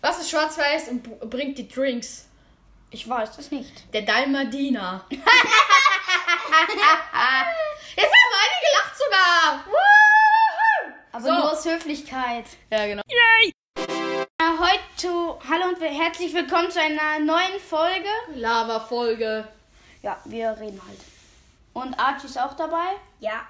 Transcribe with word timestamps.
Was 0.00 0.18
ist 0.20 0.30
schwarz-weiß 0.30 0.88
und 0.88 1.02
bringt 1.30 1.58
die 1.58 1.68
Drinks? 1.68 2.26
Ich 2.90 3.08
weiß 3.08 3.36
das 3.36 3.50
nicht. 3.50 3.92
Der 3.92 4.02
Dalmadina. 4.02 5.04
Jetzt 5.10 5.26
haben 5.26 5.52
beide 8.32 8.56
gelacht 8.66 8.96
sogar. 8.96 9.64
Aber 11.12 11.22
So. 11.24 11.32
nur 11.32 11.52
aus 11.52 11.64
Höflichkeit. 11.64 12.46
Ja, 12.70 12.86
genau. 12.86 13.02
Äh, 13.06 13.52
heute, 14.38 15.38
hallo 15.48 15.68
und 15.68 15.80
herzlich 15.80 16.32
willkommen 16.34 16.70
zu 16.70 16.80
einer 16.80 17.18
neuen 17.20 17.60
Folge. 17.60 18.08
Lava-Folge. 18.34 19.46
Ja, 20.02 20.18
wir 20.24 20.56
reden 20.58 20.80
halt. 20.86 21.00
Und 21.74 21.94
Archie 21.98 22.26
ist 22.26 22.38
auch 22.38 22.54
dabei. 22.56 22.94
Ja. 23.20 23.46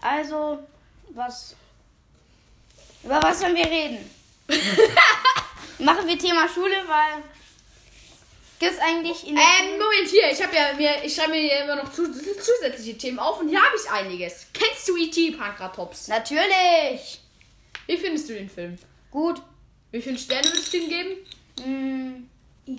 Also, 0.00 0.60
was. 1.10 1.56
Über 3.02 3.20
was 3.22 3.40
sollen 3.40 3.56
wir 3.56 3.66
reden? 3.66 3.98
Machen 5.78 6.06
wir 6.06 6.18
Thema 6.18 6.48
Schule, 6.48 6.76
weil. 6.86 7.22
Gibt 8.60 8.72
es 8.72 8.78
eigentlich 8.78 9.26
in 9.26 9.34
der 9.34 9.44
Ähm, 9.44 9.78
Moment 9.78 10.08
hier. 10.08 10.30
Ich 10.30 10.40
habe 10.42 10.54
ja 10.54 10.72
mir, 10.74 11.04
ich 11.04 11.14
schreibe 11.14 11.32
mir 11.32 11.40
hier 11.40 11.64
immer 11.64 11.76
noch 11.76 11.92
zus 11.92 12.08
zusätzliche 12.16 12.96
Themen 12.96 13.18
auf 13.18 13.40
und 13.40 13.48
hier 13.48 13.60
habe 13.60 13.76
ich 13.76 13.90
einiges. 13.90 14.46
Kennst 14.52 14.88
du 14.88 14.96
E.T. 14.96 15.32
Pankratops? 15.32 16.08
Natürlich! 16.08 17.20
Wie 17.86 17.96
findest 17.98 18.28
du 18.28 18.34
den 18.34 18.48
Film? 18.48 18.78
Gut. 19.10 19.42
Wie 19.90 20.00
viele 20.00 20.18
Sterne 20.18 20.46
würdest 20.46 20.72
du 20.72 20.76
ihm 20.78 20.88
geben? 20.88 22.28
Mm, 22.66 22.74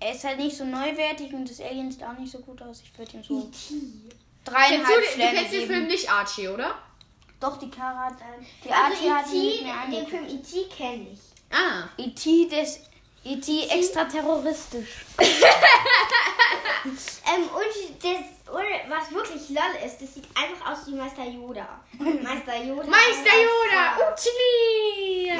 er 0.00 0.14
ist 0.14 0.24
halt 0.24 0.38
nicht 0.38 0.56
so 0.56 0.64
neuwertig 0.64 1.32
und 1.32 1.48
das 1.48 1.60
Alien 1.60 1.90
sieht 1.90 2.02
auch 2.02 2.18
nicht 2.18 2.30
so 2.32 2.38
gut 2.40 2.60
aus. 2.62 2.82
Ich 2.84 2.96
würde 2.98 3.16
ihm 3.16 3.22
so 3.24 3.40
Kennst 3.44 3.70
du, 3.72 4.50
dreieinhalb 4.50 4.86
den- 4.86 5.04
du 5.04 5.10
Sterne 5.14 5.38
kennst 5.38 5.52
den 5.52 5.60
geben. 5.60 5.72
Film 5.72 5.86
nicht 5.86 6.10
Archie, 6.10 6.48
oder? 6.48 6.78
Doch, 7.44 7.58
die 7.58 7.70
Kara 7.70 8.06
hat. 8.06 8.14
Die 8.64 8.70
Also 8.70 8.96
Archie 8.96 9.10
hat 9.10 9.30
ihn 9.30 9.66
mir 9.66 9.98
den. 10.00 10.06
Film 10.06 10.24
E.T. 10.26 10.64
kenne 10.74 11.08
ich. 11.12 11.20
Ah. 11.52 11.88
E.T. 11.98 12.48
des. 12.48 12.80
E.T. 13.22 13.68
extraterroristisch. 13.68 15.04
Ähm, 16.86 17.44
und 17.44 18.02
das, 18.02 18.52
und 18.52 18.90
was 18.90 19.10
wirklich 19.10 19.48
lol 19.48 19.86
ist, 19.86 20.02
das 20.02 20.12
sieht 20.14 20.26
einfach 20.36 20.72
aus 20.72 20.86
wie 20.86 20.94
Meister 20.94 21.24
Yoda. 21.24 21.80
Meister 21.98 22.62
Yoda. 22.62 22.86
Meister 22.86 23.36
Yoda! 23.40 24.12
Uchili! 24.12 25.32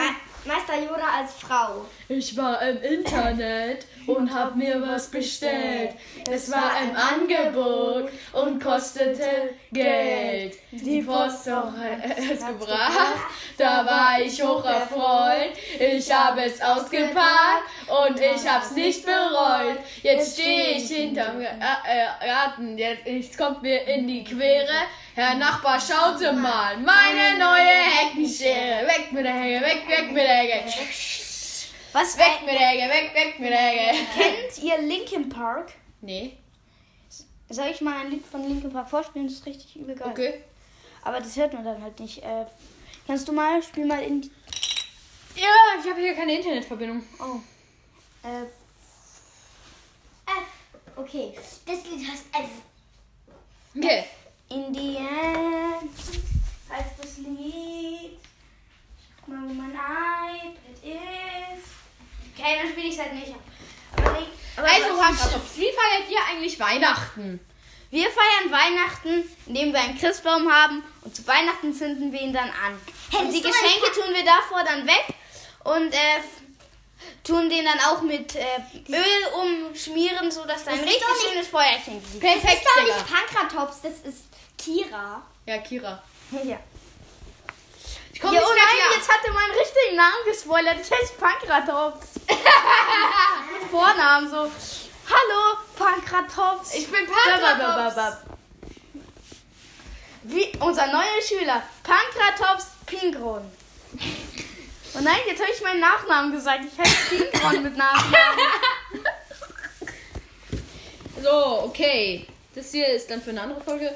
Me 0.47 0.53
Meister 0.53 0.78
Yoda 0.78 1.06
als 1.20 1.33
Frau. 1.34 1.87
Ich 2.09 2.37
war 2.37 2.61
im 2.62 2.83
Internet 2.83 3.87
und 4.06 4.33
hab 4.34 4.55
mir 4.56 4.81
was 4.87 5.11
bestellt. 5.11 5.91
Es 6.31 6.50
war 6.50 6.73
im 6.83 6.95
Angebot 6.95 8.11
und 8.33 8.62
kostete 8.62 9.55
Geld. 9.72 10.55
Die 10.70 11.00
Post 11.03 11.48
auch 11.48 11.72
es 12.19 12.47
gebracht, 12.47 13.17
da 13.56 13.87
war 13.87 14.20
ich 14.20 14.42
hoch 14.42 14.65
erfreut. 14.65 15.53
Ich 15.81 16.12
habe 16.12 16.42
es 16.45 16.61
ausgepackt 16.61 17.65
und 18.09 18.20
ich 18.20 18.47
hab's 18.47 18.72
nicht 18.72 19.05
bereut. 19.06 19.78
Jetzt 20.03 20.34
stehe 20.39 20.77
ich 20.77 20.89
hinterm 20.91 21.41
Ga- 21.41 21.83
äh, 21.89 22.27
Garten, 22.27 22.77
jetzt 22.77 23.39
kommt 23.39 23.62
mir 23.62 23.83
in 23.87 24.06
die 24.06 24.25
Quere. 24.25 24.69
Herr 25.14 25.34
Nachbar, 25.36 25.80
schaute 25.80 26.32
mal, 26.32 26.76
meine 26.78 27.38
neue 27.38 27.68
Heckenschere. 27.68 28.84
Weg 28.86 29.12
mit 29.12 29.24
der 29.24 29.34
Hecke, 29.34 29.64
weg, 29.64 29.88
weg 29.88 30.12
mit 30.12 30.24
der 30.24 30.36
Hecke. 30.38 30.68
Was 31.92 32.18
Weg 32.18 32.40
mit 32.44 32.54
der 32.54 32.66
Hecke, 32.68 32.92
weg, 32.92 33.14
weg 33.14 33.38
mit 33.38 33.50
der 33.50 33.58
Hecke. 33.58 33.96
Kennt 34.16 34.58
ihr 34.60 34.78
Linkin 34.78 35.28
Park? 35.28 35.72
Nee, 36.00 36.36
Soll 37.48 37.68
ich 37.68 37.80
mal 37.80 38.00
ein 38.00 38.10
Lied 38.10 38.26
von 38.26 38.42
Linkin 38.42 38.72
Park 38.72 38.90
vorspielen? 38.90 39.28
Das 39.28 39.36
ist 39.36 39.46
richtig 39.46 39.76
übel 39.76 39.94
geil. 39.94 40.08
okay. 40.10 40.44
Aber 41.02 41.20
das 41.20 41.36
hört 41.36 41.52
man 41.52 41.64
dann 41.64 41.80
halt 41.80 42.00
nicht. 42.00 42.20
Äh, 42.24 42.46
kannst 43.06 43.28
du 43.28 43.32
mal, 43.32 43.62
spiel 43.62 43.84
mal 43.86 44.02
in 44.02 44.22
die. 44.22 44.30
Ja, 45.36 45.78
ich 45.80 45.88
habe 45.88 46.00
hier 46.00 46.14
keine 46.14 46.34
Internetverbindung. 46.36 47.04
Oh. 47.20 47.38
Äh, 48.26 48.42
F. 48.42 48.48
Okay. 50.96 51.34
Das 51.66 51.84
Lied 51.84 52.10
heißt 52.10 52.24
F. 52.32 52.48
Okay. 53.76 54.04
In 54.49 54.75
the 54.75 54.97
end 54.97 55.91
heißt 56.71 56.94
das 57.00 57.19
Lied. 57.19 58.19
Schau 59.21 59.32
mal, 59.32 59.49
wo 59.49 59.55
mein 59.55 59.71
iPad 59.72 60.84
ist. 60.84 61.65
Okay, 62.37 62.59
dann 62.62 62.71
spiele 62.72 62.88
ich 62.88 62.94
es 62.94 63.00
halt 63.00 63.15
nicht. 63.15 63.34
Aber, 63.97 64.12
nicht, 64.19 64.31
aber 64.56 64.69
Also, 64.69 64.99
was- 64.99 65.06
Pankratops, 65.06 65.56
wie 65.56 65.71
feiert 65.72 66.10
ihr 66.10 66.19
eigentlich 66.31 66.59
Weihnachten? 66.60 67.41
Wir 67.91 68.09
feiern 68.10 68.50
Weihnachten, 68.50 69.25
indem 69.47 69.72
wir 69.72 69.81
einen 69.81 69.97
Christbaum 69.97 70.50
haben 70.53 70.83
und 71.03 71.15
zu 71.15 71.25
Weihnachten 71.28 71.72
zünden 71.72 72.10
wir 72.12 72.21
ihn 72.21 72.33
dann 72.33 72.49
an. 72.50 72.81
Und 73.21 73.31
die 73.33 73.41
Geschenke 73.41 73.93
tun 73.94 74.12
wir 74.12 74.25
davor 74.25 74.65
dann 74.65 74.84
weg 74.84 75.04
und 75.62 75.93
äh, 75.93 76.21
tun 77.22 77.49
den 77.49 77.65
dann 77.65 77.78
auch 77.88 78.03
mit 78.03 78.34
äh, 78.34 78.44
Öl 78.88 79.27
umschmieren, 79.41 80.28
sodass 80.33 80.65
da 80.65 80.72
ein 80.72 80.78
Das 80.81 80.87
richtig 80.88 81.06
schönes 81.31 81.47
Feuerchen 81.47 82.03
gibt. 82.03 82.15
Das 82.25 82.33
Perfekt, 82.33 82.54
ist 82.54 82.65
doch 82.66 82.83
nicht 82.83 83.06
Pankratops, 83.06 83.81
das 83.83 83.93
ist 84.00 84.25
Kira. 84.64 85.22
Ja, 85.47 85.58
Kira. 85.58 86.02
Ja. 86.30 86.58
Ich 88.12 88.20
komme 88.20 88.34
Ja, 88.34 88.41
nicht 88.41 88.48
oh 88.50 88.54
mehr 88.54 88.62
nein, 88.64 88.76
klar. 88.76 88.97
jetzt 88.97 89.08
hat 89.10 89.25
er 89.26 89.32
meinen 89.32 89.50
richtigen 89.50 89.97
Namen 89.97 90.25
gespoilert. 90.25 90.76
Ich 90.80 90.91
heiße 90.91 91.12
Pankratops. 91.20 92.06
Mit 92.28 93.70
Vornamen 93.70 94.30
so. 94.30 94.50
Hallo, 95.10 95.58
Pankratops. 95.76 96.74
Ich 96.76 96.91
bin 96.91 97.06
Pankratops. 97.06 98.16
Wie 100.22 100.50
unser 100.60 100.86
neuer 100.86 101.20
Schüler, 101.22 101.62
Pankratops 101.82 102.69
Pinkron. 102.86 103.42
Oh 104.97 105.00
nein, 105.03 105.19
jetzt 105.26 105.42
habe 105.42 105.50
ich 105.53 105.60
meinen 105.60 105.80
Nachnamen 105.80 106.32
gesagt. 106.32 106.60
Ich 106.64 106.78
heiße 106.78 107.16
Pinkron 107.16 107.62
mit 107.62 107.76
Nachnamen. 107.76 108.14
So, 111.22 111.62
okay. 111.64 112.26
Das 112.54 112.70
hier 112.70 112.86
ist 112.88 113.10
dann 113.10 113.22
für 113.22 113.30
eine 113.30 113.41
andere 113.41 113.60
Folge. 113.62 113.94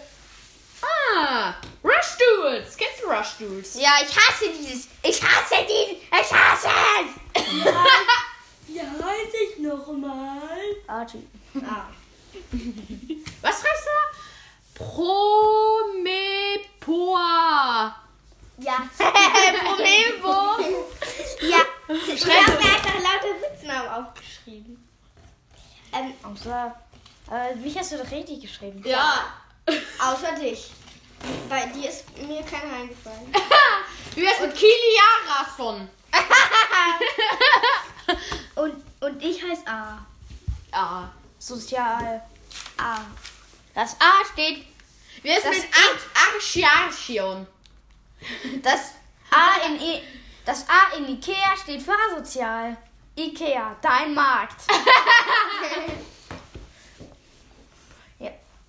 Ah, 0.83 1.55
Rush 1.83 2.17
Duels. 2.19 2.77
Kennst 2.77 3.03
du 3.03 3.07
Rush 3.09 3.37
Duels? 3.39 3.75
Ja, 3.81 3.91
ich 4.03 4.15
hasse 4.17 4.51
dieses. 4.51 4.89
Ich 5.03 5.23
hasse 5.23 5.65
diesen. 5.65 5.97
Ich 5.97 6.33
hasse 6.33 6.69
es. 6.69 7.43
Wie 8.69 8.81
heiße 8.81 9.37
ich 9.51 9.59
nochmal? 9.59 10.63
Archie. 10.87 11.27
Ah. 11.57 11.87
Was 13.43 13.61
schreibst 13.61 13.85
du 13.85 13.91
da? 13.91 14.85
Promepoa. 16.85 17.97
Ja. 18.59 18.89
Promebo. 18.99 20.37
ja. 21.41 21.61
Ich 21.89 22.25
habe 22.27 22.53
mir 22.53 22.71
einfach 22.75 22.95
lauter 22.97 23.35
Witznamen 23.41 23.89
aufgeschrieben. 23.89 24.89
Ähm, 25.93 26.13
Außer. 26.23 26.75
Aber 27.29 27.55
mich 27.57 27.79
hast 27.79 27.93
du 27.93 27.99
doch 27.99 28.11
richtig 28.11 28.41
geschrieben. 28.43 28.83
Ja. 28.85 29.25
Außer 29.99 30.33
dich. 30.41 30.71
Bei 31.49 31.67
dir 31.67 31.89
ist 31.89 32.05
mir 32.19 32.43
keiner 32.43 32.75
eingefallen. 32.75 33.33
Wie 34.15 34.23
wär's 34.23 34.41
mit 34.41 34.55
Kiliarason? 34.55 35.89
Und, 38.55 38.83
und 39.01 39.23
ich 39.23 39.43
heiße 39.43 39.67
A. 39.67 39.99
Ah. 40.73 41.05
Sozial. 41.39 42.23
A. 42.77 42.99
Das 43.75 43.97
A 44.01 44.25
steht. 44.33 44.67
Wie 45.23 45.29
Das 45.29 45.45
mit 45.45 45.65
Ar 45.65 46.35
Archiarchion? 46.35 47.47
Das 48.63 48.93
A 49.31 49.67
in 49.67 49.81
I, 49.81 50.03
Das 50.45 50.65
A 50.69 50.97
in 50.97 51.09
Ikea 51.09 51.57
steht 51.63 51.83
für 51.83 51.95
asozial. 52.11 52.77
Ikea, 53.17 53.77
dein 53.81 54.15
Markt. 54.15 54.63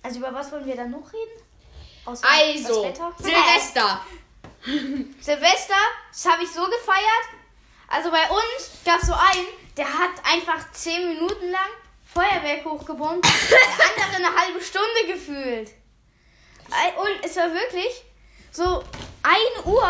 Also 0.02 0.18
über 0.18 0.32
was 0.32 0.50
wollen 0.52 0.66
wir 0.66 0.76
dann 0.76 0.90
noch 0.90 1.12
reden? 1.12 1.42
Außer 2.04 2.26
Also? 2.26 2.82
Silvester. 3.18 4.04
Silvester, 5.20 5.74
das 6.10 6.26
habe 6.26 6.42
ich 6.44 6.50
so 6.50 6.64
gefeiert. 6.64 7.28
Also 7.88 8.10
bei 8.10 8.28
uns 8.28 8.70
gab 8.84 9.00
es 9.00 9.08
so 9.08 9.12
einen, 9.12 9.46
der 9.76 9.86
hat 9.86 10.10
einfach 10.24 10.70
10 10.72 11.08
Minuten 11.08 11.50
lang 11.50 11.68
Feuerwerk 12.04 12.64
hochgebunden. 12.64 13.22
der 13.50 14.06
andere 14.06 14.28
eine 14.28 14.40
halbe 14.40 14.60
Stunde 14.60 15.06
gefühlt. 15.06 15.70
Und 16.96 17.24
es 17.24 17.36
war 17.36 17.52
wirklich 17.52 18.04
so 18.52 18.82
1 19.22 19.66
Uhr, 19.66 19.82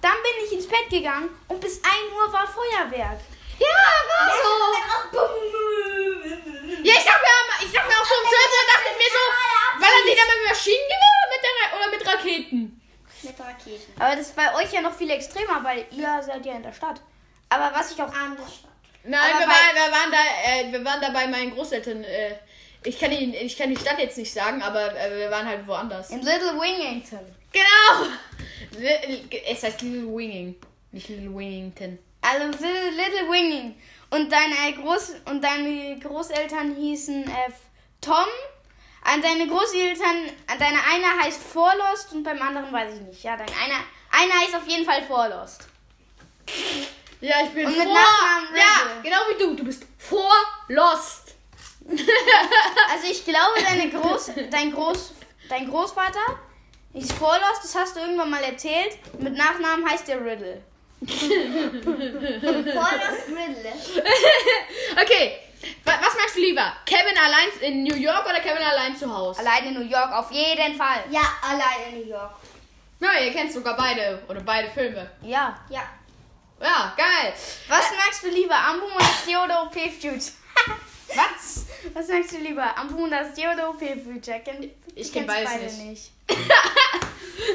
dann 0.00 0.12
bin 0.12 0.46
ich 0.46 0.52
ins 0.52 0.68
Bett 0.68 0.88
gegangen 0.90 1.30
und 1.48 1.60
bis 1.60 1.82
1 1.82 1.86
Uhr 2.14 2.32
war 2.32 2.46
Feuerwerk. 2.46 3.20
Ja, 3.58 3.76
war 4.08 4.26
so. 4.34 4.52
Ja, 6.84 6.92
ich 6.94 7.04
sag 7.04 7.18
mir, 7.20 7.34
auch- 7.34 7.62
ich 7.62 7.70
sag 7.72 7.86
mir 7.88 7.94
auch 8.00 8.06
so 8.06 8.14
um 8.14 8.24
12 8.24 8.32
Uhr, 8.32 8.64
dachte 8.72 8.88
ich 8.92 8.98
mir 8.98 9.10
so, 9.16 9.22
ballern 9.80 10.04
die 10.06 10.16
da 10.16 10.24
mit 10.32 10.48
Maschinengewehr 10.48 11.14
oder 11.18 11.28
mit, 11.34 11.42
der, 11.44 11.52
Ra- 11.58 11.72
oder 11.76 11.88
mit 11.90 12.06
Raketen? 12.06 12.80
Mit 13.22 13.40
Raketen. 13.40 13.92
Aber 14.00 14.16
das 14.16 14.26
ist 14.28 14.36
bei 14.36 14.54
euch 14.54 14.72
ja 14.72 14.80
noch 14.80 14.94
viel 14.96 15.10
extremer, 15.10 15.62
weil 15.64 15.86
ihr 15.90 16.22
seid 16.22 16.46
ja 16.46 16.54
in 16.54 16.62
der 16.62 16.72
Stadt. 16.72 17.00
Aber 17.48 17.70
was 17.74 17.90
ich 17.92 18.00
auch 18.00 18.12
Andere 18.12 18.46
Stadt. 18.46 18.70
Nein, 19.04 19.38
wir, 19.38 19.46
bei- 19.46 19.52
waren, 19.52 19.74
wir, 19.74 19.92
waren 19.92 20.12
da, 20.12 20.18
äh, 20.50 20.72
wir 20.72 20.84
waren 20.84 21.00
da 21.00 21.10
bei 21.10 21.26
meinen 21.26 21.54
Großeltern. 21.54 22.04
Äh, 22.04 22.34
ich, 22.84 22.98
kann 22.98 23.10
die, 23.10 23.34
ich 23.36 23.56
kann 23.58 23.70
die 23.70 23.76
Stadt 23.80 23.98
jetzt 23.98 24.18
nicht 24.18 24.32
sagen, 24.32 24.62
aber 24.62 24.94
äh, 24.96 25.16
wir 25.16 25.30
waren 25.30 25.46
halt 25.46 25.66
woanders. 25.66 26.10
in 26.10 26.22
Little 26.22 26.60
Wingington. 26.60 27.20
Genau! 27.52 28.08
Es 29.50 29.62
heißt 29.62 29.82
Little 29.82 30.14
Winging, 30.14 30.54
nicht 30.92 31.08
Little 31.08 31.34
Wingington. 31.34 31.98
Also 32.20 32.46
Little, 32.46 33.30
Winging. 33.30 33.80
Und 34.10 34.32
deine, 34.32 34.74
Groß 34.74 35.16
und 35.26 35.42
deine 35.42 35.98
Großeltern 35.98 36.74
hießen 36.76 37.24
äh, 37.24 37.52
Tom. 38.00 38.26
An 39.02 39.22
deine 39.22 39.46
Großeltern, 39.46 40.28
an 40.46 40.58
deine 40.58 40.78
eine 40.84 41.22
heißt 41.22 41.42
Forlost 41.42 42.12
und 42.12 42.24
beim 42.24 42.40
anderen 42.42 42.72
weiß 42.72 42.94
ich 42.94 43.00
nicht. 43.02 43.22
Ja, 43.22 43.36
dein 43.36 43.48
einer, 43.48 43.80
einer 44.10 44.40
heißt 44.40 44.56
auf 44.56 44.66
jeden 44.66 44.84
Fall 44.84 45.02
Forlost. 45.02 45.66
Ja, 47.20 47.36
ich 47.44 47.50
bin 47.50 47.66
Und 47.66 47.76
mit 47.76 47.86
vor. 47.86 47.94
Nachnamen 47.94 48.56
Ja, 48.56 49.00
genau 49.02 49.18
wie 49.30 49.42
du. 49.42 49.54
Du 49.54 49.64
bist 49.64 49.84
vor 49.98 50.34
Lost. 50.68 51.34
Also 52.90 53.10
ich 53.10 53.24
glaube, 53.24 53.62
deine 53.62 53.90
Groß, 53.90 54.32
dein, 54.50 54.72
Groß, 54.72 55.14
dein 55.48 55.70
Großvater 55.70 56.38
ist 56.92 57.12
Forlost, 57.12 57.62
das 57.62 57.74
hast 57.74 57.96
du 57.96 58.00
irgendwann 58.00 58.30
mal 58.30 58.42
erzählt. 58.42 58.98
Mit 59.20 59.36
Nachnamen 59.36 59.88
heißt 59.88 60.08
der 60.08 60.22
Riddle. 60.24 60.62
Vor 61.06 62.90
das 62.98 63.26
Riddle. 63.28 63.72
Okay, 65.02 65.38
wa- 65.84 65.98
was 66.00 66.14
magst 66.16 66.36
du 66.36 66.40
lieber? 66.40 66.72
Kevin 66.86 67.16
allein 67.16 67.48
in 67.60 67.82
New 67.84 67.94
York 67.96 68.24
oder 68.26 68.40
Kevin 68.40 68.62
allein 68.62 68.96
zu 68.96 69.12
Hause? 69.12 69.40
Allein 69.40 69.66
in 69.66 69.74
New 69.74 69.88
York 69.88 70.10
auf 70.12 70.30
jeden 70.32 70.76
Fall. 70.76 71.04
Ja, 71.10 71.22
allein 71.42 71.92
in 71.92 72.00
New 72.00 72.06
York. 72.08 72.32
Ja, 73.00 73.12
ihr 73.24 73.32
kennt 73.32 73.52
sogar 73.52 73.76
beide 73.76 74.22
oder 74.28 74.40
beide 74.40 74.70
Filme. 74.70 75.08
Ja. 75.22 75.58
Ja. 75.70 75.82
Ja, 76.60 76.92
geil. 76.96 77.32
Was 77.68 77.84
magst 77.96 78.24
du 78.24 78.28
lieber, 78.30 78.56
Ambumonastio 78.56 79.44
oder 79.44 79.62
OP 79.62 79.74
Future? 79.74 80.16
Was? 81.14 81.66
Was 81.94 82.08
magst 82.08 82.32
du 82.32 82.38
lieber, 82.38 82.76
Ambumonastio 82.76 83.52
oder 83.52 83.70
OP 83.70 83.78
Future? 83.78 84.40
Ich 84.96 85.12
kenn 85.12 85.26
kenn's 85.26 85.26
beides 85.48 85.50
beide 85.78 85.88
nicht. 85.88 86.10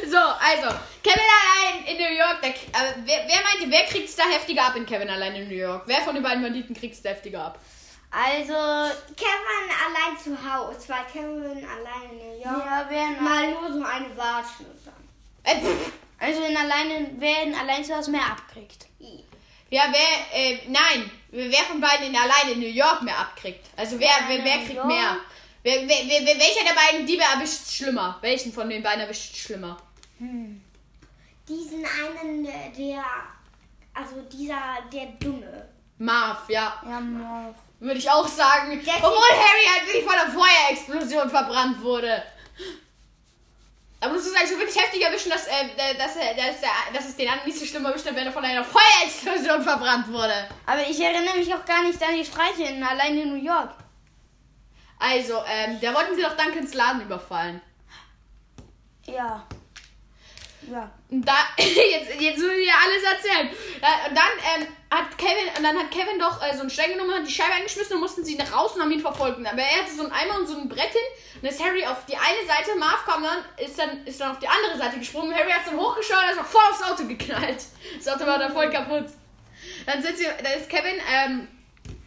So, 0.09 0.17
also, 0.17 0.77
Kevin 1.03 1.27
allein 1.41 1.85
in 1.85 1.97
New 1.97 2.17
York. 2.17 2.41
Der, 2.41 2.51
äh, 2.51 2.93
wer, 3.05 3.27
wer 3.27 3.41
meint 3.43 3.61
ihr, 3.61 3.71
wer 3.71 3.85
kriegt's 3.85 4.15
da 4.15 4.23
heftiger 4.23 4.63
ab 4.63 4.75
in 4.75 4.85
Kevin 4.85 5.09
allein 5.09 5.35
in 5.35 5.47
New 5.47 5.55
York? 5.55 5.83
Wer 5.85 6.01
von 6.01 6.13
den 6.13 6.23
beiden 6.23 6.41
Banditen 6.41 6.75
kriegt's 6.75 7.01
da 7.01 7.09
heftiger 7.09 7.45
ab? 7.45 7.59
Also, 8.11 8.53
Kevin 9.15 9.69
allein 9.85 10.17
zu 10.17 10.37
Hause, 10.37 10.87
weil 10.87 11.05
Kevin 11.11 11.67
allein 11.67 12.11
in 12.11 12.17
New 12.17 12.43
York 12.43 12.65
ja, 12.65 12.85
wer 12.87 13.07
in, 13.07 13.23
mal 13.23 13.51
nur 13.51 13.73
so 13.73 13.83
eine 13.83 14.15
Watschnuss 14.15 14.87
an. 14.87 15.03
Äh, 15.43 15.55
also 16.19 16.43
in 16.43 16.55
alleine, 16.55 17.09
wer 17.17 17.43
in 17.43 17.55
allein 17.55 17.83
zu 17.83 17.95
Hause 17.95 18.11
mehr 18.11 18.25
abkriegt. 18.25 18.85
ja, 19.69 19.83
wer, 19.91 20.39
äh, 20.39 20.59
nein, 20.67 21.09
wer 21.31 21.63
von 21.63 21.81
beiden 21.81 22.07
in 22.07 22.15
allein 22.15 22.53
in 22.53 22.59
New 22.59 22.67
York 22.67 23.01
mehr 23.01 23.17
abkriegt? 23.17 23.65
Also, 23.75 23.99
wer, 23.99 24.11
wer, 24.27 24.45
wer 24.45 24.57
kriegt 24.57 24.75
York. 24.75 24.87
mehr? 24.87 25.17
Wer, 25.63 25.87
wer, 25.87 25.97
wer, 26.07 26.39
welcher 26.39 26.65
der 26.65 26.75
beiden 26.75 27.05
Diebe 27.05 27.23
erwischt 27.23 27.71
schlimmer? 27.71 28.17
Welchen 28.19 28.51
von 28.51 28.69
den 28.69 28.83
beiden 28.83 29.01
erwischt 29.01 29.35
schlimmer? 29.35 29.77
Diesen 31.47 31.85
einen, 31.85 32.43
der, 32.43 33.03
also 33.93 34.21
dieser, 34.31 34.79
der 34.91 35.05
Dumme. 35.19 35.69
Marv, 35.97 36.49
ja. 36.49 36.81
Ja, 36.85 36.99
Morph. 36.99 37.55
Würde 37.79 37.99
ich 37.99 38.09
auch 38.09 38.27
sagen. 38.27 38.81
Der 38.83 38.95
Obwohl 38.95 39.11
Harry 39.11 39.65
halt 39.73 39.85
wirklich 39.85 40.03
von 40.03 40.13
einer 40.13 40.31
Feuerexplosion 40.31 41.29
verbrannt 41.29 41.81
wurde. 41.81 42.23
Da 44.01 44.09
musst 44.09 44.27
du 44.27 44.31
sagen, 44.31 44.47
so 44.47 44.57
wirklich 44.57 44.75
heftig 44.75 45.01
erwischen, 45.01 45.29
dass, 45.29 45.47
äh, 45.47 45.95
dass, 45.97 46.17
äh, 46.17 46.35
dass, 46.35 46.61
äh, 46.61 46.93
dass 46.93 47.07
es 47.07 47.15
den 47.15 47.29
anderen 47.29 47.47
nicht 47.47 47.59
so 47.59 47.65
schlimm 47.65 47.85
erwischt 47.85 48.05
hat, 48.05 48.15
wenn 48.15 48.25
er 48.25 48.33
von 48.33 48.43
einer 48.43 48.65
Feuerexplosion 48.65 49.61
verbrannt 49.63 50.11
wurde. 50.11 50.49
Aber 50.65 50.81
ich 50.81 50.99
erinnere 50.99 51.37
mich 51.37 51.53
auch 51.53 51.63
gar 51.63 51.83
nicht 51.83 52.03
an 52.03 52.15
die 52.15 52.25
Streiche 52.25 52.63
in 52.63 52.83
allein 52.83 53.17
in 53.17 53.29
New 53.29 53.41
York. 53.41 53.71
Also, 55.03 55.43
ähm, 55.45 55.79
da 55.81 55.93
wollten 55.93 56.15
sie 56.15 56.21
doch 56.21 56.37
Duncans 56.37 56.73
Laden 56.73 57.01
überfallen. 57.01 57.61
Ja. 59.05 59.45
Ja. 60.71 60.89
Und 61.09 61.27
da, 61.27 61.33
jetzt, 61.57 62.21
jetzt 62.21 62.37
müssen 62.37 62.55
wir 62.55 62.65
ja 62.65 62.75
alles 62.81 63.03
erzählen. 63.03 63.49
Da, 63.81 64.07
und 64.07 64.15
dann 64.15 64.61
ähm, 64.61 64.67
hat 64.89 65.17
Kevin, 65.17 65.57
und 65.57 65.61
dann 65.61 65.77
hat 65.77 65.91
Kevin 65.91 66.17
doch 66.17 66.41
äh, 66.41 66.53
so 66.53 66.61
einen 66.61 66.69
Stein 66.69 66.91
genommen, 66.93 67.13
hat 67.13 67.27
die 67.27 67.33
Scheibe 67.33 67.51
eingeschmissen 67.51 67.95
und 67.95 68.01
mussten 68.01 68.23
sie 68.23 68.35
nach 68.35 68.49
draußen 68.49 68.77
und 68.77 68.83
haben 68.83 68.93
ihn 68.93 69.01
verfolgt. 69.01 69.45
Aber 69.45 69.61
er 69.61 69.83
hatte 69.83 69.93
so 69.93 70.03
einen 70.03 70.13
Eimer 70.13 70.39
und 70.39 70.47
so 70.47 70.57
ein 70.57 70.69
Brett 70.69 70.93
hin. 70.93 71.41
Und 71.41 71.49
ist 71.49 71.61
Harry 71.61 71.85
auf 71.85 72.05
die 72.05 72.15
eine 72.15 72.47
Seite, 72.47 72.79
Marv 72.79 73.03
kam 73.05 73.23
dann, 73.23 73.43
ist 73.57 73.77
dann, 73.77 74.07
ist 74.07 74.21
dann 74.21 74.31
auf 74.31 74.39
die 74.39 74.47
andere 74.47 74.77
Seite 74.77 74.99
gesprungen. 74.99 75.35
Harry 75.35 75.51
hat 75.51 75.67
dann 75.67 75.77
hochgeschaut 75.77 76.23
und 76.23 76.29
ist 76.29 76.37
noch 76.37 76.45
voll 76.45 76.63
aufs 76.71 76.81
Auto 76.81 77.05
geknallt. 77.05 77.65
Das 77.97 78.07
Auto 78.07 78.25
war 78.25 78.39
dann 78.39 78.53
voll 78.53 78.69
kaputt. 78.69 79.07
Dann 79.85 80.01
sind 80.01 80.17
sie, 80.17 80.27
da 80.41 80.49
ist 80.51 80.69
Kevin, 80.69 80.95
ähm, 81.11 81.49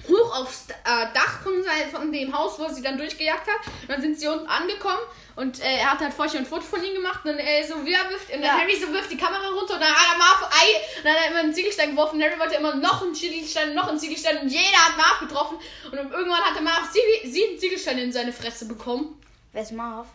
hoch 0.09 0.37
aufs 0.41 0.67
äh, 0.71 1.07
Dach 1.15 1.43
von, 1.43 1.65
von 1.91 2.13
dem 2.13 2.37
Haus, 2.37 2.59
wo 2.59 2.69
sie 2.69 2.83
dann 2.83 2.97
durchgejagt 2.99 3.47
hat. 3.47 3.67
Und 3.83 3.89
dann 3.91 4.01
sind 4.03 4.19
sie 4.19 4.27
unten 4.29 4.47
angekommen 4.47 5.01
und 5.37 5.61
äh, 5.61 5.79
er 5.79 5.93
hat 5.93 6.01
halt 6.01 6.15
vorher 6.15 6.41
ein 6.41 6.47
Foto 6.47 6.63
von 6.63 6.83
ihm 6.83 6.95
gemacht. 6.95 7.21
Und 7.25 7.33
dann 7.33 7.39
äh, 7.39 7.63
so, 7.67 7.85
wie 7.85 7.93
er 7.93 8.09
wirft, 8.11 8.29
und 8.33 8.41
dann 8.41 8.43
Ja. 8.43 8.59
Harry 8.59 8.75
so 8.77 8.93
wirft 8.93 9.11
die 9.11 9.17
Kamera 9.17 9.49
runter 9.49 9.75
und 9.75 9.81
dann 9.81 9.91
hat 9.95 10.13
er 10.13 10.19
Marv 10.19 10.51
Ei, 10.51 10.99
und 10.99 11.05
dann 11.05 11.13
hat 11.15 11.25
er 11.25 11.31
immer 11.31 11.41
einen 11.41 11.55
Ziegelstein 11.55 11.91
geworfen. 11.91 12.23
Harry 12.23 12.39
wollte 12.39 12.55
immer 12.57 12.75
noch 12.75 13.03
einen 13.03 13.15
Ziegelstein, 13.15 13.75
noch 13.75 13.89
einen 13.89 13.99
Ziegelstein 13.99 14.39
und 14.39 14.49
jeder 14.49 14.79
hat 14.79 14.97
Marv 14.97 15.21
getroffen. 15.21 15.59
Und 15.91 15.95
irgendwann 15.95 16.41
hatte 16.45 16.63
Marv 16.63 16.91
sieben, 16.91 17.33
sieben 17.33 17.59
Ziegelsteine 17.59 18.03
in 18.03 18.13
seine 18.13 18.33
Fresse 18.33 18.67
bekommen. 18.67 19.21
Wer 19.53 19.63
ist 19.63 19.73
Marv? 19.73 20.07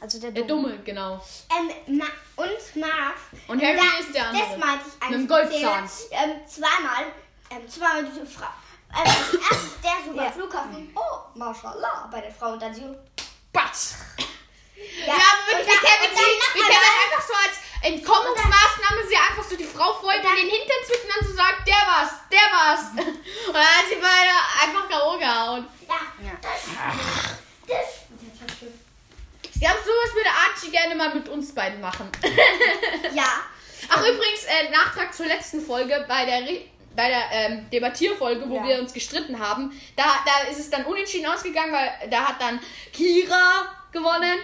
Also 0.00 0.20
der 0.20 0.30
Der 0.30 0.44
Dumme. 0.44 0.68
Dumme, 0.68 0.82
genau. 0.84 1.20
Ähm, 1.50 1.98
Ma 1.98 2.04
und 2.36 2.76
Marv. 2.76 3.14
Und 3.48 3.60
Harry 3.60 3.80
ist 4.00 4.14
der 4.14 4.28
andere. 4.28 4.44
Das 4.48 4.58
meinte 4.58 4.84
ich 4.86 5.02
eigentlich. 5.02 5.10
Mit 5.10 5.20
dem 5.20 5.28
Goldzahn. 5.28 5.90
Ähm, 6.12 6.30
zweimal, 6.46 7.04
ähm, 7.50 7.68
zweimal 7.68 8.04
diese 8.04 8.24
Frau. 8.24 8.46
Ähm, 8.94 9.04
als 9.04 9.52
erstes 9.52 9.80
der 9.82 10.12
beim 10.14 10.24
Ja. 10.24 10.30
Flughafen. 10.32 10.90
Oh, 10.94 11.18
mashallah, 11.38 12.08
bei 12.10 12.20
der 12.20 12.32
Frau. 12.32 12.52
Und 12.52 12.62
dann 12.62 12.74
sie. 12.74 12.82
Batsch. 13.52 13.92
Ja, 14.16 15.06
Ja, 15.06 15.14
aber 15.14 15.58
wirklich, 15.58 15.74
und 15.74 15.82
dann 15.84 16.16
sie, 16.16 16.64
einfach 17.04 17.26
so 17.26 17.34
als 17.34 17.56
Entkommungsmaßnahme 17.82 19.06
sie 19.08 19.16
einfach 19.16 19.44
so 19.48 19.56
die 19.56 19.64
Frau 19.64 19.92
vorher 19.94 20.20
in 20.20 20.26
den 20.36 20.48
Hintern 20.50 20.82
zückt 20.86 21.04
und 21.04 21.10
dann 21.16 21.28
so 21.28 21.34
sagt, 21.36 21.66
der 21.66 21.74
war's, 21.74 22.10
der 22.30 22.40
war's. 22.52 22.80
Und 23.48 23.54
dann 23.54 23.64
hat 23.64 23.84
sie 23.88 23.96
beide 23.96 24.30
einfach 24.62 24.88
K.O. 24.88 25.18
gehauen. 25.18 25.66
Ja, 25.88 25.94
Ja. 26.24 26.32
das. 26.42 26.64
Das. 27.66 27.86
Ich 29.54 29.60
glaube, 29.60 29.78
sowas 29.84 30.14
würde 30.14 30.30
Archie 30.30 30.70
gerne 30.70 30.94
mal 30.94 31.12
mit 31.14 31.28
uns 31.28 31.52
beiden 31.54 31.80
machen. 31.80 32.10
Ja. 33.12 33.24
Ach, 33.88 34.00
übrigens, 34.00 34.44
äh, 34.44 34.70
Nachtrag 34.70 35.14
zur 35.14 35.26
letzten 35.26 35.64
Folge 35.64 36.04
bei 36.08 36.24
der, 36.24 36.40
Re 36.42 36.64
bei 36.98 37.08
der 37.08 37.22
ähm, 37.30 37.70
Debattierfolge, 37.70 38.50
wo 38.50 38.56
Ja. 38.56 38.64
wir 38.64 38.78
uns 38.80 38.92
gestritten 38.92 39.38
haben. 39.38 39.70
Da, 39.96 40.02
da 40.26 40.50
ist 40.50 40.58
es 40.58 40.68
dann 40.68 40.84
unentschieden 40.84 41.26
ausgegangen, 41.26 41.72
weil 41.72 42.10
da 42.10 42.26
hat 42.26 42.40
dann 42.40 42.58
Kira 42.92 43.66
gewonnen. 43.92 44.38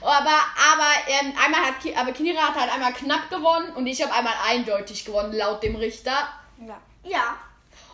Aber, 0.00 0.30
aber 0.72 0.90
ähm, 1.08 1.32
einmal 1.42 1.60
hat 1.60 1.80
Ki 1.80 1.94
aber 1.94 2.12
Kira 2.12 2.40
hat 2.48 2.54
halt 2.58 2.72
einmal 2.72 2.92
knapp 2.94 3.28
gewonnen 3.30 3.70
und 3.76 3.86
ich 3.86 4.02
habe 4.02 4.12
einmal 4.14 4.34
eindeutig 4.48 5.04
gewonnen, 5.04 5.32
laut 5.34 5.62
dem 5.62 5.76
Richter. 5.76 6.28
Ja. 6.66 6.78
Ja. 7.04 7.36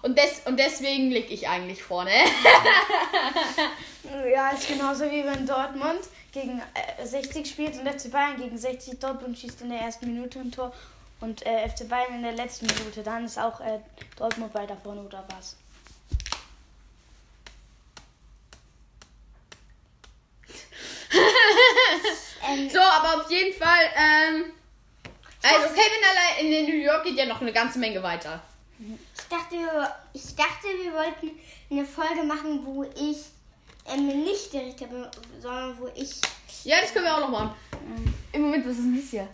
Und, 0.02 0.16
des 0.16 0.40
und 0.46 0.56
deswegen 0.58 1.10
lieg 1.10 1.30
ich 1.30 1.48
eigentlich 1.48 1.82
vorne. 1.82 2.10
Ja, 4.32 4.50
ist 4.50 4.66
genauso 4.66 5.04
wie 5.04 5.24
wenn 5.24 5.46
Dortmund 5.46 6.00
gegen 6.32 6.60
äh, 6.74 7.06
60 7.06 7.48
spielt 7.48 7.74
und 7.78 7.88
FC 7.88 8.10
Bayern 8.10 8.36
gegen 8.38 8.56
60. 8.56 8.98
Dortmund 8.98 9.38
schießt 9.38 9.60
in 9.62 9.68
der 9.70 9.80
ersten 9.80 10.06
Minute 10.12 10.38
ein 10.40 10.50
Tor 10.50 10.72
und 11.20 11.44
äh, 11.46 11.68
FC 11.68 11.88
Bayern 11.88 12.14
in 12.14 12.22
der 12.22 12.32
letzten 12.32 12.66
Minute. 12.66 13.02
Dann 13.02 13.24
ist 13.24 13.38
auch 13.38 13.60
äh, 13.60 13.80
Dortmund 14.16 14.54
weiter 14.54 14.76
vorne 14.76 15.02
oder 15.02 15.24
was? 15.36 15.56
Ähm, 22.50 22.68
so, 22.70 22.78
aber 22.78 23.22
auf 23.22 23.30
jeden 23.30 23.56
Fall, 23.56 23.84
ähm, 23.96 24.52
also 25.42 25.68
Kevin 25.68 26.04
allein 26.10 26.52
in 26.52 26.66
New 26.66 26.82
York 26.82 27.04
geht 27.04 27.16
ja 27.16 27.26
noch 27.26 27.40
eine 27.40 27.52
ganze 27.52 27.78
Menge 27.78 28.02
weiter. 28.02 28.40
ich, 28.78 29.28
dachte, 29.28 29.56
wir, 29.56 29.94
ich 30.12 30.34
dachte, 30.34 30.66
wir 30.82 30.92
wollten 30.92 31.38
eine 31.70 31.84
Folge 31.84 32.24
machen, 32.24 32.64
wo 32.64 32.84
ich 32.84 33.18
ähm, 33.86 34.06
nicht 34.24 34.52
der 34.52 34.62
Richter 34.62 34.86
bin, 34.86 35.06
sondern 35.40 35.78
wo 35.78 35.88
ich. 35.94 36.20
Ja, 36.64 36.80
das 36.80 36.92
können 36.92 37.04
wir 37.04 37.14
auch 37.14 37.20
noch 37.20 37.30
machen. 37.30 37.54
Im 38.32 38.42
Moment, 38.42 38.64
was 38.64 38.72
ist 38.72 38.84
denn 38.84 38.96
das 38.96 39.10
hier? 39.10 39.28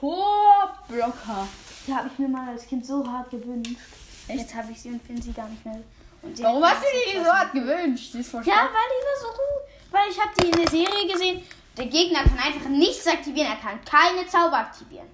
Torblocker. 0.00 1.48
Die 1.86 1.94
habe 1.94 2.08
ich 2.12 2.18
mir 2.18 2.28
mal 2.28 2.50
als 2.50 2.66
Kind 2.66 2.86
so 2.86 3.06
hart 3.06 3.30
gewünscht. 3.30 3.76
Jetzt 4.28 4.54
habe 4.54 4.72
ich 4.72 4.80
sie 4.80 4.90
und 4.90 5.02
finde 5.02 5.22
sie 5.22 5.32
gar 5.32 5.48
nicht 5.48 5.64
mehr. 5.64 5.80
Und 6.22 6.36
sie 6.36 6.42
Warum 6.42 6.64
hast 6.64 6.82
du 6.82 7.12
dir 7.12 7.18
die 7.18 7.24
so 7.24 7.32
hart 7.32 7.52
gewünscht? 7.52 8.14
Die 8.14 8.20
ist 8.20 8.30
voll 8.30 8.42
Ja, 8.46 8.54
weil 8.54 8.88
die 8.90 9.04
war 9.06 9.20
so 9.20 9.28
gut. 9.28 9.90
Weil 9.90 10.10
ich 10.10 10.20
habe 10.20 10.30
die 10.40 10.46
in 10.46 10.62
der 10.62 10.70
Serie 10.70 11.12
gesehen. 11.12 11.46
Der 11.76 11.86
Gegner 11.86 12.22
kann 12.22 12.38
einfach 12.38 12.68
nichts 12.68 13.06
aktivieren. 13.06 13.48
Er 13.48 13.56
kann 13.56 13.84
keine 13.84 14.26
Zauber 14.26 14.58
aktivieren. 14.58 15.08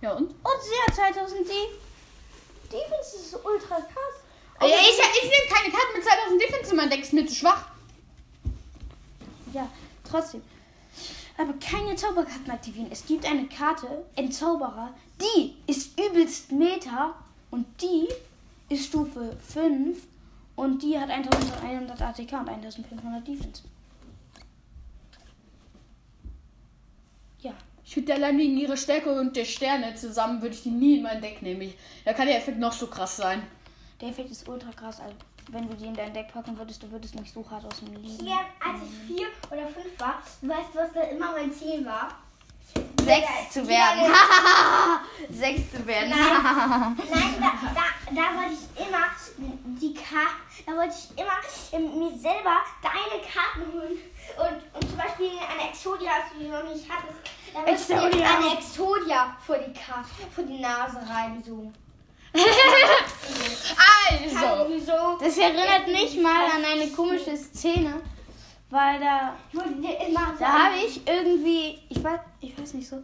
Ja, 0.00 0.12
und? 0.12 0.30
Und 0.30 0.62
sie 0.62 0.82
hat 0.86 1.14
2000 1.14 1.48
die. 1.48 2.66
Defense 2.66 3.16
ist 3.16 3.30
so 3.30 3.38
ultra 3.44 3.76
krass. 3.76 4.16
Ja, 4.60 4.66
ich, 4.66 4.98
ich 4.98 5.30
nehme 5.30 5.54
keine 5.54 5.70
Karten 5.70 5.92
mit 5.94 6.04
2000 6.04 6.42
Defense 6.42 6.70
in 6.70 6.76
mein 6.76 6.90
Deck, 6.90 7.02
ist 7.02 7.12
mir 7.12 7.26
zu 7.26 7.34
schwach. 7.34 7.66
Ja, 9.52 9.68
trotzdem. 10.08 10.42
Aber 11.38 11.52
keine 11.54 11.94
Zauberkarten 11.96 12.50
aktivieren. 12.50 12.88
Es 12.90 13.04
gibt 13.06 13.26
eine 13.26 13.46
Karte, 13.46 14.04
Entzauberer, 14.14 14.94
die 15.20 15.54
ist 15.66 15.98
übelst 16.00 16.50
Meta 16.52 17.14
und 17.50 17.66
die 17.80 18.08
ist 18.72 18.86
Stufe 18.86 19.36
5 19.46 19.98
und 20.56 20.82
die 20.82 20.98
hat 20.98 21.10
1100 21.10 22.00
ATK 22.00 22.32
und 22.32 22.48
1500 22.48 23.26
Defense. 23.26 23.62
Ja, 27.40 27.52
Ich 27.84 27.94
würde 27.94 28.14
allein 28.14 28.36
wegen 28.38 28.56
ihrer 28.56 28.76
Stärke 28.76 29.12
und 29.12 29.36
der 29.36 29.44
Sterne 29.44 29.94
zusammen 29.94 30.42
würde 30.42 30.54
ich 30.54 30.62
die 30.62 30.70
nie 30.70 30.96
in 30.96 31.02
mein 31.02 31.22
Deck 31.22 31.40
nehmen. 31.42 31.72
Da 32.04 32.12
kann 32.12 32.26
der 32.26 32.38
Effekt 32.38 32.58
noch 32.58 32.72
so 32.72 32.88
krass 32.88 33.16
sein. 33.16 33.42
Der 34.00 34.08
Effekt 34.08 34.30
ist 34.30 34.48
ultra 34.48 34.72
krass. 34.72 35.00
Also, 35.00 35.14
wenn 35.50 35.68
du 35.68 35.74
die 35.74 35.86
in 35.86 35.94
dein 35.94 36.12
Deck 36.12 36.32
packen 36.32 36.56
würdest, 36.58 36.82
du 36.82 36.90
würdest 36.90 37.18
mich 37.18 37.32
so 37.32 37.44
hart 37.50 37.64
aus 37.64 37.78
dem 37.80 37.94
Leben. 37.94 38.04
Hier, 38.04 38.38
als 38.64 38.82
ich 38.82 39.16
vier 39.16 39.26
oder 39.50 39.68
fünf 39.68 39.98
war, 39.98 40.22
du 40.40 40.48
weißt, 40.48 40.74
was 40.74 40.92
da 40.92 41.02
immer 41.02 41.32
mein 41.32 41.52
Ziel 41.52 41.84
war? 41.84 42.08
Sechs 43.04 43.52
zu 43.52 43.66
werden. 43.68 44.12
Sechs 45.30 45.70
zu 45.70 45.86
werden. 45.86 46.10
Nein, 46.10 46.96
da, 47.38 47.52
da, 47.74 47.84
da 48.10 48.36
wollte 48.36 48.54
ich 48.54 48.86
immer 48.86 49.06
die 49.80 49.94
Karten, 49.94 50.42
da 50.66 50.72
wollte 50.72 50.94
ich 50.94 51.16
immer 51.16 51.88
mir 51.94 52.18
selber 52.18 52.56
deine 52.82 53.22
Karten 53.22 53.72
holen. 53.72 53.98
Und, 54.36 54.74
und 54.74 54.88
zum 54.88 54.98
Beispiel 54.98 55.30
eine 55.38 55.70
Exodia, 55.70 56.10
als 56.14 56.32
du 56.32 56.40
die 56.40 56.48
noch 56.48 56.64
nicht 56.64 56.86
hattest, 56.90 57.90
da 57.90 58.02
wollte 58.02 58.18
ich 58.18 58.24
eine 58.24 58.58
Exodia 58.58 59.36
vor 59.46 59.58
die 59.58 59.72
Karte, 59.72 60.08
vor 60.34 60.44
die 60.44 60.58
Nase 60.58 60.98
rein, 61.08 61.42
so. 61.44 61.72
Also? 64.38 65.18
Das 65.20 65.38
erinnert 65.38 65.86
mich 65.88 66.20
mal 66.20 66.44
an 66.54 66.64
eine 66.64 66.88
komische 66.90 67.36
Szene, 67.36 67.94
weil 68.70 69.00
da 69.00 69.36
Da 70.38 70.52
habe 70.64 70.76
ich 70.86 71.00
irgendwie, 71.06 71.78
ich 71.88 72.02
weiß, 72.02 72.20
ich 72.40 72.58
weiß 72.58 72.74
nicht 72.74 72.88
so, 72.88 73.02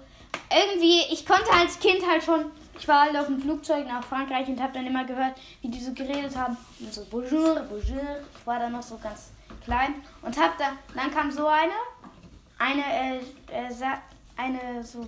irgendwie, 0.50 1.02
ich 1.12 1.24
konnte 1.24 1.50
als 1.52 1.78
Kind 1.78 2.06
halt 2.06 2.22
schon, 2.22 2.46
ich 2.78 2.86
war 2.86 3.02
halt 3.02 3.16
auf 3.16 3.26
dem 3.26 3.40
Flugzeug 3.40 3.86
nach 3.86 4.04
Frankreich 4.04 4.48
und 4.48 4.60
habe 4.60 4.72
dann 4.72 4.86
immer 4.86 5.04
gehört, 5.04 5.34
wie 5.62 5.68
die 5.68 5.80
so 5.80 5.92
geredet 5.92 6.36
haben. 6.36 6.56
Und 6.80 6.92
so, 6.92 7.04
bonjour, 7.10 7.60
bonjour. 7.68 8.18
Ich 8.38 8.46
war 8.46 8.58
da 8.58 8.68
noch 8.68 8.82
so 8.82 8.98
ganz 8.98 9.30
klein 9.64 9.94
und 10.22 10.38
hab 10.38 10.58
da, 10.58 10.72
dann 10.94 11.10
kam 11.12 11.30
so 11.30 11.46
eine, 11.46 11.72
eine, 12.58 12.82
äh, 12.82 13.18
äh, 13.50 13.96
eine 14.36 14.84
so 14.84 15.06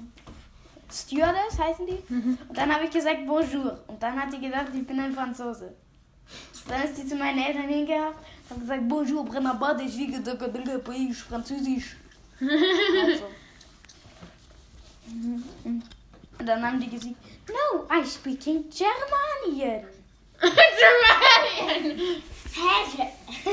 Stewardess 0.94 1.58
heißen 1.58 1.86
die. 1.86 1.98
Und 2.08 2.56
dann 2.56 2.72
habe 2.72 2.84
ich 2.84 2.90
gesagt 2.90 3.26
bonjour. 3.26 3.78
Und 3.86 4.02
dann 4.02 4.20
hat 4.20 4.32
die 4.32 4.40
gedacht, 4.40 4.68
ich 4.74 4.86
bin 4.86 5.00
ein 5.00 5.12
Franzose. 5.12 5.74
Dann 6.68 6.82
ist 6.82 6.96
sie 6.96 7.06
zu 7.06 7.16
meinen 7.16 7.38
Eltern 7.38 7.68
hingehabt 7.68 8.16
und 8.48 8.56
hat 8.56 8.60
gesagt, 8.60 8.88
bonjour, 8.88 9.24
Brenner 9.24 9.78
ich 9.84 9.96
wiege 9.98 10.20
Paris, 10.78 11.20
Französisch. 11.22 11.96
Also. 12.40 13.24
Mhm. 15.06 15.44
Und 16.38 16.46
dann 16.46 16.64
haben 16.64 16.80
die 16.80 16.88
gesagt, 16.88 17.14
no, 17.48 17.86
I 17.92 18.04
speak 18.06 18.46
in 18.46 18.64
Germanien. 18.70 19.86
Hä? 23.44 23.50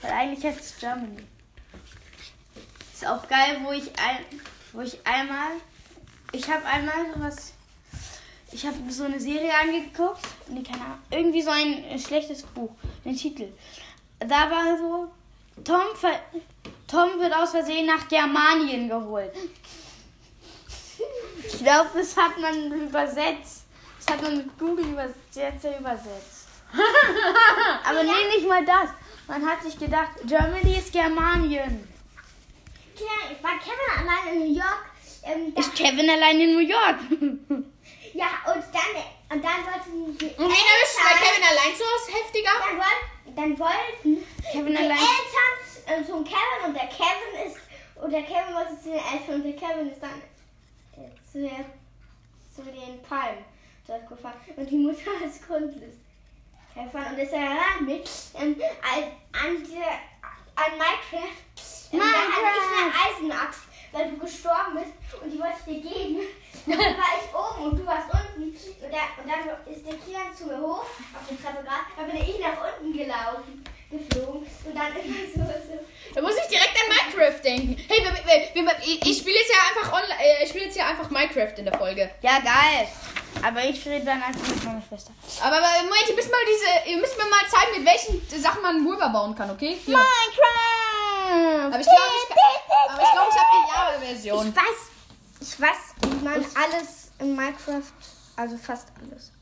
Weil 0.00 0.10
eigentlich 0.10 0.44
heißt 0.44 0.60
es 0.60 0.78
Germany. 0.78 1.22
Ist 2.92 3.06
auch 3.06 3.26
geil, 3.28 3.60
wo 3.62 3.72
ich, 3.72 3.88
ein, 3.98 4.24
wo 4.72 4.80
ich 4.80 4.98
einmal, 5.06 5.52
ich 6.34 6.50
habe 6.50 6.64
einmal 6.66 7.12
sowas, 7.14 7.52
ich 8.50 8.66
habe 8.66 8.76
so 8.88 9.04
eine 9.04 9.20
Serie 9.20 9.52
angeguckt, 9.54 10.26
nee, 10.48 10.62
keine 10.62 10.84
Ahnung, 10.84 10.98
irgendwie 11.10 11.42
so 11.42 11.50
ein 11.50 11.84
äh, 11.84 11.98
schlechtes 11.98 12.42
Buch, 12.42 12.70
den 13.04 13.16
Titel. 13.16 13.52
Da 14.18 14.50
war 14.50 14.76
so, 14.78 15.10
Tom, 15.62 15.82
Tom 16.86 17.20
wird 17.20 17.34
aus 17.34 17.50
Versehen 17.50 17.86
nach 17.86 18.08
Germanien 18.08 18.88
geholt. 18.88 19.32
Ich 21.46 21.58
glaube, 21.58 21.90
das 21.94 22.16
hat 22.16 22.38
man 22.38 22.72
übersetzt. 22.72 23.64
Das 23.98 24.14
hat 24.14 24.22
man 24.22 24.36
mit 24.38 24.58
Google 24.58 24.86
Übersetzer 24.86 25.78
übersetzt. 25.78 26.48
Aber 27.88 28.02
nee, 28.02 28.36
nicht 28.36 28.48
mal 28.48 28.64
das. 28.64 28.90
Man 29.26 29.46
hat 29.46 29.62
sich 29.62 29.78
gedacht, 29.78 30.10
Germany 30.24 30.78
ist 30.78 30.92
Germanien. 30.92 31.88
Kevin, 32.94 33.42
war 33.42 33.58
Kevin 33.58 34.08
allein 34.08 34.34
in 34.34 34.38
New 34.40 34.54
York? 34.54 34.93
Ähm, 35.24 35.52
Ist 35.56 35.74
Kevin 35.74 36.08
allein 36.10 36.40
in 36.40 36.52
New 36.54 36.60
York? 36.60 36.98
ja, 38.12 38.28
und 38.46 38.62
dann, 38.72 38.92
und 39.30 39.44
dann 39.44 39.64
wollten 39.64 40.18
die 40.18 40.26
und 40.26 40.38
wen 40.38 40.64
erwischt 40.72 40.98
bei 41.02 41.14
Kevin 41.24 41.44
allein 41.44 41.76
so 41.76 41.84
ist 41.96 42.14
heftiger? 42.14 42.50
dann, 42.60 42.78
wollten, 42.78 43.36
dann 43.36 43.58
wollten 43.58 44.26
Kevin 44.52 44.72
die 44.72 44.78
allein. 44.78 44.98
Eltern 44.98 45.54
ähm, 45.86 46.06
zum 46.06 46.24
Kevin 46.24 46.66
und 46.66 46.74
der 46.74 46.86
Kevin 46.88 47.46
ist, 47.46 47.56
und 47.96 48.10
der 48.10 48.22
Kevin 48.22 48.54
wollte 48.54 48.76
zu 48.82 48.90
den 48.90 48.98
Eltern 49.00 49.34
und 49.36 49.44
der 49.44 49.56
Kevin 49.56 49.90
ist 49.90 50.02
dann 50.02 50.22
äh, 50.96 51.08
zu, 51.32 51.40
der, 51.40 51.64
zu 52.54 52.62
den 52.62 53.02
Palmen 53.02 53.44
dort 53.86 54.08
gefahren. 54.08 54.34
Und 54.56 54.70
die 54.70 54.76
Mutter 54.76 55.10
ist 55.26 55.46
grundlos 55.46 55.94
gefahren 56.74 57.14
und 57.14 57.18
ist 57.18 57.32
ja 57.32 57.56
mit 57.80 58.10
ähm, 58.34 58.56
als, 58.82 59.06
an, 59.32 59.62
dieser, 59.64 59.92
an 60.56 60.72
Minecraft. 60.72 61.40
Ähm, 61.92 61.98
Da 62.00 62.04
hatte 62.04 62.58
ich 62.58 62.82
eine 62.82 63.30
Eisenaxt, 63.30 63.60
weil 63.94 64.10
du 64.10 64.18
gestorben 64.18 64.74
bist 64.74 65.22
und 65.22 65.30
die 65.30 65.38
wollte 65.38 65.54
ich 65.64 65.64
dir 65.64 65.88
geben. 65.88 66.18
Dann 66.66 66.78
war 66.98 67.14
ich 67.14 67.30
oben 67.30 67.70
und 67.70 67.78
du 67.78 67.86
warst 67.86 68.10
unten. 68.10 68.50
Und, 68.50 68.90
da, 68.90 69.04
und 69.20 69.28
dann 69.28 69.72
ist 69.72 69.84
der 69.84 69.94
Kian 70.00 70.34
zu 70.34 70.46
mir 70.46 70.58
hoch 70.58 70.80
auf 70.80 71.24
die 71.28 71.36
Treppe 71.36 71.62
gerade. 71.62 71.84
Dann 71.96 72.06
bin 72.06 72.16
ich 72.16 72.40
nach 72.40 72.56
unten 72.56 72.96
gelaufen, 72.96 73.64
geflogen. 73.90 74.46
Und 74.64 74.74
dann 74.74 74.96
immer 74.96 75.28
so, 75.28 75.44
so. 75.44 75.76
Da 76.14 76.22
muss 76.22 76.36
ich 76.40 76.48
direkt 76.48 76.72
an 76.72 76.88
Minecraft 76.88 77.44
denken. 77.44 77.76
Hey, 77.86 78.00
wir, 78.00 78.12
wir, 78.14 78.64
wir, 78.64 78.72
ich 78.80 79.18
spiele 79.18 79.36
jetzt 79.36 79.52
ja 79.52 79.60
einfach 79.68 79.92
online, 79.92 80.16
äh, 80.20 80.44
ich 80.44 80.48
spiele 80.48 80.64
jetzt 80.64 80.76
ja 80.76 80.88
einfach 80.88 81.10
Minecraft 81.10 81.58
in 81.58 81.64
der 81.66 81.76
Folge. 81.76 82.10
Ja, 82.22 82.38
geil. 82.40 82.88
Aber 83.42 83.62
ich 83.62 83.84
rede 83.84 84.06
dann 84.06 84.22
einfach 84.22 84.48
mit 84.48 84.64
meiner 84.64 84.82
Schwester. 84.88 85.12
Aber, 85.42 85.56
aber 85.56 85.66
Moment, 85.84 86.08
ihr 86.08 86.14
müsst 86.14 86.30
mal 86.30 86.38
diese, 86.48 86.90
ihr 86.90 86.96
müsst 86.96 87.18
mir 87.18 87.28
mal 87.28 87.44
zeigen, 87.50 87.76
mit 87.76 87.86
welchen 87.86 88.42
Sachen 88.42 88.62
man 88.62 88.76
einen 88.76 88.88
River 88.88 89.10
bauen 89.10 89.34
kann, 89.34 89.50
okay? 89.50 89.76
Hier. 89.84 89.96
Minecraft! 89.96 90.93
Aber 91.66 91.80
ich 91.80 91.86
glaube, 91.86 92.12
ich, 92.16 92.90
aber 92.90 93.02
ich, 93.02 93.12
glaub, 93.12 93.28
ich 93.28 93.38
habe 93.38 93.50
die 93.52 93.70
Java-Version. 93.70 94.48
Ich 94.48 94.56
weiß, 94.56 94.90
ich 95.40 95.60
weiß, 95.60 96.22
man 96.22 96.34
alles 96.34 97.10
in 97.18 97.34
Minecraft, 97.36 97.92
also 98.36 98.56
fast 98.56 98.88
alles. 99.00 99.32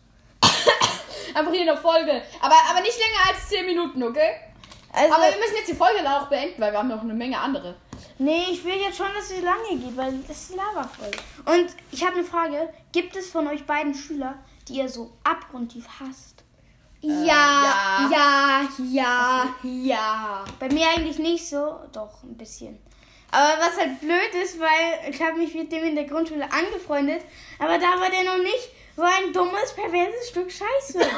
Einfach 1.34 1.50
hier 1.50 1.60
in 1.60 1.66
der 1.66 1.76
Folge. 1.76 2.22
Aber, 2.40 2.56
aber 2.70 2.80
nicht 2.80 2.98
länger 2.98 3.28
als 3.28 3.48
10 3.48 3.66
Minuten, 3.66 4.02
okay? 4.02 4.32
Also, 4.92 5.14
Aber 5.14 5.24
wir 5.24 5.38
müssen 5.38 5.56
jetzt 5.56 5.68
die 5.70 5.74
Folge 5.74 6.02
dann 6.02 6.22
auch 6.22 6.28
beenden, 6.28 6.60
weil 6.60 6.72
wir 6.72 6.78
haben 6.78 6.88
noch 6.88 7.00
eine 7.00 7.14
Menge 7.14 7.38
andere. 7.38 7.76
nee, 8.18 8.44
ich 8.50 8.62
will 8.64 8.74
jetzt 8.74 8.98
schon, 8.98 9.12
dass 9.14 9.30
es 9.30 9.40
lange 9.42 9.78
geht, 9.78 9.96
weil 9.96 10.18
das 10.28 10.50
ist 10.50 10.54
Lava-Folge. 10.54 11.18
Und 11.46 11.74
ich 11.90 12.04
habe 12.04 12.16
eine 12.16 12.24
Frage. 12.24 12.68
Gibt 12.92 13.16
es 13.16 13.30
von 13.30 13.46
euch 13.48 13.64
beiden 13.64 13.94
Schüler, 13.94 14.34
die 14.68 14.74
ihr 14.74 14.88
so 14.88 15.12
abgrundtief 15.24 15.86
hasst? 15.98 16.41
Ja, 17.02 18.08
ja, 18.10 18.68
ja, 18.90 19.54
ja. 19.62 20.44
Bei 20.58 20.68
mir 20.68 20.88
eigentlich 20.88 21.18
nicht 21.18 21.48
so, 21.48 21.80
doch 21.92 22.22
ein 22.22 22.36
bisschen. 22.36 22.78
Aber 23.30 23.60
was 23.60 23.78
halt 23.78 23.98
blöd 24.00 24.34
ist, 24.42 24.60
weil 24.60 25.10
ich 25.10 25.20
habe 25.22 25.38
mich 25.38 25.54
mit 25.54 25.72
dem 25.72 25.84
in 25.84 25.94
der 25.96 26.04
Grundschule 26.04 26.44
angefreundet, 26.52 27.22
aber 27.58 27.78
da 27.78 27.98
war 27.98 28.10
der 28.10 28.24
noch 28.24 28.38
nicht 28.42 28.68
so 28.94 29.02
ein 29.02 29.32
dummes, 29.32 29.72
perverses 29.74 30.28
Stück 30.28 30.50
Scheiße. 30.50 31.00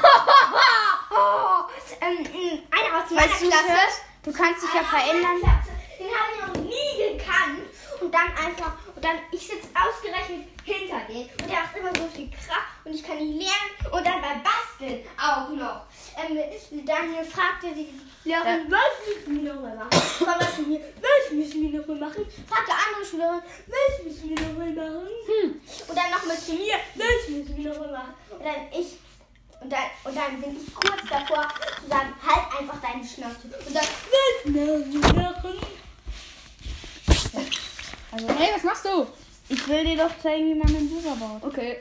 Oh, 1.16 1.62
ähm, 2.00 2.22
mh, 2.24 2.62
einer 2.70 3.04
aus 3.04 3.10
meiner 3.10 3.28
Weißt 3.30 3.42
du, 3.42 3.46
Klasse. 3.48 3.78
du 4.24 4.32
kannst 4.32 4.64
dich 4.64 4.74
ja 4.74 4.82
verändern. 4.82 5.40
Den 5.40 6.08
habe 6.08 6.30
ich 6.32 6.46
noch 6.46 6.62
nie 6.64 7.16
gekannt. 7.16 7.68
Und 8.00 8.12
dann 8.12 8.26
einfach, 8.44 8.72
dann, 9.04 9.18
ich 9.30 9.46
sitze 9.46 9.68
ausgerechnet 9.74 10.48
hinter 10.64 11.00
dem. 11.08 11.28
Und 11.28 11.50
der 11.50 11.60
macht 11.60 11.76
immer 11.76 11.94
so 11.94 12.08
viel 12.08 12.30
Krach 12.30 12.64
und 12.84 12.94
ich 12.94 13.02
kann 13.04 13.18
nicht 13.18 13.44
lernen. 13.44 13.92
Und 13.92 14.06
dann 14.06 14.20
beim 14.22 14.42
Basteln 14.42 15.04
auch 15.20 15.50
noch. 15.50 15.84
Ähm, 16.16 16.86
dann 16.86 17.24
fragte 17.24 17.74
die 17.74 17.88
Lehrerin, 18.24 18.70
was 18.70 19.06
müssen 19.06 19.44
wir 19.44 19.52
nochmal 19.52 19.76
machen? 19.76 20.02
Komm 20.18 20.28
mal 20.28 20.52
zu 20.54 20.62
mir, 20.62 20.80
was 20.80 21.32
müssen 21.32 21.62
wir 21.62 21.78
nochmal 21.80 21.96
machen? 21.96 22.26
Fragte 22.48 22.72
andere 22.72 23.04
Schülerin, 23.04 23.42
was 23.66 24.04
müssen 24.04 24.30
wir 24.30 24.48
nochmal 24.48 24.72
machen? 24.72 25.08
Hm. 25.26 25.60
Und 25.88 25.96
dann 25.96 26.10
nochmal 26.10 26.38
zu 26.38 26.52
mir, 26.54 26.74
was 26.94 27.28
müssen 27.28 27.56
wir 27.56 27.70
nochmal 27.72 27.92
machen? 27.92 28.14
Und 28.30 28.44
dann 28.44 28.72
ich, 28.72 28.98
und 29.60 29.70
dann, 29.70 29.84
und 30.04 30.16
dann 30.16 30.40
bin 30.40 30.56
ich 30.56 30.74
kurz 30.74 31.02
davor 31.10 31.48
zu 31.80 31.88
sagen, 31.88 32.14
halt 32.26 32.60
einfach 32.60 32.80
deine 32.80 33.04
Schnauze. 33.04 33.48
Und 33.66 33.74
dann, 33.74 33.84
was 33.84 34.44
müssen 34.44 35.02
wir 35.02 35.22
machen? 35.22 35.60
Also, 38.14 38.28
Hey, 38.28 38.50
was 38.54 38.62
machst 38.62 38.84
du? 38.84 39.06
ich 39.48 39.68
will 39.68 39.84
dir 39.84 39.96
doch 39.96 40.18
zeigen, 40.20 40.46
wie 40.50 40.54
man 40.54 40.68
einen 40.68 40.88
Bucher 40.88 41.16
baut. 41.16 41.42
Okay. 41.42 41.78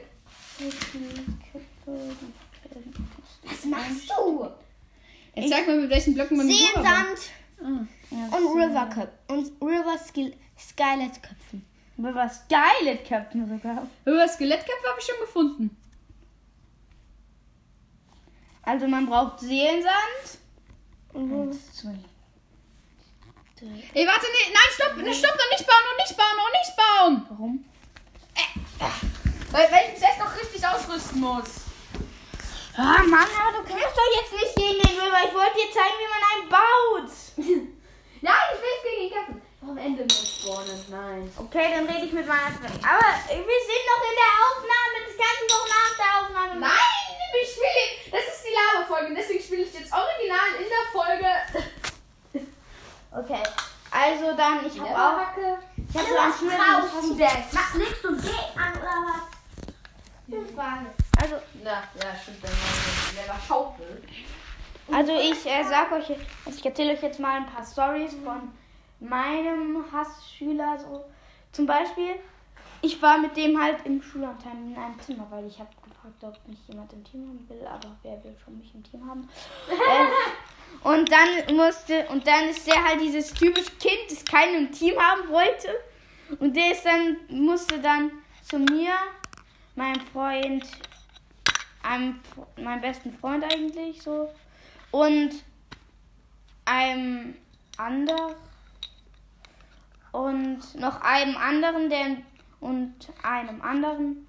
Was 3.44 3.66
machst 3.66 4.10
du? 4.10 4.50
Jetzt 5.36 5.50
sag 5.50 5.68
mal, 5.68 5.80
mit 5.80 5.90
welchen 5.90 6.14
Blöcken 6.16 6.38
man 6.38 6.48
River 6.48 6.82
baut. 6.84 6.86
Seensand 6.86 7.88
und 8.32 8.58
River 8.58 8.86
Cup. 8.88 9.12
Und 9.28 9.52
River 9.62 9.98
Skill 9.98 10.36
Skylet 10.58 11.22
Köpfen. 11.22 11.66
Was 11.98 12.48
Geiles 12.48 13.08
Köpfen 13.08 13.48
sogar. 13.48 13.88
Über 14.06 14.28
Skelettköpfe 14.28 14.88
habe 14.90 15.00
ich 15.00 15.06
schon 15.06 15.20
gefunden. 15.22 15.78
Also 18.64 18.88
man 18.88 19.06
braucht 19.06 19.40
Seelensand. 19.42 20.40
Eins, 21.14 21.84
zwei. 23.64 24.00
Ey, 24.00 24.08
warte, 24.08 24.28
nee, 24.28 24.52
nein, 24.52 24.70
stopp, 24.76 24.98
ne, 24.98 25.14
stopp, 25.14 25.36
noch 25.36 25.50
nicht 25.52 25.66
bauen, 25.68 25.84
noch 25.88 25.98
nicht 26.04 26.18
bauen, 26.18 26.36
noch 26.38 26.52
nicht 26.52 26.74
bauen. 26.76 27.14
Warum? 27.30 27.66
Weil, 29.52 29.72
weil 29.72 29.86
ich 29.88 29.94
mich 29.94 30.04
erst 30.04 30.20
noch 30.20 30.36
richtig 30.36 30.68
ausrüsten 30.68 31.22
muss. 31.22 31.64
Ah, 32.76 33.04
Mann, 33.06 33.30
aber 33.38 33.62
du 33.62 33.64
kämpfst 33.64 33.96
doch 33.96 34.10
jetzt 34.18 34.34
nicht 34.34 34.56
gegen 34.56 34.82
den 34.82 35.00
River. 35.00 35.22
Ich 35.30 35.34
wollte 35.34 35.56
dir 35.62 35.72
zeigen, 35.72 35.98
wie 36.02 36.10
man 36.10 36.24
einen 36.26 36.50
baut. 36.50 37.12
Nein, 38.22 38.44
ich 38.50 38.60
will 38.60 38.74
jetzt 38.74 38.84
gegen 38.84 39.02
ihn 39.04 39.14
kämpfen. 39.14 39.42
Vom 39.64 39.78
Ende 39.78 40.02
mit 40.04 40.12
spawnen, 40.12 40.76
nein. 40.90 41.32
Okay, 41.38 41.72
dann 41.72 41.88
rede 41.88 42.06
ich 42.06 42.12
mit 42.12 42.28
meiner 42.28 42.52
Freundin. 42.52 42.84
Aber 42.84 43.08
wir 43.32 43.62
sind 43.64 43.84
noch 43.88 44.04
in 44.04 44.18
der 44.20 44.34
Aufnahme. 44.44 44.96
Das 45.08 45.16
kannst 45.16 45.40
du 45.40 45.48
doch 45.48 45.68
nach 45.72 45.94
der 45.96 46.12
Aufnahme 46.20 46.60
machen. 46.60 46.76
Nein, 46.76 47.16
ich 47.40 47.48
spiele. 47.48 48.12
Das 48.12 48.28
ist 48.28 48.44
die 48.44 48.52
Lava-Folge, 48.52 49.16
deswegen 49.16 49.42
spiele 49.42 49.64
ich 49.64 49.74
jetzt 49.74 49.94
original 49.94 50.52
in 50.60 50.68
der 50.68 50.86
Folge. 50.92 51.32
Okay. 53.16 53.44
Also 53.92 54.36
dann, 54.36 54.66
ich 54.66 54.80
habe 54.80 54.90
auch. 54.90 55.18
Hacke. 55.20 55.60
Ich 55.78 55.96
habe 55.96 56.08
so 56.08 56.50
einen 56.50 57.20
das? 57.20 57.54
Mach, 57.54 57.76
legst 57.76 58.04
du 58.04 58.18
G 58.18 58.28
an 58.56 58.74
oder 58.74 59.06
was? 59.06 59.34
Die 60.26 60.54
Frage. 60.56 60.88
Also, 61.22 61.36
Na, 61.64 61.72
ja, 61.72 62.16
stimmt, 62.20 62.44
dann 62.44 62.52
war 62.52 63.24
der 63.24 63.34
war 63.34 63.40
Schaufel. 63.48 64.04
also 64.92 65.12
ich 65.14 65.46
äh, 65.46 65.64
sag 65.64 65.92
euch, 65.92 66.10
also 66.46 66.58
ich 66.58 66.66
erzähle 66.66 66.94
euch 66.94 67.04
jetzt 67.04 67.20
mal 67.20 67.38
ein 67.38 67.46
paar 67.46 67.64
Stories 67.64 68.16
von 68.24 68.52
meinem 69.00 69.86
Hassschüler. 69.92 70.80
So. 70.80 71.06
Zum 71.52 71.68
Beispiel, 71.68 72.16
ich 72.82 73.00
war 73.02 73.20
mit 73.20 73.38
dem 73.38 73.62
halt 73.62 73.86
im 73.86 74.02
Schullandheim 74.02 74.72
in 74.72 74.78
einem 74.78 75.00
Zimmer, 75.00 75.28
weil 75.30 75.46
ich 75.46 75.60
habe 75.60 75.70
gefragt, 75.84 76.24
ob 76.24 76.48
mich 76.48 76.68
jemand 76.68 76.92
im 76.94 77.04
Team 77.04 77.28
haben 77.28 77.48
will, 77.48 77.68
aber 77.68 77.96
wer 78.02 78.24
will 78.24 78.36
schon 78.44 78.58
mich 78.58 78.74
im 78.74 78.84
Team 78.84 79.08
haben? 79.08 79.30
äh, 79.70 80.08
und 80.84 81.12
dann 81.12 81.56
musste, 81.56 82.08
und 82.10 82.28
dann 82.28 82.50
ist 82.50 82.68
der 82.68 82.84
halt 82.84 83.02
dieses 83.02 83.34
typische 83.34 83.72
Kind, 83.80 84.10
das 84.10 84.26
keinen 84.26 84.72
Team 84.72 85.00
haben 85.00 85.30
wollte. 85.30 85.70
Und 86.40 86.56
der 86.56 86.72
ist 86.72 86.86
dann, 86.86 87.18
musste 87.30 87.80
dann 87.80 88.12
zu 88.44 88.60
mir, 88.60 88.94
meinem 89.76 90.02
Freund, 90.08 90.66
einem, 91.84 92.20
meinem 92.58 92.82
besten 92.82 93.18
Freund 93.18 93.44
eigentlich 93.44 94.02
so, 94.02 94.30
und 94.92 95.32
einem 96.66 97.36
anderen 97.78 98.36
und 100.12 100.76
noch 100.76 101.02
einem 101.02 101.36
anderen, 101.38 101.90
der 101.90 102.18
und 102.60 102.94
einem 103.24 103.62
anderen 103.62 104.28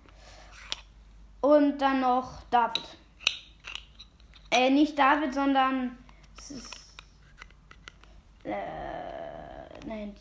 und 1.40 1.78
dann 1.78 2.00
noch 2.00 2.42
David. 2.50 2.82
Äh, 4.50 4.70
nicht 4.70 4.98
David, 4.98 5.34
sondern 5.34 5.98
es 6.44 6.50
ist, 6.50 6.74
äh, 8.44 8.52
nein, 9.86 10.14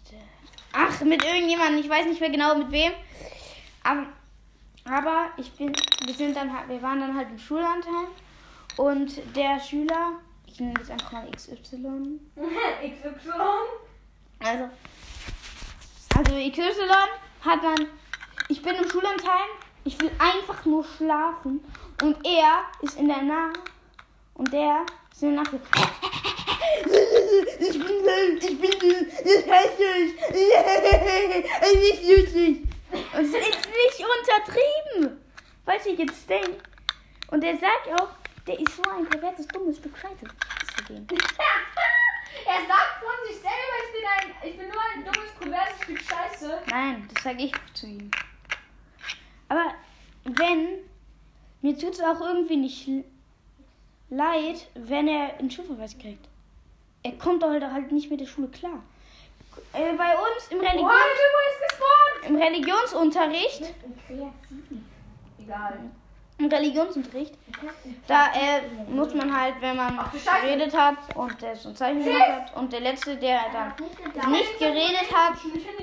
ach, 0.71 1.01
mit 1.01 1.23
irgendjemandem, 1.23 1.81
ich 1.81 1.89
weiß 1.89 2.05
nicht 2.05 2.21
mehr 2.21 2.29
genau 2.29 2.55
mit 2.55 2.71
wem. 2.71 2.93
Aber, 3.83 4.05
aber 4.85 5.31
ich 5.35 5.51
bin, 5.53 5.73
wir 6.05 6.13
sind 6.13 6.35
dann 6.37 6.57
halt, 6.57 6.69
wir 6.69 6.81
waren 6.81 7.01
dann 7.01 7.17
halt 7.17 7.29
im 7.29 7.37
Schullandheim 7.37 8.07
und 8.77 9.35
der 9.35 9.59
Schüler, 9.59 10.13
ich 10.45 10.61
nenne 10.61 10.75
das 10.75 10.89
einfach 10.89 11.11
mal 11.11 11.29
XY, 11.31 11.57
XY. 12.35 13.31
also, 14.39 14.69
also 16.15 16.51
XY 16.51 16.89
hat 17.41 17.63
dann, 17.63 17.87
ich 18.47 18.61
bin 18.61 18.75
im 18.75 18.89
Schullandheim, 18.89 19.49
ich 19.83 19.99
will 19.99 20.11
einfach 20.19 20.63
nur 20.63 20.85
schlafen 20.85 21.59
und 22.01 22.25
er 22.25 22.63
ist 22.81 22.97
in 22.97 23.09
der 23.09 23.23
Nacht 23.23 23.59
und 24.35 24.53
der 24.53 24.85
der 25.23 25.31
Nacht. 25.31 25.53
Ich 27.59 27.79
bin 27.79 27.81
wild, 27.81 28.43
ich 28.43 28.59
bin 28.59 28.81
wild, 28.81 29.11
das 29.11 29.47
heißt 29.49 29.79
ich. 29.79 30.09
Es 31.61 31.73
ist 31.73 32.03
lustig. 32.09 32.63
Und 32.91 33.25
es 33.25 33.33
ist 33.33 33.67
nicht 33.67 33.99
untertrieben. 33.99 35.19
Was 35.65 35.85
ich 35.85 35.97
jetzt 35.97 36.29
denke. 36.29 36.57
Und 37.31 37.43
er 37.43 37.57
sagt 37.57 37.87
auch, 37.99 38.09
der 38.45 38.59
ist 38.59 38.75
so 38.75 38.83
ein 38.91 39.05
perverses, 39.07 39.47
dummes 39.47 39.77
Stück 39.77 39.97
Scheiße. 39.97 40.25
Er 42.45 42.59
sagt 42.67 42.99
von 42.99 43.27
sich 43.27 43.37
selber, 43.37 43.75
ich 43.85 43.91
bin, 43.93 44.05
ein, 44.17 44.49
ich 44.49 44.57
bin 44.57 44.67
nur 44.67 44.81
ein 44.93 45.05
dummes, 45.05 45.31
perverses 45.39 45.83
Stück 45.83 46.01
Scheiße. 46.01 46.61
Nein, 46.69 47.07
das 47.13 47.23
sage 47.23 47.43
ich 47.43 47.53
zu 47.73 47.87
ihm. 47.87 48.11
Aber 49.47 49.73
wenn, 50.25 50.79
mir 51.61 51.77
tut 51.77 51.93
es 51.93 52.01
auch 52.01 52.19
irgendwie 52.19 52.57
nicht 52.57 52.89
leid, 54.09 54.67
wenn 54.75 55.07
er 55.07 55.37
einen 55.39 55.49
Schulverweis 55.51 55.97
kriegt. 55.97 56.27
Er 57.03 57.13
kommt 57.13 57.43
doch 57.43 57.49
halt, 57.49 57.63
halt 57.63 57.91
nicht 57.91 58.09
mit 58.09 58.19
der 58.21 58.25
Schule 58.27 58.47
klar. 58.47 58.81
Äh, 59.73 59.93
bei 59.95 60.13
uns 60.15 60.47
im, 60.49 60.59
Oh, 60.59 60.61
Religion, 60.61 60.89
der 60.89 61.19
Typ 61.19 61.35
ist 61.51 61.69
gespawnt. 61.69 62.29
im 62.29 62.35
Religionsunterricht, 62.37 63.73
Egal. 65.39 65.79
im 66.39 66.45
Religionsunterricht, 66.47 67.35
da 68.07 68.27
äh, 68.33 68.61
muss 68.89 69.13
man 69.13 69.35
halt, 69.39 69.55
wenn 69.59 69.75
man 69.75 69.99
geredet 70.41 70.75
hat 70.75 70.95
und 71.15 71.39
der 71.41 71.55
so 71.55 71.69
ein 71.69 71.75
Zeichen 71.75 72.03
gemacht 72.03 72.21
hat 72.31 72.55
und 72.55 72.73
der 72.73 72.79
Letzte, 72.81 73.15
der 73.17 73.41
dann 73.51 74.31
nicht 74.31 74.57
geredet 74.57 75.13
hat, 75.13 75.33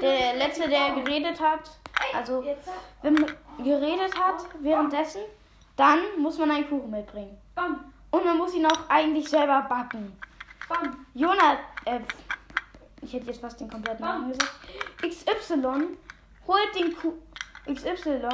der 0.00 0.35
Letzte, 0.37 0.68
der 0.68 0.90
geredet 1.02 1.40
hat, 1.40 1.70
also 2.14 2.44
wenn 3.02 3.14
man 3.14 3.26
geredet 3.62 4.18
hat 4.18 4.44
währenddessen, 4.61 5.22
dann 5.76 5.98
muss 6.18 6.38
man 6.38 6.50
einen 6.50 6.68
Kuchen 6.68 6.90
mitbringen. 6.90 7.38
Bam, 7.54 7.89
Und 8.11 8.25
man 8.25 8.38
muss 8.38 8.55
ihn 8.55 8.66
auch 8.66 8.88
eigentlich 8.88 9.29
selber 9.29 9.62
backen. 9.62 10.16
bam. 10.68 11.07
Jonah, 11.14 11.59
äh, 11.85 12.01
ich 13.03 13.12
hätte 13.12 13.27
jetzt 13.27 13.40
fast 13.40 13.61
den 13.61 13.70
kompletten 13.70 14.05
Namen 14.05 14.33
gesagt. 14.33 14.53
XY 15.03 15.96
holt 16.46 16.75
den 16.75 16.94
Kuchen. 16.96 17.23
XY 17.66 18.29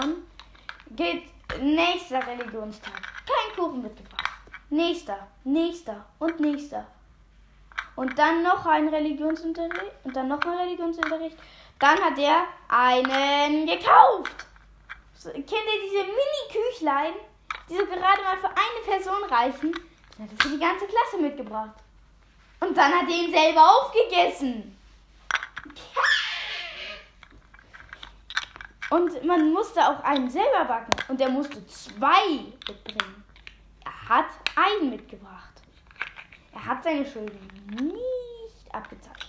geht 0.90 1.24
nächster 1.60 2.26
Religionstag. 2.26 2.92
Kein 2.92 3.56
Kuchen 3.56 3.82
mitgebracht. 3.82 4.30
Nächster, 4.70 5.26
nächster 5.44 6.04
und 6.18 6.40
nächster. 6.40 6.86
Und 7.94 8.18
dann 8.18 8.42
noch 8.42 8.66
ein 8.66 8.88
Religionsunterricht 8.88 9.92
und 10.04 10.14
dann 10.14 10.28
noch 10.28 10.40
ein 10.42 10.58
Religionsunterricht. 10.58 11.36
Dann 11.78 11.98
hat 12.00 12.18
er 12.18 12.44
einen 12.68 13.66
gekauft. 13.66 14.46
Kennt 15.22 15.48
ihr 15.48 15.82
diese 15.84 16.04
Mini-Küchlein, 16.04 17.14
die 17.68 17.76
so 17.76 17.86
gerade 17.86 18.22
mal 18.22 18.36
für 18.38 18.48
eine 18.48 18.84
Person 18.84 19.24
reichen? 19.24 19.72
Den 19.72 20.24
hat 20.24 20.30
er 20.32 20.42
für 20.42 20.48
die 20.48 20.60
ganze 20.60 20.86
Klasse 20.86 21.18
mitgebracht. 21.20 21.74
Und 22.60 22.76
dann 22.76 22.92
hat 22.92 23.08
er 23.08 23.14
ihn 23.14 23.32
selber 23.32 23.68
aufgegessen. 23.70 24.76
Und 28.88 29.24
man 29.24 29.52
musste 29.52 29.80
auch 29.80 30.02
einen 30.04 30.30
selber 30.30 30.64
backen. 30.64 30.92
Und 31.08 31.20
er 31.20 31.28
musste 31.28 31.66
zwei 31.66 32.28
mitbringen. 32.68 33.24
Er 33.84 34.08
hat 34.08 34.26
einen 34.54 34.90
mitgebracht. 34.90 35.60
Er 36.54 36.64
hat 36.64 36.84
seine 36.84 37.04
Schulden 37.04 37.66
nicht 37.66 38.74
abgezahlt. 38.74 39.26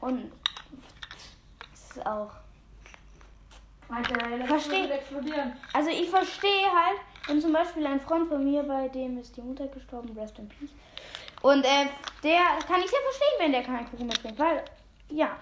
Und 0.00 0.32
das 1.70 1.96
ist 1.96 2.06
auch. 2.06 2.30
Alter, 3.88 4.46
Versteh- 4.46 4.90
explodieren. 4.90 5.56
Also 5.72 5.90
ich 5.90 6.10
verstehe 6.10 6.66
halt, 6.72 6.98
wenn 7.26 7.40
zum 7.40 7.52
Beispiel 7.52 7.86
ein 7.86 8.00
Freund 8.00 8.28
von 8.28 8.44
mir, 8.44 8.62
bei 8.62 8.88
dem 8.88 9.18
ist 9.18 9.36
die 9.36 9.42
Mutter 9.42 9.66
gestorben, 9.68 10.16
rest 10.18 10.38
in 10.38 10.48
peace. 10.48 10.70
Und 11.42 11.64
äh, 11.64 11.86
der 12.22 12.58
kann 12.66 12.80
ich 12.80 12.90
sehr 12.90 13.00
verstehen, 13.00 13.38
wenn 13.38 13.52
der 13.52 13.62
keinen 13.62 13.90
Kuchen 13.90 14.06
mitbringt, 14.06 14.38
weil, 14.38 14.64
ja. 15.08 15.36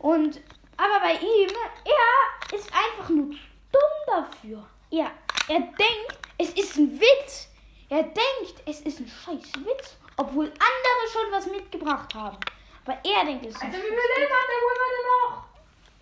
Und, 0.00 0.40
aber 0.76 1.00
bei 1.00 1.14
ihm, 1.14 1.50
er 1.84 2.56
ist 2.56 2.70
einfach 2.72 3.08
nur 3.08 3.26
dumm 3.26 3.90
dafür. 4.06 4.66
Ja, 4.90 5.10
er 5.48 5.60
denkt, 5.60 6.18
es 6.38 6.50
ist 6.50 6.76
ein 6.76 7.00
Witz. 7.00 7.48
Er 7.88 8.02
denkt, 8.02 8.62
es 8.66 8.80
ist 8.80 9.00
ein 9.00 9.08
scheiß 9.08 9.52
Witz, 9.64 9.96
obwohl 10.16 10.46
andere 10.46 11.12
schon 11.12 11.32
was 11.32 11.46
mitgebracht 11.46 12.14
haben. 12.14 12.38
Aber 12.84 12.98
er 13.04 13.24
denkt, 13.24 13.46
es 13.46 13.54
ist 13.54 13.62
ein 13.62 13.68
Alter, 13.68 13.78
wie 13.78 13.88
viel 13.88 13.96
Leben 13.96 14.32
hat 14.32 14.48
der 14.48 14.88
denn 14.88 15.30
noch? 15.30 15.51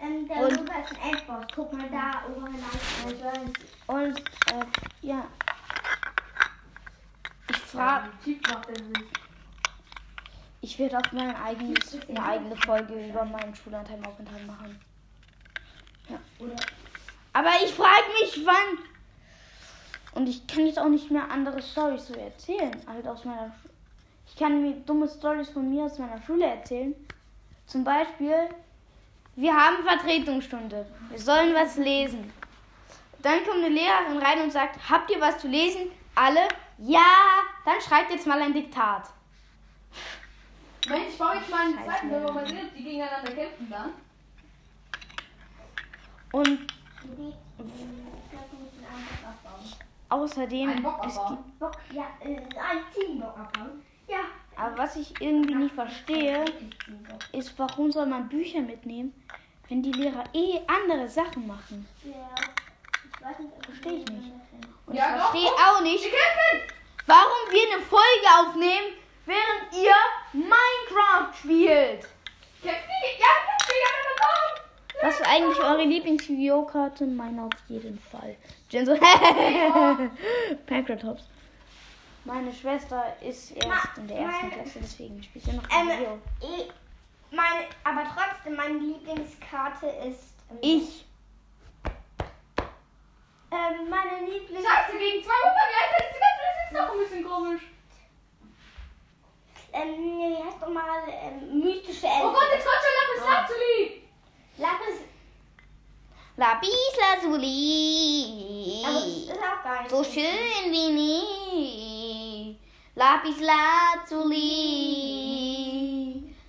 Ähm, 0.00 0.26
der 0.26 0.36
Und- 0.38 0.56
Luca 0.56 0.80
ist 0.80 0.92
ein 0.92 1.12
Endboss. 1.12 1.46
Guck 1.54 1.72
mal 1.72 1.88
da, 1.90 2.22
obere 2.28 2.50
Leiste. 2.52 3.52
Und, 3.86 4.18
äh, 4.18 4.66
ja. 5.02 5.26
Ich 7.50 7.56
frage. 7.58 8.10
Ich 10.62 10.78
werde 10.78 10.98
auch 10.98 11.12
mein 11.12 11.34
eigenes, 11.36 11.98
eine 12.08 12.22
eigene 12.22 12.56
Folge 12.56 13.08
über 13.08 13.24
meinen 13.24 13.54
Schullandheimaufenthalt 13.54 14.46
machen. 14.46 14.80
Ja. 16.08 16.18
Aber 17.32 17.50
ich 17.64 17.72
frage 17.72 18.04
mich, 18.20 18.44
wann. 18.44 18.78
Und 20.12 20.28
ich 20.28 20.46
kann 20.46 20.66
jetzt 20.66 20.78
auch 20.78 20.88
nicht 20.88 21.10
mehr 21.10 21.30
andere 21.30 21.62
Storys 21.62 22.08
so 22.08 22.14
erzählen. 22.14 22.74
Halt 22.86 23.06
aus 23.06 23.24
meiner 23.24 23.48
Schu 23.62 23.68
Ich 24.26 24.36
kann 24.36 24.62
mir 24.62 24.74
dumme 24.80 25.08
Storys 25.08 25.50
von 25.50 25.68
mir 25.70 25.84
aus 25.84 25.98
meiner 25.98 26.20
Schule 26.22 26.46
erzählen. 26.46 26.94
Zum 27.66 27.84
Beispiel, 27.84 28.48
wir 29.40 29.56
haben 29.56 29.82
Vertretungsstunde. 29.82 30.86
Wir 31.08 31.18
sollen 31.18 31.54
was 31.54 31.76
lesen. 31.76 32.30
Dann 33.22 33.44
kommt 33.44 33.64
eine 33.64 33.68
Lehrerin 33.68 34.18
rein 34.18 34.42
und 34.42 34.52
sagt, 34.52 34.78
habt 34.88 35.10
ihr 35.10 35.20
was 35.20 35.38
zu 35.38 35.48
lesen? 35.48 35.90
Alle? 36.14 36.48
Ja, 36.78 37.44
dann 37.64 37.80
schreibt 37.80 38.10
jetzt 38.10 38.26
mal 38.26 38.40
ein 38.40 38.52
Diktat. 38.52 39.10
Mensch, 40.88 41.08
ich 41.10 41.18
baue 41.18 41.36
jetzt 41.36 41.50
mal 41.50 41.66
einen 41.66 41.84
zweiten, 41.84 42.10
wenn 42.10 42.22
wir 42.22 42.32
mal 42.32 42.46
sehen, 42.46 42.66
ob 42.66 42.74
die 42.74 42.82
gegeneinander 42.82 43.32
kämpfen 43.32 43.70
dann. 43.70 43.92
Und 46.32 46.72
außerdem, 50.08 50.68
Ein 50.68 50.82
Bock 50.82 51.00
es 51.06 51.14
gibt, 51.28 51.58
Bock, 51.58 51.76
ja, 51.92 52.04
äh, 52.20 52.36
ein 52.36 52.84
Teambock 52.94 53.38
abbauen. 53.38 53.82
Ja, 54.06 54.20
Aber 54.60 54.76
was 54.76 54.96
ich 54.96 55.18
irgendwie 55.20 55.54
nicht 55.54 55.74
verstehe, 55.74 56.44
ist, 57.32 57.58
warum 57.58 57.90
soll 57.90 58.04
man 58.04 58.28
Bücher 58.28 58.60
mitnehmen, 58.60 59.14
wenn 59.68 59.82
die 59.82 59.92
Lehrer 59.92 60.24
eh 60.34 60.60
andere 60.66 61.08
Sachen 61.08 61.46
machen? 61.46 61.88
Ja. 62.04 62.28
Ich 63.04 63.24
weiß 63.24 63.38
nicht, 63.38 63.52
ob 63.56 63.64
Verstehe 63.64 63.92
ich 64.00 64.06
nicht. 64.06 64.32
Und 64.86 64.94
ich 64.94 65.00
verstehe 65.00 65.50
auch 65.50 65.80
nicht, 65.80 66.04
warum 67.06 67.50
wir 67.50 67.74
eine 67.74 67.82
Folge 67.84 68.26
aufnehmen, 68.38 68.92
während 69.24 69.72
ihr 69.82 69.94
Minecraft 70.32 71.34
spielt. 71.38 72.06
Was 75.02 75.14
ist 75.14 75.26
eigentlich 75.26 75.58
eure 75.58 75.84
Lieblings-Yu-Gi-Oh-Karte? 75.84 77.06
Meine 77.06 77.44
auf 77.44 77.52
jeden 77.68 77.98
Fall. 77.98 78.36
Jen 78.68 78.84
so, 78.84 78.94
Pancratops. 80.66 81.29
Meine 82.24 82.52
Schwester 82.52 83.16
ist 83.22 83.50
erst 83.52 83.66
Ma- 83.68 83.82
in 83.96 84.08
der 84.08 84.18
ersten 84.18 84.48
meine- 84.48 84.62
Klasse, 84.62 84.78
deswegen 84.82 85.22
spielt 85.22 85.44
sie 85.44 85.52
noch 85.52 85.62
Ähm, 85.70 85.88
Yu-Gi-Oh! 85.88 86.46
eh, 86.46 86.70
meine, 87.34 87.66
aber 87.84 88.04
trotzdem, 88.14 88.56
meine 88.56 88.78
Lieblingskarte 88.78 89.86
ist. 89.86 90.34
ähm, 90.50 90.58
Ich. 90.60 91.04
Ähm, 93.52 93.88
meine 93.88 94.30
Lieblings. 94.30 94.64
Scheiße, 94.66 94.98
gegen 94.98 95.24
zwei 95.24 95.40
kämpfen, 95.42 96.20
das 96.20 96.70
ist 96.70 96.78
doch 96.78 96.92
ein 96.92 96.98
bisschen 96.98 97.24
komisch. 97.24 97.62
Ähm, 99.72 100.18
nee, 100.18 100.36
wie 100.36 100.44
heißt 100.44 100.60
doch 100.60 100.68
mal 100.68 101.02
ähm, 101.08 101.60
mystische 101.60 102.06
Elfen. 102.06 102.22
Oh 102.28 102.32
Gott, 102.32 102.48
jetzt 102.52 102.64
kommt 102.66 102.82
schon 102.82 102.94
Lapis 103.00 103.22
Lazuli! 103.48 104.02
Lapis. 104.58 104.96
Lapis 106.36 106.96
Lazuli. 107.00 108.82
Aber 108.84 108.94
das 108.94 109.06
ist 109.06 109.30
auch 109.30 109.62
gar 109.64 109.78
nicht 109.82 109.90
So 109.90 110.04
schön 110.04 110.70
wie 110.70 110.90
nie. 110.92 111.89
Lapis 113.00 113.40
Lazuli. 113.40 114.36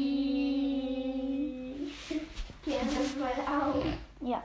Ja, 2.67 2.81
das 2.85 3.17
mal 3.17 3.39
auf. 3.57 3.83
Ja. 4.21 4.43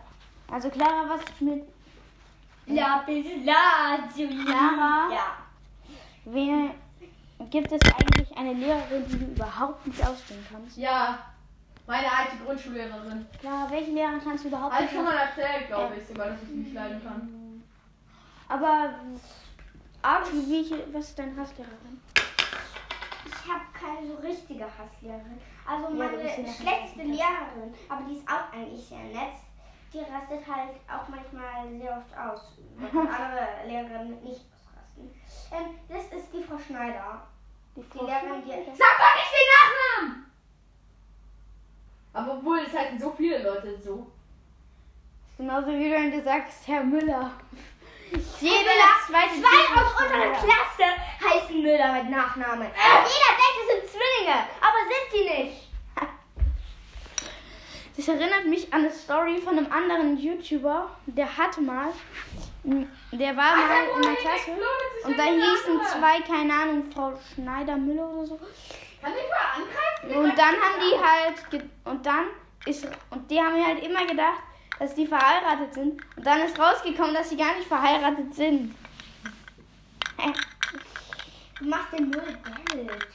Also 0.50 0.70
Clara, 0.70 1.10
was 1.10 1.22
mit 1.42 1.64
Lapis 2.68 3.26
Lazuli. 3.44 4.46
Clara? 4.46 5.12
Ja. 5.12 5.28
Wer 6.24 6.74
gibt 7.50 7.70
es 7.74 7.82
eigentlich 7.94 8.38
eine 8.38 8.54
Lehrerin, 8.54 9.06
die 9.10 9.20
du 9.20 9.26
überhaupt 9.26 9.86
nicht 9.86 10.02
ausstehen 10.08 10.48
kannst? 10.50 10.78
Ja, 10.78 11.20
meine 11.88 12.08
alte 12.12 12.38
Grundschullehrerin. 12.44 13.28
Clara, 13.40 13.70
welche 13.70 13.92
Lehrerin 13.92 14.22
kannst 14.24 14.44
du 14.44 14.48
überhaupt 14.50 14.74
Habe 14.74 14.86
ich 14.86 14.92
nicht 14.92 14.98
schon 14.98 15.06
mal 15.06 15.18
erzählt, 15.18 15.68
glaube 15.68 15.96
ich, 15.98 16.08
sogar, 16.08 16.28
dass 16.28 16.44
ich 16.44 16.50
nicht 16.50 16.74
leiden 16.74 17.04
kann. 17.04 17.64
Aber 18.48 18.90
Archie, 20.02 20.46
welche, 20.50 20.94
was 20.94 21.10
ist 21.10 21.20
deine 21.20 21.36
Hasslehrerin? 21.38 22.02
Ich 23.26 23.52
habe 23.52 23.62
keine 23.74 24.08
so 24.08 24.16
richtige 24.16 24.66
Hasslehrerin. 24.66 25.40
Also 25.68 25.88
Ja, 25.90 25.94
meine 25.94 26.24
ja 26.24 26.30
schlechteste 26.54 27.04
nicht. 27.04 27.20
Lehrerin, 27.20 27.74
aber 27.90 28.02
die 28.10 28.16
ist 28.18 28.28
auch 28.28 28.52
eigentlich 28.54 28.86
sehr 28.86 29.00
nett. 29.04 29.36
Die 29.94 30.00
rastet 30.00 30.48
halt 30.48 30.72
auch 30.88 31.08
manchmal 31.10 31.70
sehr 31.78 31.98
oft 31.98 32.18
aus. 32.18 32.58
Andere 32.94 33.68
Lehrerinnen 33.68 34.24
nicht 34.24 34.46
ausrasten. 34.56 35.12
Ähm, 35.52 35.76
das 35.90 36.20
ist 36.20 36.34
die 36.34 36.44
Frau 36.44 36.58
Schneider. 36.58 37.28
Die, 37.76 37.82
Die 37.82 37.98
Lehrerin, 38.06 38.42
die. 38.44 38.50
Sag 38.50 38.98
doch 38.98 39.16
nicht 39.16 39.34
den 39.36 39.48
Nachnamen! 39.52 40.31
Aber 42.14 42.34
obwohl, 42.34 42.60
es 42.60 42.74
heißen 42.78 43.00
so 43.00 43.12
viele 43.12 43.42
Leute 43.42 43.78
so. 43.84 44.08
Genauso 45.38 45.68
wie 45.68 45.92
wenn 45.92 46.12
du 46.12 46.22
sagst, 46.22 46.68
Herr 46.68 46.84
Müller. 46.84 47.32
Jede 48.12 48.56
Müller, 48.56 48.92
zweite 49.08 49.42
Zwei 49.42 49.82
aus 49.82 50.02
unserer. 50.02 50.32
Klasse 50.34 50.88
heißen 51.24 51.62
Müller 51.62 51.94
mit 51.94 52.10
Nachnamen. 52.10 52.68
Jeder 52.68 53.32
denkt, 53.40 53.58
es 53.62 53.68
sind 53.68 53.90
Zwillinge, 53.90 54.40
aber 54.60 54.78
sind 54.88 55.12
sie 55.12 55.44
nicht. 55.44 55.68
Das 57.98 58.08
erinnert 58.08 58.46
mich 58.46 58.74
an 58.74 58.82
eine 58.82 58.92
Story 58.92 59.38
von 59.38 59.58
einem 59.58 59.72
anderen 59.72 60.18
YouTuber, 60.18 60.90
der 61.06 61.38
hatte 61.38 61.62
mal, 61.62 61.90
der 62.64 63.38
war 63.38 63.56
mal 63.56 63.84
in 63.96 64.02
der 64.02 64.16
Klasse 64.16 64.52
und 65.04 65.18
da 65.18 65.24
hießen 65.24 65.82
zwei, 65.86 66.22
keine 66.22 66.54
Ahnung, 66.54 66.92
Frau 66.92 67.14
Schneider 67.36 67.76
Müller 67.76 68.10
oder 68.10 68.26
so. 68.26 68.40
Kann 69.02 69.12
ich 69.14 69.30
mal 69.30 69.64
angreifen? 69.64 70.18
Und 70.26 70.38
dann 70.38 70.56
haben 70.56 70.80
die 70.80 70.98
halt, 71.04 71.50
ge- 71.50 71.70
und 71.86 72.06
dann 72.06 72.26
ist, 72.66 72.86
und 73.10 73.30
die 73.32 73.40
haben 73.40 73.66
halt 73.66 73.84
immer 73.84 74.06
gedacht, 74.06 74.42
dass 74.80 74.94
die 74.96 75.08
verheiratet 75.08 75.74
sind. 75.74 76.02
Und 76.16 76.26
dann 76.26 76.42
ist 76.42 76.58
rausgekommen, 76.60 77.14
dass 77.14 77.30
sie 77.30 77.38
gar 77.38 77.56
nicht 77.56 77.68
verheiratet 77.68 78.34
sind. 78.34 78.76
Du 81.60 81.66
machst 81.66 81.94
den 81.94 82.10
Müll 82.10 82.38
Damage. 82.44 83.08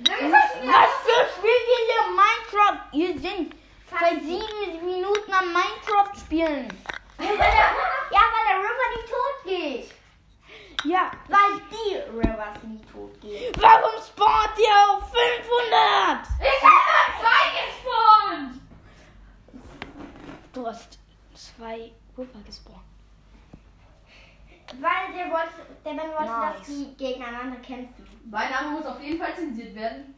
Was 0.00 0.90
für 1.02 1.26
spielt 1.36 1.64
ihr 1.68 1.82
hier 1.88 2.04
Minecraft? 2.14 2.82
Ihr 2.92 3.18
sind 3.18 3.54
seit 3.90 4.20
sieben 4.22 4.84
Minuten 4.84 5.32
am 5.32 5.46
Minecraft 5.52 6.14
spielen. 6.18 6.68
ja, 7.18 7.24
weil 7.26 8.44
der 8.48 8.58
River 8.58 8.88
nicht 8.96 9.08
tot 9.08 9.44
geht. 9.44 9.94
Ja, 10.84 11.10
Weil 11.26 11.60
die 11.72 11.96
Rivers 12.16 12.62
nie 12.62 12.80
tot 12.92 13.20
gehen. 13.20 13.52
warum 13.58 14.00
spawnt 14.00 14.56
ihr 14.58 14.90
auf 14.90 15.10
500? 15.10 16.28
Ich 16.38 16.62
hab 16.62 16.86
nur 16.86 17.20
zwei 17.20 17.44
gespawnt! 18.46 18.60
Du 20.52 20.64
hast 20.66 20.98
zwei 21.34 21.90
Pulver 22.14 22.38
gespawnt. 22.46 22.78
Weil 24.80 25.12
der 25.16 25.30
wollte, 25.32 25.66
der 25.84 25.90
Ben 25.94 25.98
wollte, 26.12 26.30
Nice. 26.30 26.58
dass 26.58 26.66
die 26.68 26.94
gegeneinander 26.96 27.56
kämpfen. 27.60 28.06
Mein 28.30 28.50
Name 28.50 28.68
muss 28.70 28.86
auf 28.86 29.00
jeden 29.02 29.18
Fall 29.18 29.34
zensiert 29.34 29.74
werden. 29.74 30.14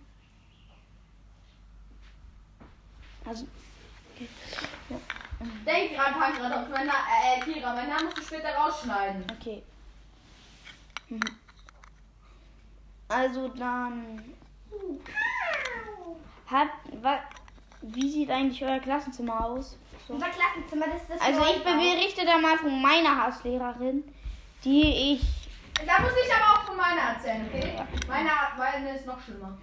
Also, 3.25 3.47
Denk 5.67 5.97
dran, 5.97 6.13
Pankrat, 6.19 6.53
auf 6.53 6.69
mein 6.69 6.87
Na 6.87 6.95
äh, 7.37 7.41
Kira, 7.41 7.73
mein 7.75 7.89
Name 7.89 8.05
musst 8.05 8.19
du 8.19 8.23
später 8.23 8.55
rausschneiden. 8.55 9.25
okay. 9.41 9.63
Mhm. 11.09 11.21
Also 13.09 13.40
dann 13.59 14.21
hat 16.47 16.69
wa, 17.01 17.19
wie 17.83 18.11
sieht 18.11 18.31
eigentlich 18.31 18.63
euer 18.63 18.79
Klassenzimmer 18.81 19.45
aus? 19.45 19.79
So. 20.07 20.15
Unser 20.15 20.29
Klassenzimmer, 20.29 20.87
das 20.87 21.03
ist 21.03 21.11
das 21.11 21.21
Also 21.21 21.41
ich 21.55 21.63
berichte 21.63 22.25
da 22.25 22.39
mal 22.39 22.59
von 22.59 22.81
meiner 22.83 23.17
Hasslehrerin, 23.25 24.05
die 24.65 25.13
ich 25.15 25.21
Da 25.87 26.03
muss 26.03 26.13
ich 26.13 26.33
aber 26.35 26.61
auch 26.61 26.65
von 26.67 26.77
meiner 26.77 27.15
erzählen, 27.15 27.47
okay? 27.49 27.75
Meine, 28.09 28.31
meine 28.59 28.97
ist 28.97 29.07
noch 29.07 29.21
schlimmer. 29.21 29.57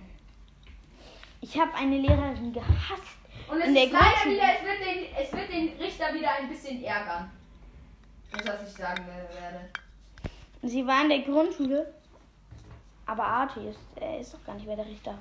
ich 1.41 1.60
habe 1.60 1.73
eine 1.76 1.97
Lehrerin 1.97 2.54
gehasst. 2.54 3.04
Und 3.50 3.62
es 3.62 3.67
In 3.67 3.73
der 3.76 3.84
ist 3.86 3.91
leider 3.91 4.30
wieder, 4.30 4.43
es 4.58 4.63
wird, 4.65 4.80
den, 4.86 5.06
es 5.15 5.34
wird 5.34 5.50
den 5.52 5.82
Richter 5.82 6.13
wieder 6.13 6.32
ein 6.34 6.50
bisschen 6.50 6.84
ärgern. 6.84 7.32
Das, 8.32 8.45
was 8.45 8.69
ich 8.69 8.76
sagen 8.76 9.06
werde. 9.08 9.69
Sie 10.63 10.86
war 10.86 11.02
in 11.04 11.10
der 11.10 11.19
Grundschule, 11.19 11.93
aber 13.08 13.24
Archie 13.24 13.67
ist, 13.70 13.80
er 13.96 14.20
ist 14.20 14.34
doch 14.34 14.43
gar 14.46 14.56
nicht 14.56 14.67
mehr 14.67 14.76
der 14.76 14.86
Richter. 14.86 15.15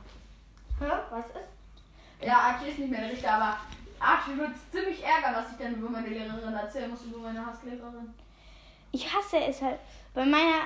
Hä? 0.79 0.93
Was 1.11 1.27
ist? 1.27 2.27
Ja, 2.27 2.39
Archie 2.39 2.71
ist 2.71 2.79
nicht 2.79 2.91
mehr 2.91 3.01
der 3.01 3.11
Richter, 3.13 3.33
aber 3.33 3.57
Archie 4.01 4.37
wird 4.37 4.51
es 4.55 4.71
ziemlich 4.71 5.03
ärgern, 5.03 5.35
was 5.35 5.53
ich 5.53 5.59
dann 5.59 5.75
über 5.75 5.89
meine 5.89 6.09
Lehrerin 6.09 6.55
erzählen 6.55 6.91
muss, 6.91 7.03
über 7.03 7.19
meine 7.19 7.45
Hasslehrerin. 7.45 8.15
Ich 8.93 9.13
hasse 9.13 9.39
es 9.39 9.63
halt. 9.63 9.79
Bei 10.15 10.25
meiner 10.25 10.63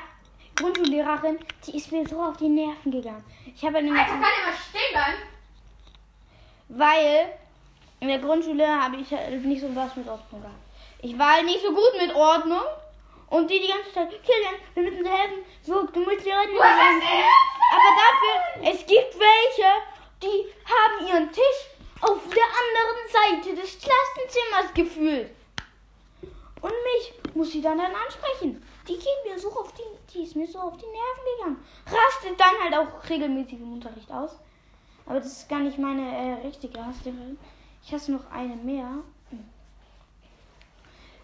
Grundschullehrerin, 0.57 1.39
die 1.67 1.77
ist 1.77 1.91
mir 1.93 2.07
so 2.07 2.23
auf 2.23 2.37
die 2.37 2.49
Nerven 2.49 2.91
gegangen. 2.93 3.25
Ich 3.55 3.65
habe 3.65 3.83
nämlich, 3.83 4.01
Alter, 4.01 4.13
kann 4.13 4.23
ja 4.23 4.51
mal 4.51 4.57
stehen 4.57 4.93
bleiben? 4.93 5.31
weil 6.69 7.27
in 8.01 8.09
der 8.09 8.19
Grundschule 8.19 8.67
habe 8.67 8.97
ich 8.97 9.11
halt 9.11 9.45
nicht 9.45 9.61
so 9.61 9.75
was 9.75 9.95
mit 9.97 10.09
Ordnung 10.09 10.41
gehabt. 10.41 10.57
Ich 11.03 11.19
war 11.19 11.35
halt 11.35 11.45
nicht 11.45 11.61
so 11.63 11.69
gut 11.73 11.93
mit 12.01 12.15
Ordnung. 12.15 12.63
Und 13.31 13.49
die 13.49 13.61
die 13.61 13.69
ganze 13.69 13.93
Zeit, 13.93 14.11
Kilian, 14.11 14.55
wir 14.75 14.83
müssen 14.83 15.05
dir 15.05 15.11
helfen. 15.11 15.45
So, 15.63 15.87
du 15.87 16.01
musst 16.01 16.19
ist 16.19 16.27
das? 16.27 16.51
Aber 17.71 17.91
dafür, 18.03 18.73
es 18.73 18.87
gibt 18.87 19.15
welche, 19.19 19.71
die 20.21 20.53
haben 20.67 21.07
ihren 21.07 21.33
Tisch 21.33 21.71
auf 22.01 22.19
der 22.29 22.49
anderen 22.61 23.45
Seite 23.47 23.55
des 23.55 23.79
Klassenzimmers 23.79 24.75
gefühlt. 24.75 25.31
Und 26.61 26.73
mich 26.73 27.35
muss 27.35 27.53
sie 27.53 27.63
dann 27.63 27.79
dann 27.79 27.95
ansprechen. 27.95 28.63
Die 28.89 28.95
geht 28.95 29.25
mir 29.25 29.39
so 29.39 29.49
auf 29.53 29.73
die, 29.75 30.13
die 30.13 30.25
ist 30.25 30.35
mir 30.35 30.49
so 30.49 30.59
auf 30.59 30.77
die 30.77 30.87
Nerven 30.87 31.39
gegangen. 31.39 31.65
Rastet 31.87 32.41
dann 32.41 32.59
halt 32.63 32.75
auch 32.75 33.09
regelmäßig 33.09 33.61
im 33.61 33.75
Unterricht 33.75 34.11
aus. 34.11 34.37
Aber 35.07 35.21
das 35.21 35.29
ist 35.29 35.49
gar 35.49 35.61
nicht 35.61 35.79
meine 35.79 36.03
äh, 36.03 36.47
richtige 36.47 36.85
Hasslehrerin. 36.85 37.39
Ich 37.85 37.93
hasse 37.93 38.13
noch 38.13 38.31
eine 38.31 38.57
mehr. 38.57 38.99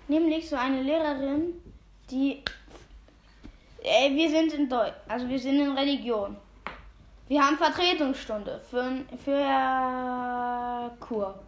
Nämlich 0.08 0.48
so 0.48 0.56
eine 0.56 0.82
Lehrerin, 0.82 1.60
die. 2.10 2.42
Äh, 3.82 4.10
wir 4.14 4.30
sind 4.30 4.52
in 4.52 4.68
Deutsch, 4.68 4.94
also 5.08 5.28
wir 5.28 5.38
sind 5.38 5.60
in 5.60 5.72
Religion. 5.76 6.36
Wir 7.28 7.42
haben 7.44 7.56
Vertretungsstunde 7.56 8.60
für, 8.70 9.04
für 9.24 10.90
Kur. 11.00 11.38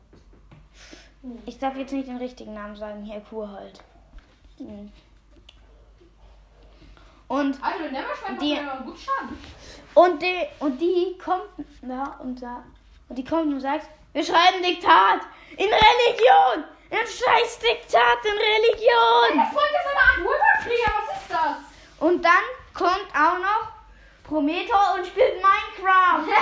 Ich 1.47 1.59
darf 1.59 1.77
jetzt 1.77 1.93
nicht 1.93 2.09
den 2.09 2.17
richtigen 2.17 2.55
Namen 2.55 2.77
sagen, 2.77 3.05
Herr 3.05 3.21
Kurhold. 3.21 3.81
Hm. 4.59 4.91
Und, 7.29 7.59
Also, 7.63 7.85
Die- 8.41 8.55
und, 9.95 10.23
die, 10.23 10.47
und 10.61 10.81
die 10.81 11.19
kommt 11.23 11.67
da 11.83 12.17
und 12.23 12.43
da. 12.43 12.65
Und 13.09 13.17
die 13.17 13.25
kommt 13.25 13.53
und 13.53 13.61
sagt, 13.61 13.89
wir 14.13 14.25
schreiben 14.25 14.63
Diktat 14.63 15.21
in 15.57 15.67
Religion. 15.67 16.65
Ein 16.91 17.07
scheiß 17.07 17.59
Diktat 17.59 18.25
in 18.25 18.39
Religion. 18.39 19.39
Das 19.39 19.53
Volk 19.53 19.71
ist 19.71 19.87
eine 19.91 20.01
Art 20.01 20.19
Wolverkrieger, 20.25 20.93
was 21.07 21.21
ist 21.23 21.31
das? 21.31 21.57
Und 22.01 22.25
dann 22.25 22.45
kommt 22.75 23.07
auch 23.15 23.39
noch 23.39 23.69
Prometheus 24.25 24.95
und 24.97 25.07
spielt 25.07 25.35
Minecraft. 25.35 26.27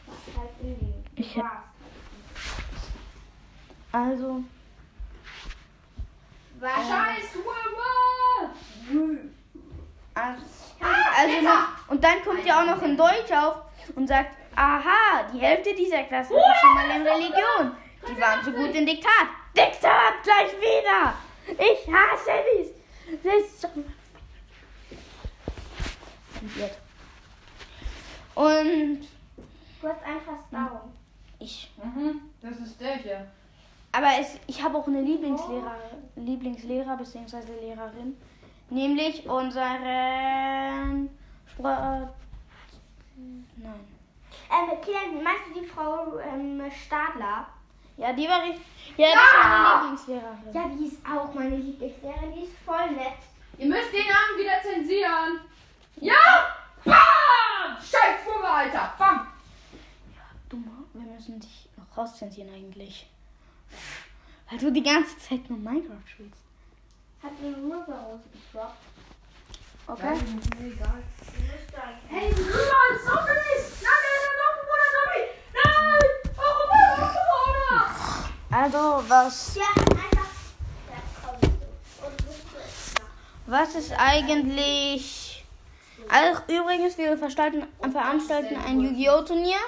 Also, 3.92 4.44
War 6.60 6.76
Scheiß 6.76 7.34
Wolver! 7.34 8.54
also, 10.14 10.42
also 11.16 11.40
noch, 11.42 11.88
und 11.88 12.04
dann 12.04 12.22
kommt 12.24 12.46
ja 12.46 12.60
auch 12.60 12.66
noch 12.66 12.82
in 12.82 12.96
Deutsch 12.96 13.32
auf 13.32 13.62
und 13.96 14.06
sagt, 14.06 14.36
aha, 14.54 15.24
die 15.32 15.38
Hälfte 15.38 15.74
dieser 15.74 16.04
Klasse 16.04 16.34
war 16.34 16.54
schon 16.60 16.74
mal 16.74 16.96
in 16.96 17.06
Religion. 17.06 17.76
Die 18.08 18.20
waren 18.20 18.44
so 18.44 18.52
gut 18.52 18.74
in 18.74 18.86
Diktat. 18.86 19.28
Diktat 19.56 20.22
gleich 20.22 20.52
wieder. 20.58 21.14
Ich 21.58 21.92
hasse 21.92 22.30
dies. 22.56 22.68
Das 23.22 23.34
ist 23.34 23.60
so 23.60 23.68
Kompliziert. 26.40 26.78
Und 28.34 29.06
Du 29.80 29.88
hast 29.88 30.02
einfach 30.04 30.38
Down. 30.50 30.92
ich 31.38 31.70
Mhm, 31.82 32.20
das 32.42 32.58
ist 32.58 32.80
der 32.80 32.96
hier. 32.96 33.26
Aber 33.92 34.08
es, 34.20 34.38
ich 34.46 34.62
habe 34.62 34.76
auch 34.78 34.86
eine 34.86 35.00
Lieblingslehrer, 35.00 35.76
Lieblingslehrer 36.16 36.96
bzw. 36.96 37.38
Lehrerin, 37.60 38.16
nämlich 38.68 39.26
unseren 39.26 41.08
Sport. 41.46 42.14
Nein. 43.16 43.80
Ähm, 44.50 44.80
Kilian, 44.80 45.22
meinst 45.22 45.48
du 45.48 45.60
die 45.60 45.66
Frau 45.66 46.18
ähm, 46.18 46.62
Stadler? 46.70 47.46
Ja, 47.96 48.12
die 48.12 48.28
war 48.28 48.42
richtig. 48.42 48.64
Ja, 48.96 49.08
das 49.14 49.24
ist 49.24 49.42
meine 49.42 49.74
Lieblingslehrerin. 49.74 50.52
Ja, 50.52 50.68
die 50.68 50.84
ist 50.86 50.98
auch 51.06 51.34
meine 51.34 51.56
Lieblingslehrerin. 51.56 52.32
Die 52.34 52.42
ist 52.42 52.58
voll 52.64 52.90
nett. 52.92 53.18
Ihr 53.58 53.66
müsst 53.66 53.92
den 53.92 54.06
Namen 54.06 54.38
wieder 54.38 54.62
zensieren. 54.62 55.40
Ja! 55.96 56.14
Bam! 56.84 57.76
Scheiß 57.78 58.26
Wolver, 58.26 58.54
Alter! 58.54 58.94
Bam! 58.98 59.29
Müssen 61.20 61.38
dich 61.38 61.68
noch 61.76 61.84
rauszensieren 61.98 62.50
eigentlich. 62.50 63.06
Weil 64.48 64.58
du 64.58 64.72
die 64.72 64.82
ganze 64.82 65.18
Zeit 65.18 65.50
nur 65.50 65.58
Minecraft 65.58 66.00
spielst. 66.06 66.40
Hat 67.22 67.32
eine 67.38 67.54
Rübe 67.58 67.92
rausgedroppt. 67.92 68.78
Okay? 69.86 70.14
Egal. 70.14 71.02
Die 71.20 71.42
müsste 71.42 71.82
eigentlich. 71.82 72.08
Hey, 72.08 72.32
Rüber, 72.32 72.94
ist 72.94 73.04
so 73.04 73.10
fies! 73.10 73.82
Nein, 73.82 74.02
nein, 74.02 74.20
nein, 74.24 74.32
Nein! 75.52 76.00
Warum, 76.36 76.70
warum, 76.70 77.10
Bruder? 77.28 77.84
Also, 78.50 78.80
was, 79.10 79.56
Ja, 79.56 79.68
einfach. 79.76 80.30
Da 80.88 80.94
du. 81.38 81.48
Du 81.48 81.54
was 83.44 83.74
ist 83.74 83.92
eigentlich. 83.92 85.44
Also, 86.08 86.40
übrigens, 86.48 86.96
wir 86.96 87.18
veranstalten, 87.18 87.66
veranstalten 87.92 88.56
ein 88.56 88.80
Yu-Gi-Oh! 88.80 89.20
Turnier, 89.20 89.60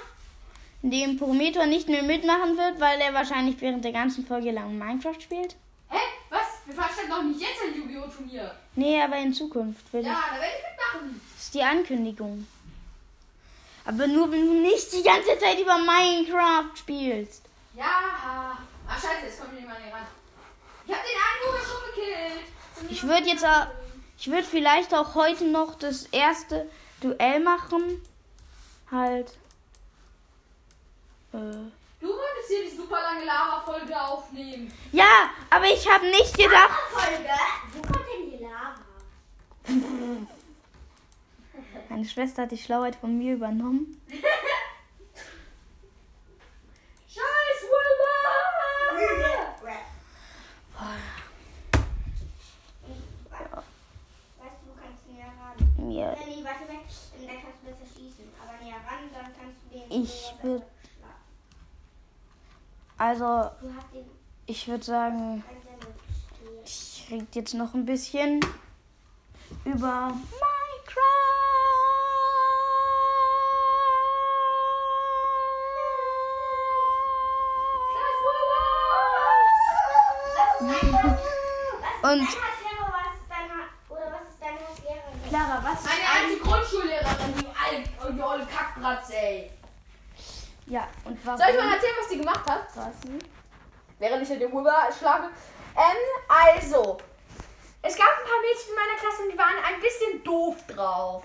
in 0.83 0.91
dem 0.91 1.17
Prometheus 1.19 1.67
nicht 1.67 1.89
mehr 1.89 2.03
mitmachen 2.03 2.57
wird, 2.57 2.81
weil 2.81 3.01
er 3.01 3.15
wahrscheinlich 3.15 3.61
während 3.61 3.85
der 3.85 3.93
ganzen 3.93 4.27
Folge 4.27 4.51
lang 4.51 4.77
Minecraft 4.79 5.21
spielt. 5.21 5.57
Hä? 5.89 5.99
Was? 6.31 6.41
Wir 6.67 6.75
veranstalten 6.75 7.11
doch 7.11 7.23
nicht 7.23 7.41
jetzt 7.41 7.61
ein 7.63 7.75
Yu-Gi-Oh! 7.77 8.07
Turnier. 8.09 8.55
Nee, 8.75 9.01
aber 9.03 9.17
in 9.19 9.33
Zukunft 9.33 9.93
will 9.93 10.05
Ja, 10.05 10.13
ich. 10.13 10.35
da 10.37 10.41
werde 10.41 10.55
ich 10.57 10.71
mitmachen. 11.03 11.21
Das 11.35 11.43
ist 11.45 11.55
die 11.55 11.63
Ankündigung. 11.63 12.47
Aber 13.85 14.07
nur, 14.07 14.31
wenn 14.31 14.47
du 14.47 14.55
nicht 14.55 14.93
die 14.93 15.03
ganze 15.03 15.39
Zeit 15.39 15.59
über 15.61 15.77
Minecraft 15.79 16.71
spielst. 16.77 17.43
Ja. 17.77 18.57
Ach, 18.89 18.95
scheiße, 19.01 19.27
jetzt 19.27 19.41
kommt 19.41 19.59
jemand 19.59 19.79
hier 19.85 19.93
ran. 19.93 20.07
Ich 20.87 20.93
hab 20.93 21.01
den 21.03 21.53
einen 21.53 21.65
schon 21.65 21.95
gekillt. 21.95 22.91
Ich 22.91 23.03
würde 23.05 23.27
jetzt 23.29 23.45
auch, 23.45 23.67
ich 24.19 24.27
würde 24.29 24.45
vielleicht 24.45 24.95
auch 24.95 25.15
heute 25.15 25.45
noch 25.47 25.75
das 25.77 26.05
erste 26.07 26.69
Duell 27.01 27.41
machen. 27.41 28.01
Halt. 28.91 29.33
Äh. 31.33 31.71
Du 32.01 32.09
wolltest 32.09 32.49
hier 32.49 32.63
die 32.71 32.77
super 32.77 33.01
lange 33.01 33.25
Lava-Folge 33.25 33.99
aufnehmen. 34.01 34.73
Ja, 34.91 35.31
aber 35.51 35.67
ich 35.67 35.89
habe 35.89 36.07
nicht 36.07 36.37
gedacht. 36.37 36.71
Folge. 36.91 37.31
Wo 37.75 37.81
kommt 37.83 38.07
denn 38.13 38.31
die 38.31 38.43
Lava? 38.45 38.81
Meine 41.89 42.05
Schwester 42.05 42.43
hat 42.43 42.51
die 42.51 42.59
Schlauheit 42.59 42.97
von 42.97 43.17
mir 43.17 43.35
übernommen. 43.35 44.01
Scheiß 47.09 47.63
Wolver! 47.63 48.13
Weißt 53.31 54.59
du, 54.61 54.67
du 54.67 54.75
kannst 54.81 55.07
näher 55.09 55.33
ran. 55.39 55.57
Mir. 55.89 56.17
Nee, 56.27 56.43
warte 56.45 56.69
weg. 56.69 56.81
Dann 57.27 57.37
kannst 57.41 57.59
du 57.63 57.67
besser 57.67 57.87
schießen. 57.95 58.25
Aber 58.43 58.55
näher 58.65 58.77
ran, 58.77 59.11
dann 59.13 59.33
kannst 59.39 59.59
du 59.65 59.79
den. 59.79 60.03
Ich 60.03 60.33
näher 60.43 60.43
würd- 60.43 60.63
schlagen. 60.63 60.72
Also, 63.03 63.51
ich 64.47 64.69
würde 64.69 64.85
sagen, 64.85 65.43
ich 66.65 67.05
rede 67.11 67.27
jetzt 67.33 67.53
noch 67.53 67.75
ein 67.75 67.85
bisschen 67.85 68.39
über 69.65 70.13
Wolver! 70.31 70.53
Und- 82.05 82.29
Hasslehrer? 82.29 82.93
Was 82.93 83.11
ist? 85.11 85.29
Clara? 85.29 85.61
Meine 85.61 86.07
alte 86.15 86.39
Grundschullehrerin, 86.41 87.35
die 87.41 87.47
alte, 87.47 88.13
die 88.13 88.23
olle 88.23 88.47
Kackbratze, 88.47 89.17
ey. 89.17 89.51
Ja, 90.73 90.89
und 91.05 91.19
warum? 91.27 91.39
Soll 91.39 91.49
ich 91.51 91.57
mal 91.59 91.75
erzählen, 91.75 91.97
was 92.01 92.09
die 92.09 92.19
gemacht 92.19 92.49
hat? 92.49 92.65
Was? 92.75 92.95
Während 93.99 94.23
ich 94.23 94.29
hier 94.29 94.39
den 94.39 94.53
Wolver 94.53 94.89
schlage. 94.99 95.27
Ähm, 95.77 96.03
also. 96.29 96.97
Es 97.83 97.95
gab 97.95 98.09
ein 98.09 98.25
paar 98.25 98.41
Mädchen 98.41 98.71
in 98.71 98.75
meiner 98.75 98.99
Klasse, 98.99 99.29
die 99.31 99.37
waren 99.37 99.57
ein 99.69 99.81
bisschen 99.83 100.25
doof 100.25 100.57
drauf. 100.69 101.25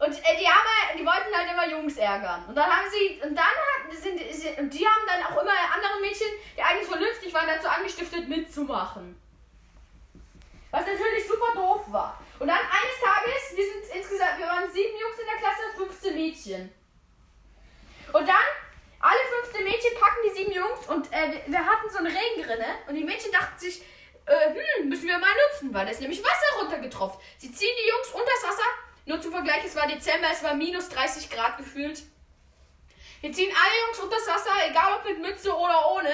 Und 0.00 0.10
äh, 0.12 0.36
die 0.40 0.48
haben 0.48 0.66
halt- 0.66 0.98
die 0.98 1.06
wollten 1.06 1.32
halt 1.32 1.48
immer 1.52 1.68
Jungs 1.68 1.96
ärgern. 1.96 2.44
Und 2.48 2.56
dann 2.56 2.66
haben 2.68 2.90
sie, 2.90 3.20
und 3.22 3.36
dann 3.36 3.44
hat, 3.44 3.92
sind, 3.92 4.18
sind, 4.32 4.58
und 4.58 4.70
die 4.74 4.84
haben 4.84 5.06
dann 5.06 5.22
auch 5.22 5.40
immer 5.40 5.52
andere 5.72 6.00
Mädchen, 6.00 6.26
die 6.56 6.62
eigentlich 6.62 6.88
vernünftig 6.88 7.32
waren, 7.32 7.46
dazu 7.46 7.68
angestiftet 7.68 8.28
mitzumachen. 8.28 9.20
Was 10.72 10.86
natürlich 10.86 11.24
super 11.28 11.52
doof 11.54 11.82
war. 11.92 12.20
Und 12.40 12.48
dann 12.48 12.58
eines 12.58 12.98
Tages, 13.00 13.56
wir 13.56 13.64
sind 13.64 13.94
insgesamt, 13.94 14.38
wir 14.38 14.46
waren 14.46 14.68
sieben 14.72 14.98
Jungs 14.98 15.18
in 15.20 15.26
der 15.26 15.36
Klasse, 15.36 15.62
15 15.76 16.14
Mädchen. 16.16 16.77
Und 18.12 18.28
dann, 18.28 18.46
alle 19.00 19.18
15 19.42 19.64
Mädchen 19.64 19.94
packen 20.00 20.20
die 20.24 20.34
sieben 20.34 20.52
Jungs 20.52 20.86
und 20.88 21.12
äh, 21.12 21.42
wir, 21.46 21.64
hatten 21.64 21.90
so 21.90 21.98
eine 21.98 22.08
Regenrinne 22.08 22.66
und 22.86 22.94
die 22.94 23.04
Mädchen 23.04 23.30
dachten 23.30 23.58
sich, 23.58 23.82
äh, 24.26 24.54
hm, 24.78 24.88
müssen 24.88 25.06
wir 25.06 25.18
mal 25.18 25.30
nutzen, 25.50 25.72
weil 25.72 25.86
da 25.86 25.92
ist 25.92 26.00
nämlich 26.00 26.22
Wasser 26.22 26.60
runtergetropft. 26.60 27.20
Sie 27.38 27.52
ziehen 27.52 27.74
die 27.82 27.88
Jungs 27.88 28.08
unters 28.08 28.42
Wasser. 28.42 28.68
Nur 29.06 29.20
zum 29.20 29.32
Vergleich, 29.32 29.64
es 29.64 29.76
war 29.76 29.86
Dezember, 29.86 30.28
es 30.32 30.42
war 30.42 30.54
minus 30.54 30.88
30 30.88 31.30
Grad 31.30 31.56
gefühlt. 31.56 32.02
Wir 33.20 33.32
ziehen 33.32 33.50
alle 33.50 33.86
Jungs 33.86 33.98
unters 34.00 34.26
Wasser, 34.26 34.52
egal 34.68 34.94
ob 34.94 35.04
mit 35.04 35.20
Mütze 35.20 35.54
oder 35.54 35.90
ohne. 35.92 36.12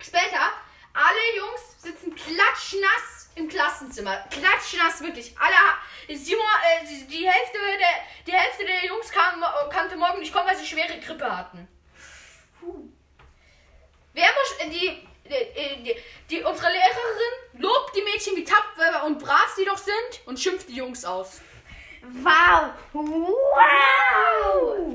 Später, 0.00 0.52
alle 0.92 1.36
Jungs 1.36 1.82
sitzen 1.82 2.14
klatschnass 2.14 3.17
im 3.38 3.48
Klassenzimmer. 3.48 4.16
Klatschnass, 4.30 5.00
wirklich. 5.00 5.34
Alle, 5.38 6.16
Simon, 6.18 6.44
äh, 6.82 6.86
die, 7.06 7.28
Hälfte 7.28 7.58
der, 7.78 8.24
die 8.26 8.32
Hälfte 8.32 8.64
der 8.64 8.86
Jungs 8.86 9.10
kam, 9.10 9.44
kannte 9.70 9.96
morgen 9.96 10.20
nicht 10.20 10.32
kommen, 10.32 10.48
weil 10.48 10.56
sie 10.56 10.66
schwere 10.66 10.98
Grippe 11.00 11.36
hatten. 11.36 11.68
Puh. 12.60 12.88
Wer 14.12 14.26
muss, 14.26 14.66
äh, 14.66 14.70
die, 14.70 15.06
die, 15.24 15.84
die, 15.84 15.96
die, 16.30 16.42
unsere 16.42 16.70
Lehrerin 16.70 17.62
lobt 17.62 17.96
die 17.96 18.02
Mädchen, 18.02 18.36
wie 18.36 18.44
tapfer 18.44 19.04
und 19.04 19.18
brav 19.18 19.52
sie 19.56 19.64
doch 19.64 19.78
sind 19.78 20.26
und 20.26 20.38
schimpft 20.40 20.68
die 20.68 20.76
Jungs 20.76 21.04
aus. 21.04 21.40
Wow! 22.22 22.70
Wow! 22.92 23.02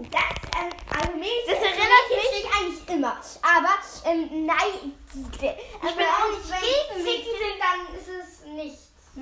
Das, 0.10 0.22
ähm, 0.60 0.70
also 0.90 1.12
Mädchen, 1.18 1.48
Das 1.48 1.60
erinnert 1.60 2.06
Mädchen 2.10 2.28
stehe 2.28 2.42
ich 2.42 2.50
eigentlich 2.56 2.90
immer. 2.90 3.18
Aber, 3.42 3.74
ähm, 4.06 4.46
nein, 4.46 4.94
ich 5.14 5.40
bin 5.40 5.50
auch 5.50 6.30
nicht 6.32 6.50
gegen 6.62 7.04
Mädchen. 7.04 7.38
sind, 7.38 7.58
dann 7.60 7.80
ist 7.96 8.08
es 8.10 8.46
nichts. 8.46 8.82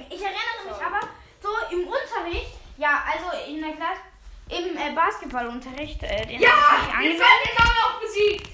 Ich 0.09 0.21
erinnere 0.21 0.63
mich 0.65 0.81
aber 0.85 0.99
so 1.41 1.49
im 1.75 1.87
Unterricht, 1.87 2.53
ja, 2.77 3.03
also 3.11 3.31
in 3.51 3.61
der 3.61 3.73
Klasse, 3.73 4.01
im 4.49 4.77
äh, 4.77 4.91
Basketballunterricht, 4.95 6.03
äh, 6.03 6.25
den 6.27 6.41
hab 6.47 6.87
ich 6.87 6.93
angemeldet. 6.93 7.25
jetzt 7.45 7.59
auch 7.59 7.75
noch 7.91 7.99
besiegt. 8.01 8.47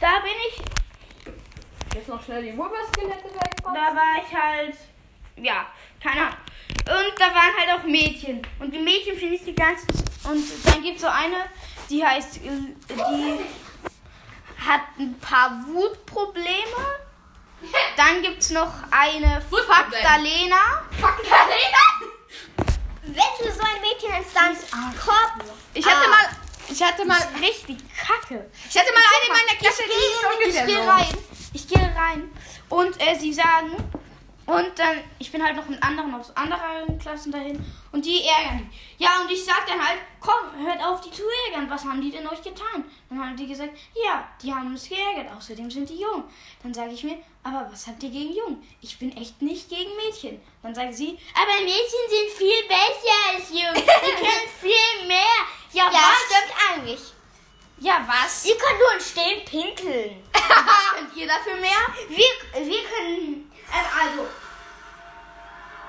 Da 0.00 0.18
bin 0.20 0.32
ich, 0.48 0.60
Jetzt 1.94 2.08
noch 2.08 2.22
schnell 2.22 2.42
die 2.42 2.56
Wurberskelette 2.58 3.24
wegpacken. 3.24 3.74
da 3.74 3.94
war 3.96 4.16
ich 4.22 4.34
halt, 4.36 4.76
ja, 5.36 5.66
keine 6.02 6.20
Ahnung. 6.26 6.36
Und 6.88 7.18
da 7.18 7.24
waren 7.26 7.52
halt 7.58 7.78
auch 7.80 7.84
Mädchen. 7.84 8.46
Und 8.60 8.72
die 8.72 8.78
Mädchen 8.78 9.16
finde 9.18 9.34
ich 9.36 9.44
die 9.44 9.54
ganze 9.54 9.86
Und 10.24 10.44
dann 10.66 10.82
gibt 10.82 10.96
es 10.96 11.02
so 11.02 11.08
eine, 11.08 11.36
die 11.90 12.04
heißt, 12.04 12.36
äh, 12.38 12.50
die 12.88 13.40
hat 14.64 14.80
ein 14.98 15.18
paar 15.20 15.64
Wutprobleme. 15.68 16.54
Dann 17.96 18.22
gibt 18.22 18.42
es 18.42 18.50
noch 18.50 18.72
eine 18.90 19.42
Wutproblem. 19.50 19.74
Faktalena. 20.00 20.82
Wenn 23.02 23.12
du 23.12 23.52
so 23.52 23.60
ein 23.62 23.80
Mädchen 23.80 24.10
nennst, 24.10 24.34
dann 24.34 24.54
Kopf. 24.96 25.50
Ich 25.74 25.86
hatte 25.86 26.06
Ah. 26.06 26.08
mal. 26.08 26.28
Ich 26.68 26.82
hatte 26.82 27.04
mal. 27.04 27.18
Richtig 27.40 27.78
kacke. 27.96 28.50
Ich 28.68 28.76
hatte 28.78 28.92
mal 28.92 29.00
eine 29.00 29.26
in 29.26 29.32
meiner 29.46 29.58
Klasse, 29.60 29.82
die 29.84 29.90
ist 29.92 30.20
Ich 30.20 30.36
ungefähr 30.36 30.66
gehe 30.66 30.82
so. 30.84 30.90
rein. 30.90 31.18
Ich 31.52 31.68
gehe 31.68 31.94
rein. 31.96 32.30
Und 32.68 33.00
äh, 33.00 33.14
sie 33.18 33.32
sagen. 33.32 33.76
Und 34.46 34.78
dann, 34.78 35.00
ich 35.18 35.32
bin 35.32 35.42
halt 35.44 35.56
noch 35.56 35.66
mit 35.68 35.82
anderen 35.82 36.14
aus 36.14 36.34
anderen 36.36 36.98
Klassen 37.00 37.32
dahin. 37.32 37.64
Und 37.90 38.04
die 38.06 38.22
ärgern 38.24 38.58
die. 38.70 39.02
Ja, 39.02 39.20
und 39.20 39.30
ich 39.30 39.44
sag 39.44 39.66
dann 39.66 39.84
halt, 39.84 39.98
komm, 40.20 40.64
hört 40.64 40.80
auf, 40.84 41.00
die 41.00 41.10
zu 41.10 41.24
ärgern. 41.48 41.68
Was 41.68 41.84
haben 41.84 42.00
die 42.00 42.12
denn 42.12 42.26
euch 42.28 42.40
getan? 42.42 42.84
Dann 43.10 43.18
haben 43.20 43.36
die 43.36 43.48
gesagt, 43.48 43.76
ja, 43.94 44.28
die 44.40 44.54
haben 44.54 44.68
uns 44.68 44.88
geärgert. 44.88 45.32
Außerdem 45.36 45.68
sind 45.68 45.88
die 45.90 45.98
jung. 46.00 46.22
Dann 46.62 46.72
sage 46.72 46.92
ich 46.92 47.02
mir, 47.02 47.18
aber 47.42 47.68
was 47.72 47.88
habt 47.88 48.00
ihr 48.04 48.10
gegen 48.10 48.34
jung? 48.36 48.62
Ich 48.80 48.96
bin 49.00 49.16
echt 49.16 49.42
nicht 49.42 49.68
gegen 49.68 49.90
Mädchen. 49.96 50.40
Dann 50.62 50.74
sagen 50.74 50.92
sie, 50.92 51.18
aber 51.34 51.64
Mädchen 51.64 52.06
sind 52.08 52.38
viel 52.38 52.68
besser 52.68 53.34
als 53.34 53.50
jung. 53.50 53.74
Die 53.74 54.14
können 54.14 54.48
viel 54.60 55.08
mehr. 55.08 55.36
Ja, 55.72 55.90
Ja, 55.90 55.98
was? 55.98 56.22
stimmt 56.24 56.54
eigentlich. 56.70 57.00
Ja, 57.78 58.06
was? 58.08 58.44
Ihr 58.46 58.56
könnt 58.56 58.78
nur 58.78 59.00
Stehen 59.00 59.44
pinkeln. 59.44 60.22
Was 60.32 60.94
könnt 60.94 61.14
ihr 61.16 61.26
dafür 61.26 61.56
mehr? 61.56 61.70
Wir, 62.08 62.64
wir 62.66 62.82
können, 62.84 63.45
also, 63.72 64.28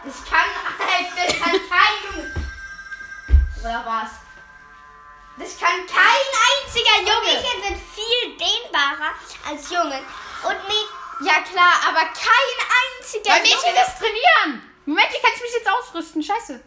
Das 0.05 0.15
kann, 0.29 0.49
das 1.15 1.39
kann 1.39 1.51
kein 1.51 1.95
Junge. 2.15 2.33
Oder 3.61 3.83
was? 3.85 4.09
Das 5.39 5.59
kann 5.59 5.85
kein 5.85 6.25
einziger 6.47 6.97
Junge. 6.99 7.33
Mädchen 7.33 7.61
sind 7.63 7.81
viel 7.93 8.37
dehnbarer 8.37 9.13
als 9.47 9.69
Jungen. 9.69 10.03
Und 10.43 10.67
Mädchen, 10.67 11.25
Ja 11.25 11.41
klar, 11.41 11.73
aber 11.87 12.05
kein 12.13 12.57
einziger 12.99 13.33
Weil 13.33 13.41
Mädchen 13.41 13.59
Junge. 13.61 13.75
das 13.75 13.97
trainieren. 13.99 14.61
Moment, 14.85 15.09
wie 15.11 15.19
kann 15.21 15.31
ich 15.35 15.41
mich 15.41 15.53
jetzt 15.53 15.69
ausrüsten? 15.69 16.23
Scheiße. 16.23 16.63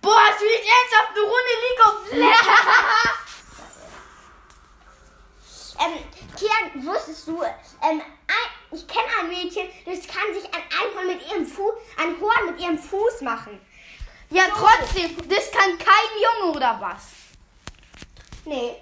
Boah, 0.00 0.26
spielt 0.36 0.64
ernsthaft 0.64 1.10
eine 1.10 1.20
Runde 1.20 1.54
League 1.62 1.86
of 1.86 2.12
Legends. 2.12 2.48
ähm, 5.84 5.98
Kian, 6.36 6.86
wusstest 6.86 7.28
du, 7.28 7.42
ähm, 7.42 8.00
ein, 8.00 8.48
ich 8.70 8.86
kenne 8.86 9.06
ein 9.20 9.28
Mädchen, 9.28 9.68
das 9.84 10.06
kann 10.06 10.32
sich 10.34 10.44
ein 10.44 10.62
Einhorn 10.80 11.06
mit 11.08 11.30
ihrem 11.30 11.46
Fuß, 11.46 11.74
ein 11.98 12.20
Horn 12.20 12.46
mit 12.52 12.60
ihrem 12.60 12.78
Fuß 12.78 13.20
machen. 13.22 13.60
ja, 14.30 14.44
trotzdem, 14.50 15.16
das 15.28 15.50
kann 15.50 15.78
kein 15.78 16.10
Junge 16.22 16.56
oder 16.56 16.78
was? 16.80 17.02
Nee. 18.44 18.76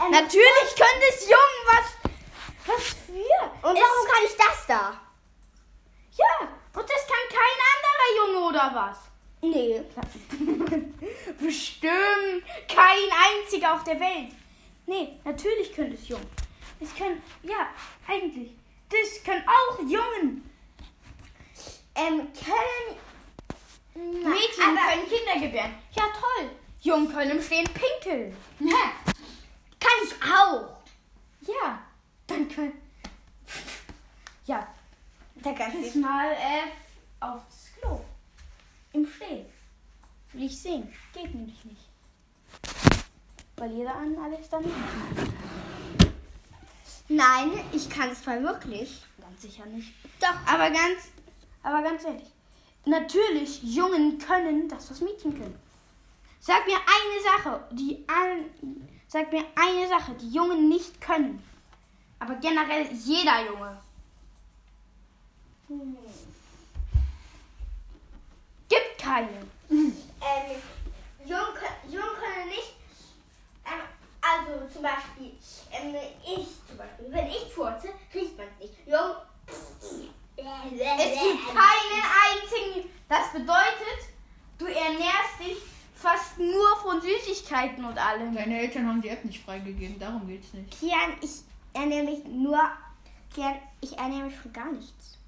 Ähm, 0.00 0.10
Natürlich 0.10 0.70
könnte 0.76 1.06
es 1.10 1.22
Jungen 1.28 1.62
was. 1.66 2.10
Was 2.66 2.82
für? 3.06 3.66
Und 3.68 3.76
Es- 3.76 3.82
warum 3.82 4.08
kann 4.12 4.24
ich 4.26 4.36
das 4.36 4.66
da? 4.66 5.00
Ja, 6.16 6.48
und 6.74 6.88
das 6.90 7.06
kann 7.06 7.28
kein 7.30 7.58
anderer 7.74 8.26
Junge 8.34 8.48
oder 8.48 8.70
was? 8.74 8.98
Nee. 9.42 9.82
Bestimmt 11.40 12.44
kein 12.68 13.08
einziger 13.10 13.74
auf 13.74 13.84
der 13.84 13.98
Welt. 13.98 14.32
Nee, 14.90 15.20
natürlich 15.24 15.72
können 15.72 15.92
es 15.92 16.08
Jungen. 16.08 16.26
Es 16.80 16.92
können, 16.96 17.22
ja, 17.44 17.68
eigentlich. 18.08 18.50
Das 18.88 19.22
können 19.22 19.44
auch 19.46 19.78
Jungen. 19.78 20.50
Ähm, 21.94 22.26
können. 22.32 22.98
Na, 23.94 24.30
Mädchen 24.30 24.64
können 24.64 25.08
Kinder 25.08 25.46
gebären. 25.46 25.74
Ja, 25.92 26.02
toll. 26.08 26.50
Jungen 26.80 27.08
können 27.08 27.30
im 27.30 27.40
Stehen 27.40 27.68
pinkeln. 27.72 28.36
kann 29.78 29.92
ich 30.02 30.12
auch. 30.24 30.82
Ja, 31.46 31.86
dann 32.26 32.48
können. 32.48 32.82
Ja, 34.46 34.74
Da 35.36 35.52
kannst 35.52 35.94
du. 35.94 36.00
mal 36.00 36.32
äh, 36.32 36.66
aufs 37.20 37.70
Klo. 37.78 38.00
Im 38.92 39.06
Stehen. 39.06 39.46
Will 40.32 40.46
ich 40.46 40.60
sehen. 40.60 40.92
Geht 41.14 41.32
nämlich 41.32 41.64
nicht. 41.64 42.89
Weil 43.60 43.72
jeder 43.72 43.94
an 43.94 44.16
alles 44.16 44.48
dann. 44.48 44.64
Nein, 47.08 47.60
ich 47.72 47.90
kann 47.90 48.08
es 48.08 48.22
zwar 48.22 48.42
wirklich. 48.42 49.02
Ganz 49.20 49.42
sicher 49.42 49.66
nicht. 49.66 49.92
Doch. 50.18 50.34
Aber 50.46 50.70
ganz, 50.70 51.10
aber 51.62 51.82
ganz 51.82 52.04
ehrlich. 52.04 52.30
Natürlich, 52.86 53.62
Jungen 53.62 54.18
können 54.18 54.66
das, 54.66 54.90
was 54.90 55.02
Mädchen 55.02 55.38
können. 55.38 55.60
Sag 56.40 56.66
mir 56.66 56.76
eine 56.76 57.22
Sache, 57.22 57.68
die 57.72 58.02
an, 58.08 58.46
sag 59.06 59.30
mir 59.30 59.44
eine 59.54 59.86
Sache, 59.86 60.14
die 60.14 60.30
Jungen 60.30 60.70
nicht 60.70 60.98
können. 60.98 61.44
Aber 62.18 62.36
generell 62.36 62.90
jeder 62.94 63.44
Junge. 63.44 63.78
Gibt 68.70 68.98
keine. 68.98 69.28
Ähm, 69.68 69.92
Jungen 71.26 71.54
können 71.54 72.48
nicht. 72.48 72.69
Also 74.30 74.72
zum 74.72 74.82
Beispiel, 74.82 75.32
ähm, 75.72 75.94
ich 76.22 76.46
zum 76.68 76.76
Beispiel, 76.76 77.06
wenn 77.08 77.26
ich 77.26 77.52
furze, 77.52 77.88
riecht 78.14 78.36
man 78.36 78.46
es 78.46 78.68
nicht. 78.68 78.86
Jungen. 78.86 79.16
Es 80.36 81.22
gibt 81.22 81.46
keinen 81.46 82.02
einzigen. 82.24 82.90
Das 83.08 83.32
bedeutet, 83.32 84.00
du 84.58 84.66
ernährst 84.66 85.40
dich 85.40 85.58
fast 85.94 86.38
nur 86.38 86.76
von 86.82 87.00
Süßigkeiten 87.00 87.84
und 87.84 87.98
allem. 87.98 88.34
Deine 88.34 88.60
Eltern 88.60 88.86
haben 88.86 89.02
die 89.02 89.08
App 89.08 89.24
nicht 89.24 89.44
freigegeben, 89.44 89.98
darum 89.98 90.26
geht's 90.26 90.52
nicht. 90.54 90.70
Kian, 90.78 91.14
ich 91.20 91.42
ernähre 91.72 92.04
mich 92.04 92.24
nur. 92.24 92.58
Kian, 93.34 93.56
ich 93.80 93.98
ernähre 93.98 94.24
mich 94.24 94.36
von 94.36 94.52
gar 94.52 94.72
nichts. 94.72 95.18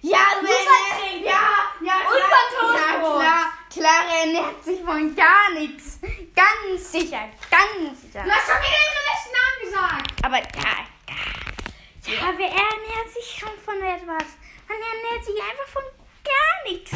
Ja, 0.00 0.18
du 0.40 0.46
ernährst 0.46 1.24
ja, 1.24 1.40
ja, 1.80 1.94
klar, 2.06 2.72
ja, 2.74 2.98
klar, 2.98 3.52
Clara 3.70 4.20
ernährt 4.20 4.64
sich 4.64 4.80
von 4.82 5.14
gar 5.16 5.50
nichts. 5.50 5.98
Ganz 6.34 6.92
sicher, 6.92 7.28
ganz 7.50 8.00
sicher. 8.02 8.22
Du 8.24 8.30
hast 8.30 8.46
schon 8.46 8.60
wieder 8.62 8.84
den 8.88 9.04
letzten 9.08 9.32
Namen 9.34 9.58
gesagt. 9.64 10.24
Aber 10.24 10.36
ja, 10.38 10.74
ja, 11.08 12.14
ja, 12.14 12.32
wer 12.36 12.48
ernährt 12.48 13.12
sich 13.12 13.38
schon 13.38 13.50
von 13.64 13.76
etwas? 13.82 14.26
Man 14.68 14.78
ernährt 14.78 15.24
sich 15.24 15.34
einfach 15.42 15.68
von 15.72 15.82
gar 16.24 16.70
nichts. 16.72 16.92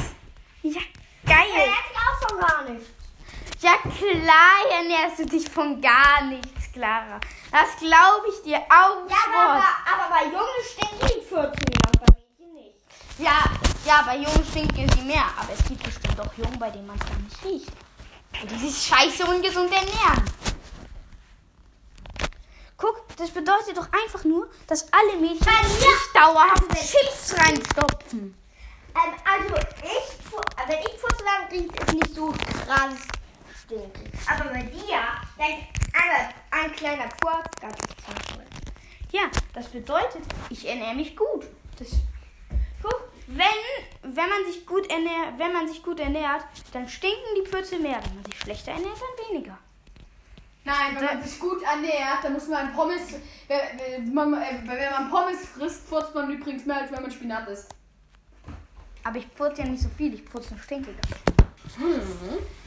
Ja, 0.63 0.81
geil. 1.27 1.49
ernährt 1.51 1.89
mich 1.89 1.99
auch 1.99 2.29
von 2.29 2.41
gar 2.41 2.63
nichts. 2.71 2.91
Ja, 3.61 3.77
klar 3.79 4.73
ernährst 4.79 5.19
du 5.21 5.27
dich 5.27 5.49
von 5.49 5.81
gar 5.81 6.23
nichts, 6.23 6.73
Clara. 6.73 7.21
Das 7.51 7.77
glaube 7.79 8.29
ich 8.29 8.43
dir 8.43 8.59
auch 8.59 9.09
Ja, 9.09 9.17
aber, 9.27 9.55
Wort. 9.55 9.65
aber 9.93 10.15
bei 10.15 10.25
Jungen 10.25 10.63
stinken 10.69 11.07
die 11.21 11.27
Furzen 11.29 11.65
und 11.87 12.01
bei 12.01 12.01
Mädchen 12.01 12.01
nicht. 12.01 12.12
Ja, 13.19 13.45
ja, 13.85 14.03
bei 14.07 14.17
Jungen 14.17 14.45
stinken 14.49 14.89
sie 14.95 15.03
mehr. 15.03 15.25
Aber 15.39 15.53
es 15.53 15.65
gibt 15.65 15.83
bestimmt 15.83 16.21
auch 16.21 16.33
Jungen, 16.37 16.59
bei 16.59 16.71
denen 16.71 16.87
man 16.87 16.97
es 16.99 17.07
gar 17.07 17.19
nicht 17.19 17.45
riecht. 17.45 17.73
Und 18.41 18.51
die 18.51 18.59
sich 18.59 18.87
scheiße 18.87 19.25
ungesund 19.25 19.73
ernähren. 19.73 20.25
Guck, 22.77 23.17
das 23.17 23.31
bedeutet 23.31 23.77
doch 23.77 23.89
einfach 23.93 24.25
nur, 24.25 24.49
dass 24.67 24.93
alle 24.93 25.17
Mädchen 25.21 25.39
sich 25.39 26.13
dauerhaft 26.15 26.69
Chips 26.71 27.35
reinstopfen. 27.39 28.35
Ähm, 28.95 29.15
also 29.25 29.55
ich, 29.83 30.69
wenn 30.69 30.79
ich 30.79 31.01
dann 31.01 31.49
riecht 31.51 31.89
es 31.89 31.95
nicht 31.95 32.15
so 32.15 32.33
krass 32.67 32.97
stinkig. 33.73 34.13
Aber 34.27 34.51
bei 34.51 34.63
dir, 34.63 35.01
dann 35.39 35.47
ein, 35.47 36.35
ein 36.51 36.73
kleiner 36.73 37.09
Furz, 37.23 37.47
ganz 37.61 37.77
toll. 37.79 38.45
Ja, 39.11 39.31
das 39.55 39.69
bedeutet, 39.69 40.23
ich 40.51 40.67
ernähre 40.67 40.95
mich 40.95 41.17
gut. 41.17 41.47
Das, 41.79 41.89
wenn, 43.27 44.15
wenn 44.15 44.29
man 44.29 44.45
sich 44.47 44.67
gut 44.67 44.91
ernährt, 44.91 45.39
wenn 45.39 45.53
man 45.53 45.69
sich 45.69 45.83
gut 45.83 46.01
ernährt, 46.01 46.45
dann 46.73 46.89
stinken 46.89 47.35
die 47.37 47.49
Pfütze 47.49 47.79
mehr. 47.79 48.01
Wenn 48.05 48.17
man 48.17 48.25
sich 48.25 48.39
schlechter 48.41 48.73
ernährt, 48.73 48.97
dann 48.97 49.29
weniger. 49.29 49.59
Nein, 50.65 50.95
wenn 50.97 51.05
man 51.05 51.23
sich 51.23 51.41
gut 51.41 51.63
ernährt, 51.63 52.23
dann 52.23 52.35
muss 52.35 52.47
man 52.49 52.73
Pommes. 52.73 53.15
Wenn, 53.49 54.15
man, 54.15 54.35
äh, 54.35 54.61
wenn 54.65 54.93
man 54.93 55.11
Pommes 55.11 55.49
frisst, 55.49 55.89
furzt 55.89 56.15
man 56.15 56.31
übrigens 56.31 56.65
mehr, 56.65 56.77
als 56.83 56.93
wenn 56.93 57.03
man 57.03 57.11
Spinat 57.11 57.49
isst. 57.49 57.75
Aber 59.05 59.19
ich 59.19 59.35
putze 59.35 59.63
ja 59.63 59.69
nicht 59.69 59.83
so 59.83 59.89
viel, 59.89 60.15
ich 60.15 60.25
putze 60.25 60.55
nur 60.55 60.63
stinkiger. 60.63 61.01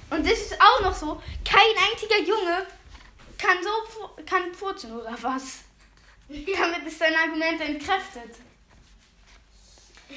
Und 0.09 0.25
das 0.25 0.39
ist 0.39 0.57
auch 0.59 0.81
noch 0.81 0.93
so, 0.93 1.21
kein 1.45 1.61
einziger 1.89 2.19
Junge 2.19 2.67
kann 3.37 3.57
so 3.61 4.23
kann 4.25 4.53
furzen 4.53 4.91
oder 4.93 5.15
was. 5.21 5.59
Damit 6.27 6.85
ist 6.87 6.99
dein 6.99 7.15
Argument 7.15 7.61
entkräftet. 7.61 8.35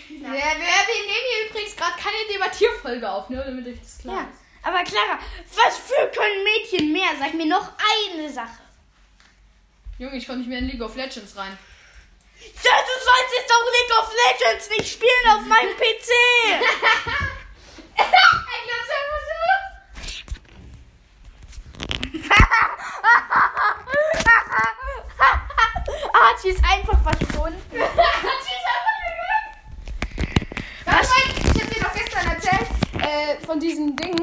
Ja, 0.22 0.30
wir, 0.32 0.32
wir 0.32 1.00
nehmen 1.06 1.26
hier 1.30 1.50
übrigens 1.50 1.76
gerade 1.76 1.94
keine 1.96 2.32
Debattierfolge 2.32 3.08
auf, 3.10 3.28
ne? 3.30 3.42
Damit 3.44 3.66
euch 3.66 3.80
das 3.80 3.98
klar 3.98 4.16
Ja. 4.16 4.22
ist. 4.22 4.38
Aber 4.62 4.82
Clara, 4.84 5.18
was 5.54 5.78
für 5.78 6.06
können 6.08 6.42
Mädchen 6.44 6.92
mehr? 6.92 7.10
Sag 7.18 7.34
mir 7.34 7.46
noch 7.46 7.70
eine 8.12 8.30
Sache. 8.32 8.58
Junge, 9.98 10.16
ich 10.16 10.26
komme 10.26 10.38
nicht 10.38 10.48
mehr 10.48 10.58
in 10.58 10.68
League 10.68 10.82
of 10.82 10.94
Legends 10.96 11.36
rein. 11.36 11.56
Ja, 12.40 12.70
du 12.80 13.04
sollst 13.04 13.34
jetzt 13.36 13.50
doch 13.50 13.64
League 13.64 13.98
of 13.98 14.12
Legends 14.12 14.70
nicht 14.70 14.92
spielen 14.92 15.30
auf 15.30 15.42
meinem 15.46 15.76
PC. 15.76 16.10
Archie 26.12 26.48
ist 26.50 26.64
einfach 26.64 26.98
verschwunden. 27.02 27.60
Was? 30.90 31.10
Ich 31.54 31.62
hab 31.62 31.70
dir 31.70 31.82
doch 31.82 31.92
gestern 31.92 32.26
erzählt, 32.30 32.68
äh, 33.00 33.44
von 33.44 33.60
diesem 33.60 33.94
Ding. 33.94 34.16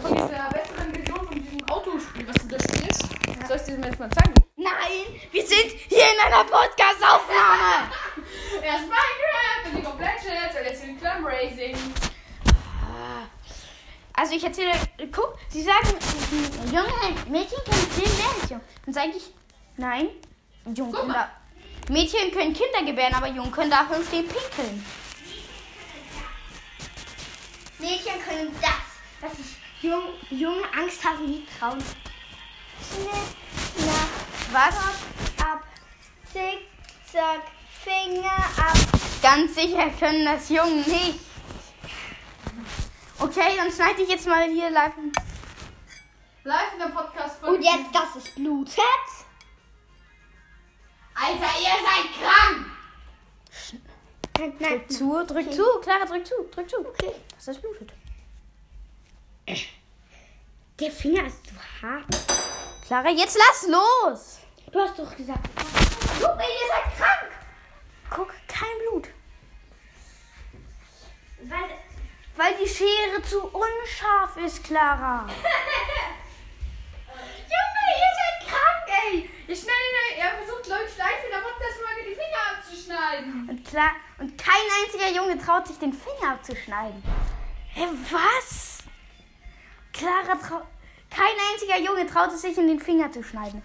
Von 0.00 0.14
dieser 0.14 0.48
besseren 0.50 0.94
Version 0.94 1.26
von 1.26 1.42
diesem 1.42 1.68
Autospiel, 1.68 2.26
was 2.26 2.36
du 2.36 2.48
da 2.48 2.58
spielst. 2.58 3.02
Soll 3.46 3.56
ich 3.56 3.62
dir 3.62 3.76
das 3.76 3.86
jetzt 3.86 4.00
mal 4.00 4.10
zeigen? 4.10 4.34
Nein, 4.56 5.20
wir 5.30 5.46
sind 5.46 5.72
hier 5.88 6.04
in 6.04 6.20
einer 6.26 6.44
Podcast-Aufnahme. 6.44 7.90
Erst 8.62 8.84
Minecraft, 8.84 9.64
dann 9.64 9.74
League 9.74 9.86
of 9.86 9.98
Legends, 9.98 10.56
und 10.58 10.64
jetzt 10.64 10.84
in 10.84 10.98
Clam 10.98 11.26
Racing. 11.26 11.76
Also 14.16 14.36
ich 14.36 14.44
erzähle, 14.44 14.72
guck, 15.12 15.36
sie 15.48 15.62
sagen, 15.62 15.88
junge 16.66 17.20
Mädchen 17.28 17.58
können 17.64 17.90
als 18.40 18.48
Jungen. 18.48 18.64
Dann 18.86 18.94
sage 18.94 19.10
ich, 19.16 19.32
nein, 19.76 20.08
Jungen 20.74 21.08
da, 21.08 21.30
Mädchen 21.90 22.30
können 22.30 22.54
Kinder 22.54 22.84
gebären, 22.86 23.12
aber 23.14 23.26
Jungen 23.26 23.50
können 23.50 23.70
dafür 23.70 24.02
stehen 24.04 24.26
pinkeln. 24.28 24.84
Mädchen 27.84 28.22
können 28.26 28.50
das, 28.62 28.72
was 29.20 29.38
ich 29.38 29.56
jung, 29.82 30.14
junge 30.30 30.64
Angst 30.72 31.04
haben, 31.04 31.26
die 31.26 31.46
trauen. 31.58 31.84
Schnell, 32.88 33.86
nach, 33.86 34.52
Was? 34.52 34.76
ab, 35.44 35.64
zick, 36.32 36.66
zack, 37.10 37.42
Finger 37.82 38.30
ab. 38.56 38.76
Ganz 39.22 39.54
sicher 39.54 39.90
können 39.90 40.24
das 40.24 40.48
Jungen 40.48 40.78
nicht. 40.78 41.20
Okay, 43.18 43.56
dann 43.56 43.70
schneide 43.70 44.02
ich 44.02 44.08
jetzt 44.08 44.26
mal 44.26 44.48
hier 44.48 44.70
live. 44.70 44.92
Live 46.44 46.72
in 46.72 46.78
der 46.78 46.86
podcast 46.86 47.42
Und 47.42 47.62
jetzt, 47.62 47.94
das 47.94 48.16
ist 48.16 48.34
Blutet. 48.34 48.78
Alter, 51.14 51.50
ihr 51.60 51.76
seid 51.84 52.08
krank! 52.18 52.66
Drück 54.58 54.90
zu, 54.90 55.24
drück 55.26 55.52
zu, 55.52 55.62
Clara, 55.80 56.06
drück 56.06 56.26
zu, 56.26 56.34
drück 56.50 56.68
zu. 56.68 56.78
Okay. 56.80 57.14
Was 57.46 57.56
das 57.56 57.62
blutet. 57.62 57.92
Der 60.80 60.90
Finger 60.90 61.26
ist 61.26 61.46
zu 61.46 61.52
hart. 61.82 62.06
Clara, 62.86 63.10
jetzt 63.10 63.36
lass 63.36 63.66
los. 63.68 64.38
Du 64.72 64.80
hast 64.80 64.98
doch 64.98 65.14
gesagt, 65.14 65.46
Junge, 66.22 66.42
ihr 66.42 66.68
seid 66.72 66.96
krank. 66.96 67.30
Guck, 68.08 68.32
kein 68.48 68.78
Blut. 68.88 69.08
Weil, 71.42 71.68
Weil 72.34 72.54
die 72.64 72.66
Schere 72.66 73.20
zu 73.28 73.42
unscharf 73.42 74.38
ist, 74.38 74.64
Clara. 74.64 75.26
Junge, 77.06 77.84
ihr 77.90 78.12
seid 78.16 78.48
krank, 78.48 78.88
ey! 79.04 79.28
Ich 79.46 79.60
schneide, 79.60 80.16
er 80.16 80.38
versucht, 80.38 80.62
glaube 80.62 80.84
ich, 80.88 80.96
live 80.96 81.24
in 81.26 81.30
der 81.30 81.40
Podcast-Folge 81.40 82.08
die 82.08 82.14
Finger 82.14 82.42
abzuschneiden. 82.56 83.48
Und, 83.50 83.68
klar, 83.68 83.90
und 84.18 84.38
kein 84.38 84.66
einziger 84.82 85.10
Junge 85.14 85.36
traut 85.36 85.66
sich, 85.66 85.78
den 85.78 85.92
Finger 85.92 86.32
abzuschneiden. 86.32 87.02
Hä, 87.74 87.86
was? 88.10 88.78
Clara 89.92 90.36
traut. 90.36 90.64
Kein 91.10 91.36
einziger 91.52 91.78
Junge 91.78 92.06
traut 92.06 92.32
es 92.32 92.42
sich, 92.42 92.56
in 92.56 92.68
den 92.68 92.80
Finger 92.80 93.10
zu 93.10 93.22
schneiden. 93.22 93.62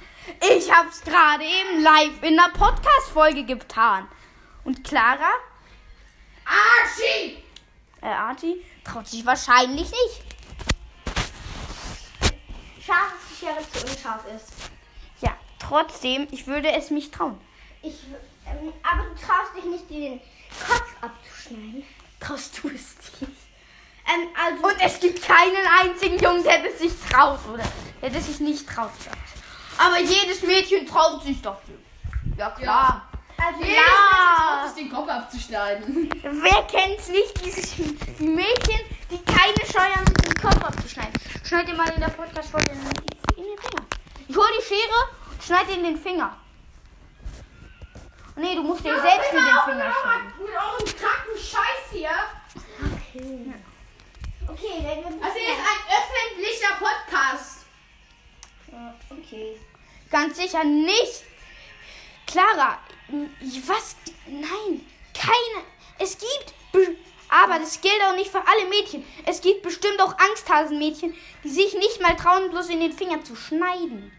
Ich 0.56 0.72
hab's 0.72 1.02
gerade 1.02 1.44
eben 1.44 1.82
live 1.82 2.24
in 2.24 2.36
der 2.36 2.50
Podcast-Folge 2.54 3.44
getan. 3.44 4.08
Und 4.64 4.84
Clara, 4.84 5.32
Archie! 6.46 7.44
äh, 8.02 8.08
Archie, 8.08 8.64
traut 8.84 9.08
sich 9.08 9.26
wahrscheinlich 9.26 9.92
nicht. 9.92 10.24
scharf 12.84 13.14
ist 13.14 13.30
die 13.30 13.46
Schere 13.46 13.72
zu 13.72 13.92
unscharf 13.92 14.24
ist. 14.36 14.52
Ja, 15.22 15.36
trotzdem, 15.60 16.28
ich 16.32 16.48
würde 16.48 16.72
es 16.72 16.90
mich 16.90 17.12
trauen. 17.12 17.40
Ich, 17.84 18.06
ähm, 18.48 18.74
aber 18.84 19.04
du 19.04 19.16
traust 19.16 19.56
dich 19.56 19.66
nicht, 19.66 19.90
dir 19.90 20.10
den 20.10 20.22
Kopf 20.68 20.96
abzuschneiden. 21.02 21.84
Traust 22.20 22.60
du 22.62 22.70
es 22.70 22.96
nicht? 23.22 23.49
Ähm, 24.12 24.28
also, 24.44 24.64
Und 24.68 24.76
es 24.82 25.00
gibt 25.00 25.22
keinen 25.22 25.56
einzigen 25.82 26.18
Jungen, 26.20 26.44
der 26.44 26.64
das 26.64 26.80
sich 26.80 26.92
traut, 27.10 27.40
oder? 27.54 27.64
Der 28.02 28.10
das 28.10 28.26
sich 28.26 28.40
nicht 28.40 28.68
traut. 28.68 28.90
sagt. 29.04 29.18
Aber 29.78 30.00
jedes 30.00 30.42
Mädchen 30.44 30.86
traut 30.88 31.24
sich 31.24 31.42
dafür. 31.42 31.76
Ja, 32.38 32.50
klar. 32.52 33.08
also 33.38 33.62
Jedes 33.62 33.76
Ja. 33.76 33.82
Mädchen 33.82 34.36
traut 34.38 34.76
sich, 34.76 34.84
den 34.84 34.94
Kopf 34.94 35.10
abzuschneiden. 35.10 36.10
Wer 36.44 36.64
kennt's 36.64 37.08
nicht, 37.10 37.46
dieses 37.46 37.76
die 37.76 38.24
Mädchen, 38.28 38.80
die 39.12 39.24
keine 39.24 39.66
Scheu 39.72 39.90
haben, 39.96 40.06
sich 40.08 40.34
den 40.34 40.42
Kopf 40.42 40.64
abzuschneiden? 40.64 41.14
Schneid 41.46 41.68
dir 41.68 41.76
mal 41.76 41.90
in 41.90 42.00
der 42.02 42.10
Podcast-Folge 42.10 42.72
in, 42.72 42.80
den 42.80 43.58
Finger. 43.58 43.86
Ich 44.28 44.36
hol 44.36 44.46
die 44.60 44.64
Schere 44.64 45.10
und 45.32 45.44
schneid 45.44 45.68
dir 45.70 45.76
in 45.76 45.84
den 45.84 45.98
Finger. 45.98 46.36
Nee, 48.36 48.56
du 48.56 48.64
musst 48.64 48.84
dir 48.86 49.00
selbst 49.02 49.32
in 49.34 49.38
den 49.38 49.46
Finger 49.66 49.94
schneiden. 50.02 50.34
Mit 50.40 50.50
eurem 50.50 50.86
kranken 50.86 51.38
Scheiß 51.38 51.92
hier. 51.92 52.10
okay. 52.80 53.54
Okay, 54.72 55.04
Also 55.22 55.40
hier 55.40 55.54
ist 55.54 55.60
ein 55.60 55.84
öffentlicher 55.98 56.76
Podcast. 56.80 57.66
Okay. 59.10 59.58
Ganz 60.12 60.38
sicher 60.38 60.64
nicht. 60.64 61.24
Clara, 62.28 62.80
was? 63.66 63.96
Nein, 64.28 64.86
keine. 65.14 65.66
Es 65.98 66.18
gibt. 66.18 66.54
be- 66.72 66.96
Aber 67.30 67.60
das 67.60 67.82
gilt 67.82 68.02
auch 68.04 68.16
nicht 68.16 68.30
für 68.32 68.46
alle 68.48 68.66
Mädchen. 68.70 69.06
Es 69.26 69.42
gibt 69.42 69.64
bestimmt 69.64 70.00
auch 70.02 70.16
Angsthasenmädchen, 70.18 71.16
die 71.44 71.50
sich 71.50 71.74
nicht 71.74 72.02
mal 72.02 72.16
trauen, 72.16 72.50
bloß 72.52 72.70
in 72.70 72.80
den 72.80 72.94
Finger 72.94 73.24
zu 73.24 73.36
schneiden. 73.36 74.12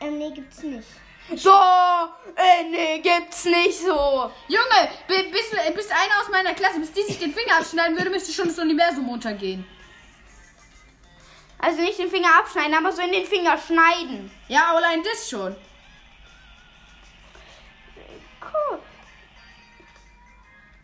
Ähm, 0.00 0.18
nee, 0.18 0.30
gibt's 0.32 0.62
nicht. 0.62 0.86
So, 1.36 1.50
äh, 1.50 2.64
nee, 2.70 2.98
gibt's 3.00 3.44
nicht 3.46 3.78
so. 3.78 4.30
Junge, 4.48 4.90
bi- 5.08 5.30
bis, 5.30 5.50
bis 5.74 5.90
einer 5.90 6.20
aus 6.20 6.28
meiner 6.30 6.52
Klasse, 6.54 6.80
bis 6.80 6.92
die 6.92 7.02
sich 7.02 7.18
den 7.18 7.32
Finger 7.32 7.56
abschneiden 7.58 7.96
würde, 7.96 8.10
müsste 8.10 8.32
schon 8.32 8.48
das 8.48 8.58
Universum 8.58 9.08
untergehen. 9.08 9.66
Also 11.58 11.80
nicht 11.80 11.98
den 11.98 12.10
Finger 12.10 12.28
abschneiden, 12.38 12.74
aber 12.74 12.92
so 12.92 13.00
in 13.00 13.12
den 13.12 13.24
Finger 13.26 13.56
schneiden. 13.56 14.30
Ja, 14.48 14.74
allein 14.76 15.02
das 15.02 15.30
schon. 15.30 15.56
Cool. 18.42 18.78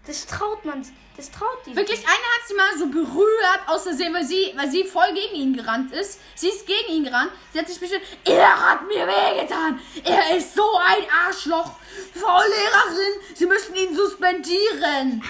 Das 0.07 0.27
traut 0.27 0.65
man. 0.65 0.85
Das 1.17 1.31
traut 1.31 1.59
die. 1.67 1.77
Wirklich, 1.77 2.01
einer 2.01 2.09
hat 2.09 2.49
sie 2.49 2.55
mal 2.55 2.79
so 2.79 2.87
berührt, 2.87 3.61
aus 3.67 3.83
Versehen, 3.83 4.15
weil 4.15 4.25
sie, 4.25 4.53
weil 4.57 4.71
sie 4.71 4.85
voll 4.85 5.13
gegen 5.13 5.35
ihn 5.35 5.57
gerannt 5.57 5.93
ist. 5.93 6.19
Sie 6.35 6.49
ist 6.49 6.67
gegen 6.67 6.89
ihn 6.89 7.05
gerannt. 7.05 7.31
Sie 7.53 7.59
hat 7.59 7.69
sich 7.69 7.79
bestimmt, 7.79 8.03
er 8.25 8.71
hat 8.71 8.87
mir 8.87 9.07
wehgetan. 9.07 9.79
Er 10.03 10.37
ist 10.37 10.55
so 10.55 10.77
ein 10.79 11.05
Arschloch. 11.27 11.73
Frau 12.15 12.39
Lehrerin, 12.39 13.21
Sie 13.35 13.47
müssen 13.47 13.75
ihn 13.75 13.95
suspendieren. 13.95 15.23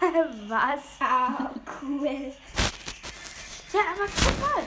Was? 0.48 0.80
Ah, 1.00 1.50
cool. 1.82 2.32
Ja, 3.72 3.80
aber 3.80 4.06
guck 4.06 4.40
mal. 4.40 4.64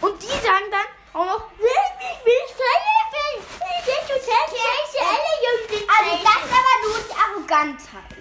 Und 0.00 0.20
die 0.22 0.26
sagen 0.26 0.70
dann 0.70 1.20
auch 1.20 1.26
noch, 1.26 1.50
ich 1.58 2.26
will 2.26 2.40
Feuerwehr. 2.56 3.44
Ich 3.78 3.84
bin 3.86 4.00
total 4.08 4.44
scheiße. 4.48 4.98
Alle 5.06 5.34
Jungs 5.44 5.68
sind 5.70 5.88
Also, 5.88 6.24
das 6.24 6.44
ist 6.44 6.52
aber 6.58 6.74
nur 6.88 6.98
die 7.06 7.14
Arrogantheit, 7.14 8.19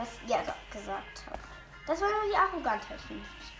was 0.00 0.08
ihr 0.26 0.54
gesagt 0.72 1.22
habt. 1.26 1.44
Das 1.86 2.00
war 2.00 2.08
nur 2.08 2.24
die 2.24 2.30
ich. 2.32 3.52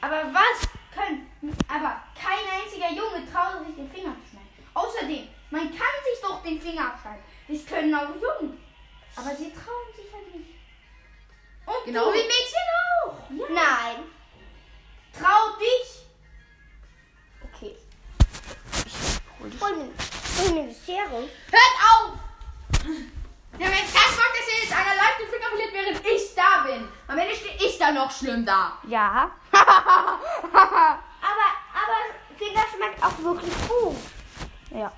Aber 0.00 0.22
was 0.32 0.68
können. 0.94 1.30
Aber 1.68 2.02
kein 2.18 2.60
einziger 2.60 2.90
Junge 2.90 3.30
traut 3.30 3.66
sich 3.66 3.76
den 3.76 3.90
Finger 3.90 4.14
zu 4.22 4.30
schneiden. 4.30 4.48
Außerdem, 4.74 5.28
man 5.50 5.68
kann 5.70 5.96
sich 6.04 6.20
doch 6.22 6.42
den 6.42 6.60
Finger 6.60 6.86
abschneiden. 6.86 7.22
Das 7.48 7.66
können 7.66 7.94
auch 7.94 8.08
Jungen. 8.08 8.58
Aber 9.14 9.34
sie 9.36 9.52
trauen 9.52 9.94
sich 9.94 10.12
halt 10.12 10.34
nicht. 10.34 10.50
Und 11.66 11.84
Genau 11.84 12.06
du? 12.06 12.14
wie 12.14 12.22
Mädchen 12.22 12.66
auch. 13.04 13.16
Ja. 13.30 13.54
Nein. 13.54 14.04
Trau 15.12 15.56
dich. 15.58 16.06
Okay. 17.52 17.76
Dich. 18.84 19.60
Hol 19.60 19.76
mir, 19.76 19.90
hol 20.38 20.52
mir 20.52 20.68
die 20.72 20.74
Schere. 20.74 21.28
Hört 21.50 21.76
auf! 21.92 23.11
Ja, 23.58 23.66
wenn 23.66 23.70
das 23.70 24.16
macht, 24.16 24.32
dass 24.38 24.48
ihr 24.48 24.62
jetzt 24.62 24.72
einer 24.72 24.94
live 24.94 25.16
den 25.18 25.28
Finger 25.28 25.48
verliert, 25.48 25.72
während 25.72 26.06
ich 26.06 26.34
da 26.34 26.62
bin. 26.64 26.88
Am 27.08 27.18
Ende 27.18 27.34
stehe 27.34 27.54
ich 27.56 27.78
da 27.78 27.82
ja 27.86 27.92
noch 27.92 28.10
schlimm 28.10 28.44
da. 28.44 28.78
Ja. 28.86 29.30
Aber, 31.24 31.48
aber 31.72 32.36
Finger 32.36 32.62
schmeckt 32.74 33.02
auch 33.02 33.18
wirklich 33.18 33.52
gut. 33.68 33.96
Ja. 34.70 34.92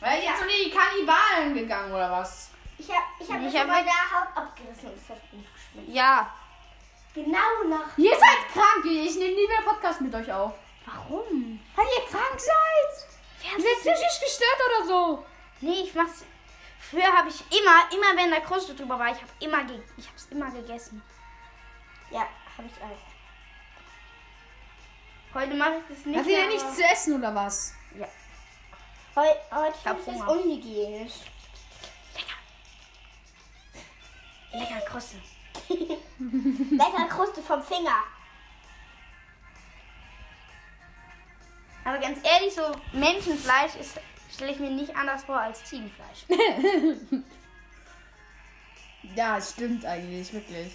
Weil 0.00 0.22
jetzt 0.22 0.38
sind 0.38 0.50
die 0.50 0.70
Kannibalen 0.70 1.54
gegangen 1.54 1.92
oder 1.92 2.10
was? 2.10 2.50
Ich 2.78 2.88
habe 2.88 3.02
ich 3.20 3.30
hab 3.30 3.40
Ich 3.40 3.46
ich 3.48 3.54
hab 3.54 3.68
hab 3.68 3.68
mal 3.68 3.84
der 3.84 3.92
Haut 3.92 4.36
abgerissen 4.36 4.90
und 4.90 4.96
es 4.96 5.08
hat 5.10 5.20
gut 5.30 5.44
geschmeckt. 5.54 5.88
Ja. 5.94 6.30
Genau 7.14 7.68
nach. 7.68 7.96
Ihr 7.98 8.12
seid 8.12 8.52
krank. 8.52 8.84
Ich 8.86 9.16
nehme 9.16 9.34
nie 9.34 9.46
mehr 9.46 9.62
Podcast 9.64 10.00
mit 10.00 10.14
euch 10.14 10.32
auf. 10.32 10.54
Warum? 10.86 11.60
Weil 11.76 11.86
ihr 11.86 12.10
krank 12.10 12.38
seid. 12.40 13.52
Ihr 13.52 13.62
seid 13.62 13.80
psychisch 13.80 14.20
gestört 14.20 14.60
oder 14.68 14.86
so. 14.86 15.26
Nee, 15.60 15.82
ich 15.84 15.94
mach's. 15.94 16.24
Früher 16.90 17.12
habe 17.16 17.28
ich 17.28 17.40
immer, 17.40 17.90
immer 17.92 18.16
wenn 18.20 18.30
da 18.30 18.40
Kruste 18.40 18.74
drüber 18.74 18.98
war, 18.98 19.08
ich 19.08 19.16
habe 19.16 19.30
immer, 19.40 19.64
ge 19.64 19.80
ich 19.96 20.08
hab's 20.08 20.26
immer 20.30 20.50
gegessen. 20.50 21.02
Ja, 22.10 22.26
habe 22.58 22.68
ich 22.68 22.82
auch. 22.82 22.98
Heute 25.34 25.54
mache 25.54 25.76
ich 25.78 25.96
das 25.96 26.04
nicht. 26.04 26.18
Habt 26.18 26.26
ihr 26.26 26.46
nichts 26.48 26.76
zu 26.76 26.82
essen 26.82 27.16
oder 27.16 27.34
was? 27.34 27.74
Heu, 29.14 29.26
heute 29.52 29.78
finde 29.78 30.00
ich 30.00 30.06
das 30.06 30.14
Hunger. 30.14 30.30
unhygienisch. 30.30 31.14
Lecker 34.52 34.80
Kruste. 34.86 35.16
Lecker 36.18 37.08
Kruste 37.08 37.42
vom 37.42 37.62
Finger. 37.62 38.02
Aber 41.84 41.98
ganz 41.98 42.18
ehrlich, 42.22 42.54
so 42.54 42.72
Menschenfleisch 42.92 43.76
ist 43.76 43.98
stelle 44.32 44.52
ich 44.52 44.58
mir 44.58 44.70
nicht 44.70 44.94
anders 44.96 45.24
vor 45.24 45.40
als 45.40 45.64
Ziegenfleisch. 45.64 46.26
Ja, 49.16 49.36
es 49.36 49.50
stimmt 49.50 49.84
eigentlich, 49.84 50.32
wirklich. 50.32 50.72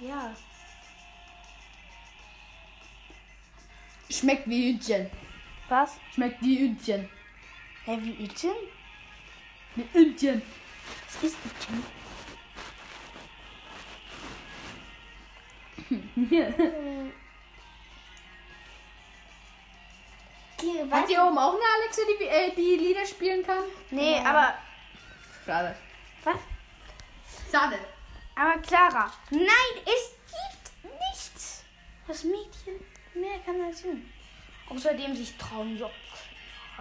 Ja. 0.00 0.34
Schmeckt 4.08 4.48
wie 4.48 4.72
Hühnchen. 4.72 5.10
Was? 5.68 5.98
Schmeckt 6.14 6.40
wie 6.40 6.58
Hühnchen. 6.58 7.08
Hä, 7.84 7.98
wie 8.00 8.24
Itchen? 8.24 8.54
Wie 9.76 9.86
Hühnchen. 9.92 10.42
Was 11.04 11.24
ist 11.24 11.36
Itchen? 11.44 11.84
Die, 16.16 17.12
Habt 20.58 20.90
weißt 20.90 21.10
ihr 21.10 21.22
oben 21.22 21.38
auch 21.38 21.54
eine 21.54 21.62
Alexa, 21.76 22.02
die, 22.18 22.24
äh, 22.24 22.54
die 22.54 22.76
Lieder 22.76 23.06
spielen 23.06 23.44
kann? 23.46 23.62
Nee, 23.90 24.18
aber. 24.24 24.54
Schade. 25.46 25.76
Was? 26.24 26.36
Schade. 27.50 27.78
Aber 28.34 28.58
Clara, 28.60 29.12
nein, 29.30 29.82
es 29.84 30.14
gibt 30.26 30.94
nichts, 31.10 31.64
was 32.06 32.24
Mädchen 32.24 32.74
mehr 33.14 33.38
kann 33.44 33.60
als 33.62 33.82
Jungen. 33.82 34.12
Außerdem 34.68 35.14
sich 35.16 35.36
trauen, 35.36 35.76
ja, 35.78 35.88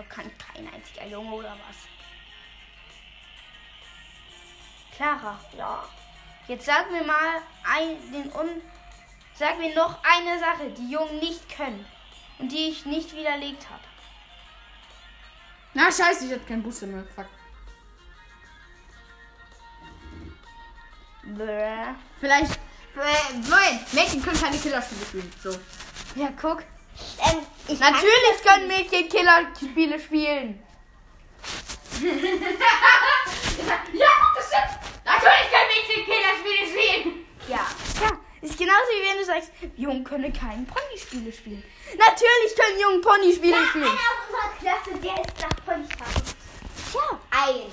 kann 0.10 0.30
kein 0.38 0.72
einziger 0.72 1.06
Junge 1.08 1.34
oder 1.34 1.52
was. 1.68 1.78
Clara, 4.96 5.40
Ja. 5.56 5.88
jetzt 6.48 6.66
sag 6.66 6.92
mir 6.92 7.04
mal 7.04 7.42
ein, 7.64 8.12
den 8.12 8.32
Un 8.34 8.62
sag 9.34 9.58
mir 9.60 9.74
noch 9.76 10.04
eine 10.04 10.40
Sache, 10.40 10.70
die 10.72 10.92
Jungen 10.92 11.20
nicht 11.20 11.48
können 11.56 11.86
und 12.40 12.52
die 12.52 12.70
ich 12.70 12.86
nicht 12.86 13.16
widerlegt 13.16 13.70
habe. 13.70 13.84
Na, 15.74 15.92
scheiße, 15.92 16.26
ich 16.26 16.32
hatte 16.32 16.46
keinen 16.46 16.64
Booster 16.64 16.88
mehr. 16.88 17.04
Fuck. 17.16 17.28
Bäh. 21.24 21.94
Vielleicht. 22.20 22.60
Nein, 23.50 23.86
Mädchen 23.92 24.24
können 24.24 24.42
keine 24.42 24.58
Killerspiele 24.58 25.06
spielen. 25.06 25.32
So. 25.44 25.52
Ja, 26.16 26.30
guck. 26.42 26.64
Ähm, 27.20 27.40
ich 27.68 27.80
Natürlich 27.80 28.42
können 28.44 28.68
Mädchen 28.68 29.08
Killerspiele 29.10 30.00
spielen. 30.00 30.64
Ja, 33.94 34.08
das 34.36 34.48
stimmt. 34.48 34.80
Natürlich 35.04 35.50
können 35.52 35.70
Mädchen 35.74 36.06
Killerspiele 36.06 36.68
spielen. 36.68 37.26
Ja. 37.48 37.66
Ja, 38.02 38.20
ist 38.42 38.58
genauso 38.58 38.88
wie 38.92 39.10
wenn 39.10 39.18
du 39.20 39.26
sagst, 39.26 39.52
Jungen 39.76 40.04
können 40.04 40.32
keine 40.34 40.64
Ponyspiele 40.64 41.32
spielen. 41.32 41.64
Natürlich 41.98 42.56
können 42.58 42.80
Jungen 42.80 43.02
Ponyspiele 43.02 43.56
Einer 43.56 43.66
spielen. 43.68 43.86
aus 43.86 43.92
unserer 44.28 44.50
Klasse, 44.60 45.00
der 45.02 45.24
ist 45.26 45.42
nach 45.42 45.66
Ponyfahren. 45.66 46.24
Ja. 46.94 47.20
Einer. 47.32 47.72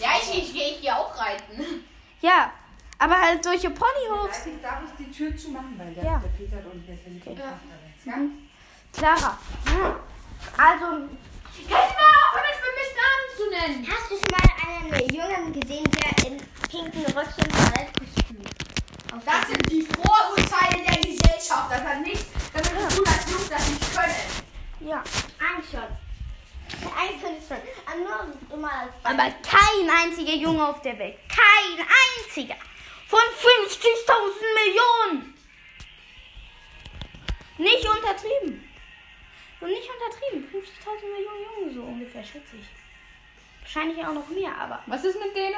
Ja, 0.00 0.10
ich, 0.20 0.38
ich, 0.38 0.54
ich 0.54 0.80
gehe 0.80 0.96
auch 0.96 1.16
reiten. 1.18 1.84
Ja, 2.20 2.52
aber 2.98 3.20
halt 3.20 3.44
solche 3.44 3.70
Ponyhofs. 3.70 4.42
Eigentlich 4.46 4.62
darf 4.62 4.80
ich 4.84 5.06
die 5.06 5.10
Tür 5.12 5.36
zumachen, 5.36 5.74
weil 5.78 5.92
der, 5.94 6.04
Ja. 6.04 6.22
der 6.24 6.28
Peter 6.28 6.56
und 6.70 6.86
der 6.88 6.96
Philipp 6.96 7.26
und 7.26 7.38
ja. 7.38 7.58
ja? 8.06 8.14
Clara. 8.92 9.38
Also, 10.56 10.86
Kannst 11.68 11.68
du 11.68 11.72
mal 11.72 12.14
aufhören, 12.24 12.46
mich 12.50 12.60
mit 12.74 12.90
Namen 12.98 13.28
zu 13.36 13.44
nennen? 13.50 13.86
Hast 13.90 14.10
du 14.10 14.16
schon 14.16 14.32
mal 14.32 14.48
einen 14.66 15.14
Jungen 15.14 15.60
gesehen, 15.60 15.84
der 15.92 16.26
in 16.26 16.36
pinken 16.68 17.04
Röckchen 17.16 17.48
Ballettkostüm 17.48 18.38
auf 18.44 18.63
Das 19.24 19.46
sind 19.48 19.70
die 19.70 19.82
Vorurteile 19.82 20.82
der 20.82 20.96
Gesellschaft. 20.96 21.70
Das 21.70 21.82
hat 21.82 22.00
nichts 22.00 22.26
damit 22.52 22.90
zu 22.90 22.96
tun, 22.96 23.04
dass 23.04 23.30
Jungs 23.30 23.48
das 23.48 23.68
nicht 23.68 23.94
können. 23.94 24.90
ja. 24.90 25.02
Eigentlich 25.38 25.70
schon. 25.70 26.90
Eigentlich 26.98 27.22
könnte 27.22 27.38
es 27.40 27.48
schon. 27.48 27.58
Aber 27.86 27.98
nur 27.98 28.56
immer 28.58 28.72
als 28.72 28.90
Aber 29.04 29.30
kein 29.42 29.90
einziger 29.90 30.34
Junge 30.34 30.66
auf 30.66 30.80
der 30.82 30.98
Welt. 30.98 31.16
Kein 31.28 31.86
einziger. 31.86 32.56
Von 33.08 33.20
50.000 33.20 35.14
Millionen. 35.14 35.34
Nicht 37.58 37.88
untertrieben. 37.88 38.68
Und 39.60 39.68
nicht 39.68 39.88
untertrieben. 39.88 40.48
50.000 40.52 41.12
Millionen 41.16 41.44
Jungen 41.44 41.74
so 41.74 41.82
ungefähr, 41.82 42.24
schätze 42.24 42.56
ich. 42.56 42.66
Wahrscheinlich 43.62 44.04
auch 44.04 44.12
noch 44.12 44.28
mehr, 44.28 44.54
aber 44.58 44.82
Was 44.86 45.04
ist 45.04 45.18
mit 45.18 45.34
denen? 45.36 45.54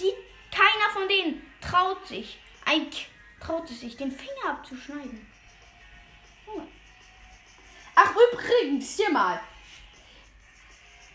die, 0.00 0.12
keiner 0.50 0.90
von 0.92 1.06
denen 1.08 1.52
traut 1.60 2.06
sich, 2.06 2.38
ein, 2.66 2.90
K- 2.90 3.06
traut 3.44 3.68
es 3.70 3.80
sich, 3.80 3.96
den 3.96 4.10
Finger 4.12 4.50
abzuschneiden. 4.50 5.26
Ach, 7.94 8.12
übrigens, 8.32 8.96
hier 8.96 9.10
mal. 9.10 9.40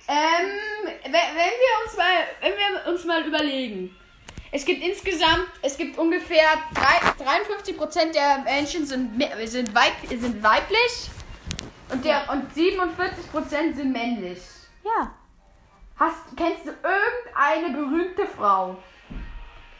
Ähm, 0.07 0.51
wenn, 1.03 1.11
wir 1.11 1.85
uns 1.85 1.97
mal, 1.97 2.27
wenn 2.41 2.53
wir 2.53 2.91
uns 2.93 3.05
mal 3.05 3.25
überlegen. 3.25 3.95
Es 4.51 4.63
gibt 4.63 4.83
insgesamt, 4.83 5.47
es 5.63 5.77
gibt 5.77 5.97
ungefähr 5.97 6.47
drei- 6.73 7.23
53 7.23 7.75
Prozent 7.75 8.15
der 8.15 8.37
Menschen 8.39 8.85
sind, 8.85 9.19
sind, 9.47 9.73
weib, 9.73 9.93
sind 10.07 10.41
weiblich 10.43 11.09
und, 11.91 12.05
der, 12.05 12.29
und 12.29 12.53
47 12.53 13.31
Prozent 13.31 13.75
sind 13.75 13.91
männlich. 13.91 14.39
Ja. 14.83 15.11
Hast, 15.97 16.37
kennst 16.37 16.65
du 16.67 16.71
irgendeine 16.71 17.69
berühmte 17.75 18.27
Frau? 18.27 18.81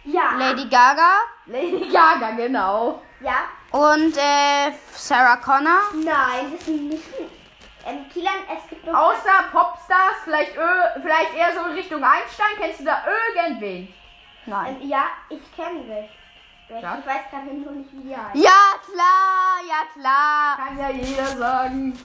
Ja. 0.06 0.32
Lady 0.38 0.66
Gaga 0.70 1.12
Lady 1.47 1.89
Gaga, 1.91 2.32
genau. 2.32 3.01
Ja. 3.20 3.36
und 3.72 4.16
äh, 4.18 4.72
Sarah 4.93 5.38
Connor. 5.38 5.82
Nein, 5.93 6.53
das 6.56 6.66
sind 6.66 6.89
nicht. 6.89 7.03
Ähm, 7.86 8.06
Kilian, 8.12 8.34
es 8.56 8.68
gibt 8.70 8.86
noch. 8.86 8.93
Außer 8.93 9.43
Popstars, 9.51 10.16
vielleicht, 10.24 10.56
ö- 10.58 11.01
vielleicht 11.01 11.34
eher 11.36 11.53
so 11.53 11.62
Richtung 11.72 12.03
Einstein, 12.03 12.56
kennst 12.58 12.80
du 12.80 12.86
da 12.86 13.03
irgendwen? 13.36 13.93
Nein. 14.47 14.78
Ähm, 14.82 14.89
ja, 14.89 15.06
ich 15.30 15.41
kenne. 15.56 16.10
Ja? 16.70 16.97
Ich 16.99 17.06
weiß 17.06 17.22
gerade 17.30 17.45
nur 17.53 17.72
nicht, 17.74 17.89
wie 17.93 18.10
die 18.10 18.16
heißt. 18.16 18.36
Ja, 18.36 18.80
klar, 18.91 19.62
ja, 19.68 19.84
klar. 20.01 20.58
Kann 20.68 20.80
ja 20.80 20.89
jeder 20.89 21.26
sagen. 21.28 21.97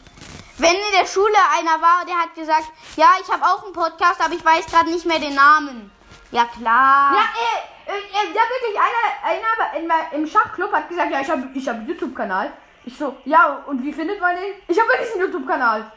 Wenn 0.58 0.74
in 0.74 0.92
der 1.00 1.06
Schule 1.06 1.36
einer 1.58 1.80
war, 1.80 2.04
der 2.06 2.16
hat 2.16 2.34
gesagt, 2.34 2.66
ja, 2.96 3.08
ich 3.22 3.30
habe 3.32 3.42
auch 3.42 3.64
einen 3.64 3.72
Podcast, 3.72 4.20
aber 4.22 4.34
ich 4.34 4.44
weiß 4.44 4.66
gerade 4.66 4.90
nicht 4.90 5.06
mehr 5.06 5.18
den 5.18 5.34
Namen. 5.34 5.90
Ja, 6.30 6.44
klar. 6.44 7.12
Ja, 7.14 7.20
äh, 7.20 7.58
äh, 7.58 7.79
ja 7.92 8.42
wirklich, 8.48 8.78
einer, 9.22 9.72
einer 9.72 10.12
im 10.12 10.26
Schachclub 10.26 10.72
hat 10.72 10.88
gesagt, 10.88 11.12
ja, 11.12 11.20
ich 11.20 11.30
habe 11.30 11.48
ich 11.54 11.68
hab 11.68 11.76
einen 11.76 11.88
YouTube-Kanal. 11.88 12.52
Ich 12.84 12.96
so, 12.96 13.16
ja, 13.24 13.62
und 13.66 13.82
wie 13.84 13.92
findet 13.92 14.20
man 14.20 14.34
den? 14.34 14.54
Ich 14.68 14.78
habe 14.78 14.88
wirklich 14.88 15.12
einen 15.12 15.20
YouTube-Kanal. 15.22 15.90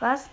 Was? 0.00 0.28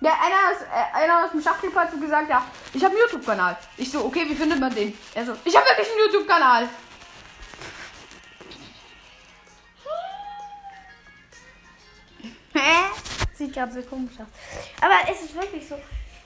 Ja, 0.00 0.12
einer 0.12 0.50
aus, 0.50 0.62
äh, 0.62 0.96
einer 0.96 1.24
aus 1.24 1.30
dem 1.30 1.42
Schachclub 1.42 1.74
hat 1.74 1.90
so 1.90 1.98
gesagt, 1.98 2.28
ja, 2.28 2.44
ich 2.72 2.84
habe 2.84 2.94
einen 2.94 3.02
YouTube-Kanal. 3.02 3.56
Ich 3.76 3.90
so, 3.90 4.04
okay, 4.04 4.24
wie 4.28 4.34
findet 4.34 4.60
man 4.60 4.74
den? 4.74 4.96
Er 5.14 5.24
so, 5.24 5.34
ich 5.44 5.56
habe 5.56 5.66
wirklich 5.66 5.88
einen 5.88 5.98
YouTube-Kanal. 6.06 6.68
Hä? 12.54 12.84
Sieht 13.34 13.52
gerade 13.52 13.72
so 13.72 13.82
komisch 13.82 14.14
aus. 14.18 14.26
Aber 14.80 15.10
es 15.10 15.22
ist 15.22 15.34
wirklich 15.34 15.66
so. 15.68 15.76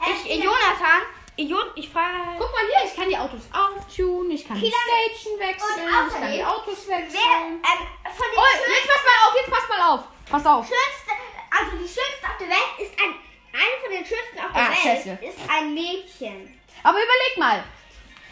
Ich, 0.06 0.30
äh, 0.30 0.44
Jonathan, 0.44 1.02
Jon, 1.48 1.66
ich 1.74 1.88
frage. 1.88 2.36
Guck 2.38 2.52
mal 2.52 2.62
hier, 2.66 2.90
ich 2.90 2.96
kann 2.96 3.08
die 3.08 3.16
Autos 3.16 3.42
auftunen, 3.52 4.30
ich 4.32 4.46
kann 4.46 4.60
die 4.60 4.70
Station 4.72 5.38
wechseln, 5.38 5.86
ich 6.08 6.14
kann 6.20 6.32
die 6.32 6.44
Autos 6.44 6.84
Wer, 6.86 6.98
wechseln. 6.98 7.20
ähm, 7.22 7.86
von 8.04 8.26
den 8.30 8.38
Oh, 8.38 8.70
jetzt 8.70 8.88
pass 8.88 9.04
mal 9.04 9.18
auf, 9.28 9.34
jetzt 9.36 9.50
pass 9.50 9.68
mal 9.68 9.94
auf. 9.94 10.00
Pass 10.30 10.46
auf. 10.46 10.66
schönsten, 10.66 11.20
also 11.50 11.70
die 11.76 11.88
schönste 11.88 12.24
auf 12.28 12.36
der 12.38 12.48
Welt 12.48 12.74
ist 12.78 12.92
ein, 13.00 13.14
eine 13.52 13.76
von 13.82 13.90
den 13.90 14.04
schönsten 14.06 14.38
auf 14.38 14.52
der 14.52 14.62
Ah, 14.62 14.68
Welt 14.68 14.78
scheiße. 14.78 15.18
ist 15.22 15.38
ein 15.50 15.74
Mädchen. 15.74 16.60
Aber 16.82 16.98
überleg 16.98 17.36
mal. 17.38 17.64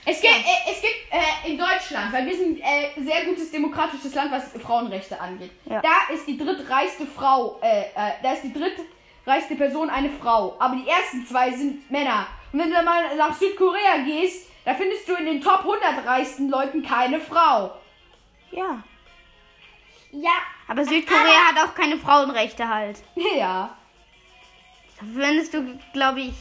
Es 0.05 0.21
gibt, 0.23 0.33
äh, 0.33 0.71
es 0.73 0.81
gibt 0.81 0.95
äh, 1.11 1.51
in 1.51 1.59
Deutschland, 1.59 2.11
weil 2.13 2.25
wir 2.25 2.35
sind 2.37 2.61
äh, 2.61 2.91
sehr 3.05 3.25
gutes 3.27 3.51
demokratisches 3.51 4.15
Land, 4.15 4.33
was 4.33 4.45
Frauenrechte 4.63 5.21
angeht. 5.21 5.51
Ja. 5.67 5.83
Da 5.83 6.15
ist 6.15 6.27
die 6.27 6.39
drittreichste 6.39 7.05
Frau, 7.07 7.59
äh, 7.63 7.81
äh, 7.95 8.13
da 8.23 8.33
ist 8.33 8.43
die 8.43 8.53
drittreichste 8.55 9.55
Person 9.57 9.91
eine 9.91 10.09
Frau. 10.11 10.57
Aber 10.59 10.77
die 10.77 10.89
ersten 10.89 11.27
zwei 11.27 11.51
sind 11.51 11.91
Männer. 11.91 12.27
Und 12.53 12.59
wenn 12.61 12.71
du 12.71 12.83
mal 12.83 13.17
nach 13.17 13.35
Südkorea 13.35 13.99
gehst, 14.05 14.49
da 14.65 14.75
findest 14.75 15.09
du 15.09 15.15
in 15.15 15.27
den 15.27 15.41
Top 15.41 15.61
100 15.61 16.05
reichsten 16.07 16.49
Leuten 16.49 16.83
keine 16.83 17.21
Frau. 17.21 17.75
Ja. 18.51 18.83
Ja, 20.11 20.33
Aber 20.69 20.85
Südkorea 20.85 21.53
hat 21.53 21.69
auch 21.69 21.75
keine 21.75 21.99
Frauenrechte 21.99 22.67
halt. 22.69 22.99
Ja. 23.37 23.75
Da 25.01 25.07
findest 25.15 25.55
du, 25.55 25.79
glaube 25.93 26.21
ich, 26.23 26.33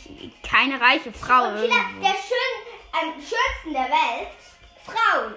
keine 0.41 0.81
reiche 0.81 1.11
Frau. 1.13 1.49
und 1.49 1.59
vielleicht 1.59 2.01
der 2.01 2.07
schön, 2.07 2.99
am 2.99 3.13
schönsten 3.13 3.71
der 3.73 3.83
Welt, 3.83 4.29
Frauen. 4.83 5.33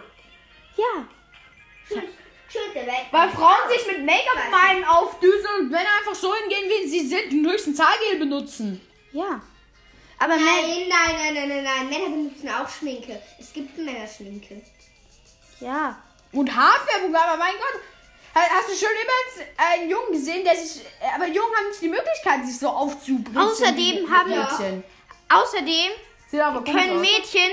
Ja. 0.77 1.05
Schön, 1.87 2.09
schönste 2.51 2.73
der 2.73 2.87
Welt. 2.87 3.07
Weil 3.11 3.29
Frauen 3.29 3.69
sich 3.69 3.87
mit 3.89 4.07
Make-up 4.07 4.51
malen 4.51 4.85
aufdüsen 4.87 5.49
und 5.59 5.71
Männer 5.71 5.91
einfach 5.99 6.15
so 6.15 6.35
hingehen, 6.35 6.71
wie 6.71 6.89
sie 6.89 7.07
sind, 7.07 7.31
den 7.31 7.47
höchsten 7.47 7.75
Zahlgel 7.75 8.21
benutzen. 8.21 8.81
Ja. 9.13 9.43
Aber 10.21 10.37
Männer. 10.37 10.45
Nein, 10.63 10.87
nein, 10.89 11.35
nein, 11.35 11.35
nein, 11.35 11.49
nein, 11.49 11.65
nein. 11.65 11.89
Männer 11.89 12.11
benutzen 12.17 12.49
auch 12.51 12.69
Schminke. 12.69 13.21
Es 13.41 13.53
gibt 13.53 13.77
Männerschminke. 13.77 14.61
Ja. 15.61 15.97
Und 16.33 16.55
Haarfärbung, 16.55 17.15
aber 17.15 17.37
mein 17.37 17.55
Gott. 17.55 17.81
Ha- 18.35 18.49
Hast 18.51 18.69
du 18.69 18.75
schon 18.75 18.95
jemals 18.97 19.51
einen 19.57 19.91
Jungen 19.91 20.13
gesehen, 20.13 20.45
der 20.45 20.55
sich. 20.55 20.83
äh, 21.01 21.15
Aber 21.17 21.27
Jungen 21.27 21.55
haben 21.57 21.69
nicht 21.69 21.83
die 21.83 21.89
Möglichkeit, 21.89 22.47
sich 22.47 22.59
so 22.59 22.69
aufzubringen. 22.69 23.37
Außerdem 23.37 24.09
haben- 24.11 24.31
Mädchen. 24.31 24.85
Außerdem 25.29 25.91
können 26.31 26.97
aus. 26.97 27.01
Mädchen, 27.01 27.51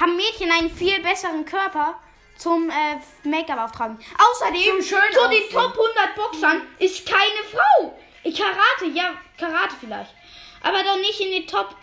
haben 0.00 0.16
Mädchen 0.16 0.50
einen 0.50 0.70
viel 0.74 1.00
besseren 1.02 1.44
Körper 1.44 2.00
zum 2.36 2.68
äh, 2.70 2.98
Make-up 3.28 3.58
auftragen. 3.58 3.98
Außerdem, 4.18 4.62
Zum 4.78 4.82
schön 4.82 4.98
zu 5.12 5.20
den 5.20 5.28
aussehen. 5.28 5.52
Top 5.52 5.72
100 5.72 6.14
Boxern 6.16 6.62
ist 6.78 7.06
keine 7.06 7.42
Frau. 7.52 7.96
Ich 8.24 8.36
Karate, 8.36 8.86
ja, 8.92 9.14
Karate 9.38 9.74
vielleicht. 9.78 10.12
Aber 10.62 10.82
doch 10.82 10.96
nicht 10.96 11.20
in 11.20 11.30
den 11.30 11.46
Top. 11.46 11.74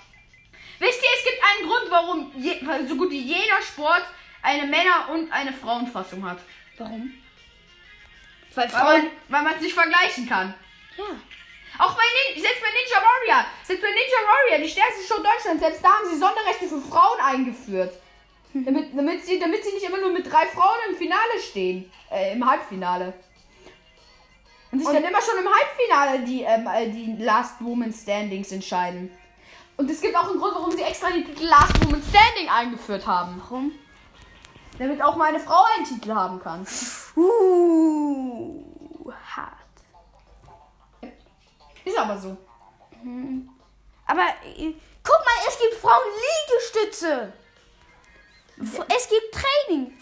Wisst 0.84 1.02
ihr, 1.02 1.10
es 1.18 1.24
gibt 1.24 1.42
einen 1.42 1.70
Grund, 1.70 1.92
warum 1.92 2.32
je, 2.36 2.60
so 2.90 2.98
gut 2.98 3.10
wie 3.10 3.22
jeder 3.22 3.62
Sport 3.62 4.04
eine 4.42 4.68
Männer- 4.68 5.10
und 5.14 5.32
eine 5.32 5.54
Frauenfassung 5.54 6.30
hat. 6.30 6.40
Warum? 6.78 7.14
Weil 8.54 8.68
man 8.68 9.08
weil 9.30 9.44
man 9.44 9.56
es 9.56 9.62
nicht 9.62 9.74
vergleichen 9.74 10.28
kann. 10.28 10.54
Ja. 10.98 11.06
Auch 11.80 11.96
bei 11.96 12.04
Nin 12.04 12.42
selbst 12.42 12.62
bei 12.62 12.68
Ninja 12.68 12.98
Warrior, 13.02 13.46
selbst 13.64 13.82
bei 13.82 13.90
Ninja 13.90 14.20
Warrior, 14.28 14.64
die 14.64 14.70
stärkste 14.70 15.04
Show 15.08 15.24
Deutschlands, 15.24 15.64
selbst 15.64 15.84
da 15.84 15.88
haben 15.88 16.10
sie 16.10 16.20
Sonderrechte 16.20 16.68
für 16.68 16.82
Frauen 16.82 17.20
eingeführt. 17.22 17.94
Damit, 18.54 18.96
damit, 18.96 19.26
sie, 19.26 19.40
damit 19.40 19.64
sie 19.64 19.72
nicht 19.72 19.86
immer 19.86 20.00
nur 20.00 20.12
mit 20.12 20.32
drei 20.32 20.46
Frauen 20.48 20.78
im 20.90 20.98
Finale 20.98 21.40
stehen. 21.40 21.92
Äh, 22.12 22.34
im 22.34 22.48
Halbfinale. 22.48 23.14
Und 24.72 24.80
sich 24.80 24.88
dann 24.88 25.04
immer 25.04 25.22
schon 25.22 25.40
im 25.40 25.50
Halbfinale 25.52 26.20
die, 26.26 26.42
ähm, 26.42 26.68
äh, 26.68 26.90
die 26.90 27.24
Last 27.24 27.64
Woman 27.64 27.94
Standings 27.94 28.52
entscheiden. 28.52 29.10
Und 29.78 29.90
es 29.90 30.02
gibt 30.02 30.16
auch 30.16 30.30
einen 30.30 30.40
Grund, 30.40 30.54
warum 30.56 30.72
sie 30.72 30.84
extra 30.84 31.10
die 31.10 31.24
Titel 31.24 31.46
Last 31.46 31.84
Woman 31.84 32.02
Standing 32.02 32.50
eingeführt 32.50 33.06
haben. 33.08 33.42
Warum? 33.44 33.72
Damit 34.78 35.02
auch 35.02 35.16
mal 35.16 35.30
eine 35.30 35.40
Frau 35.40 35.64
einen 35.76 35.86
Titel 35.86 36.14
haben 36.14 36.40
kann. 36.42 36.66
Uh, 37.16 38.64
hart. 39.36 39.54
Ist 41.86 41.98
aber 41.98 42.18
so. 42.18 42.38
Aber 44.06 44.22
äh, 44.46 44.74
guck 45.04 45.20
mal, 45.26 45.48
es 45.48 45.60
gibt 45.60 45.76
Frauenliegestütze. 45.76 47.34
F- 48.62 48.86
Es 48.96 49.10
gibt 49.10 49.34
Training 49.34 49.98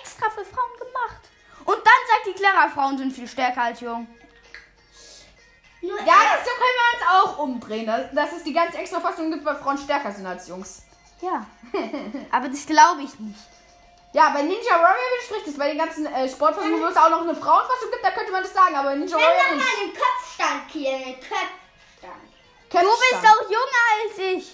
extra 0.00 0.30
für 0.30 0.44
Frauen 0.44 0.78
gemacht. 0.78 1.20
Und 1.64 1.76
dann 1.78 2.02
sagt 2.08 2.26
die 2.26 2.32
Clara, 2.34 2.68
Frauen 2.68 2.98
sind 2.98 3.12
viel 3.12 3.26
stärker 3.26 3.62
als 3.62 3.80
Jungen. 3.80 4.06
Nur 5.82 5.98
Ja, 5.98 6.04
das, 6.04 6.44
so 6.44 6.50
können 6.52 6.78
wir 6.80 6.94
uns 6.94 7.04
auch 7.34 7.38
umdrehen. 7.38 7.86
dass- 7.86 8.32
es 8.32 8.42
die 8.44 8.52
ganze 8.52 8.78
extra 8.78 9.00
Fassung 9.00 9.30
gibt, 9.30 9.44
weil 9.44 9.56
Frauen 9.56 9.78
stärker 9.78 10.12
sind 10.12 10.26
als 10.26 10.48
Jungs. 10.48 10.82
Ja. 11.20 11.46
Aber 12.30 12.48
das 12.48 12.66
glaube 12.66 13.02
ich 13.02 13.18
nicht. 13.18 13.38
Ja, 14.12 14.30
bei 14.30 14.42
Ninja 14.42 14.70
Warrior 14.70 14.94
widerspricht 15.16 15.48
es. 15.48 15.58
Bei 15.58 15.68
den 15.68 15.78
ganzen 15.78 16.06
äh, 16.06 16.28
Sportfassungen, 16.28 16.80
wo 16.80 16.86
es 16.86 16.96
auch 16.96 17.10
noch 17.10 17.22
eine 17.22 17.34
Frauenfassung 17.34 17.90
gibt, 17.90 18.04
da 18.04 18.10
könnte 18.12 18.30
man 18.32 18.42
das 18.42 18.52
sagen. 18.54 18.74
Aber 18.76 18.94
Ninja 18.94 19.16
Wir 19.18 19.24
Warrior 19.26 19.42
machen 19.42 19.56
nicht. 19.56 19.66
mal 19.66 19.82
einen 19.82 19.92
Kopfstand, 19.92 20.68
Kiel, 20.70 20.86
einen 20.88 21.14
Kopfstand. 21.14 22.22
Du 22.70 22.78
bist 22.78 23.10
Köpfstand. 23.10 23.26
auch 23.26 23.50
jünger 23.50 23.84
als 24.02 24.18
ich. 24.18 24.52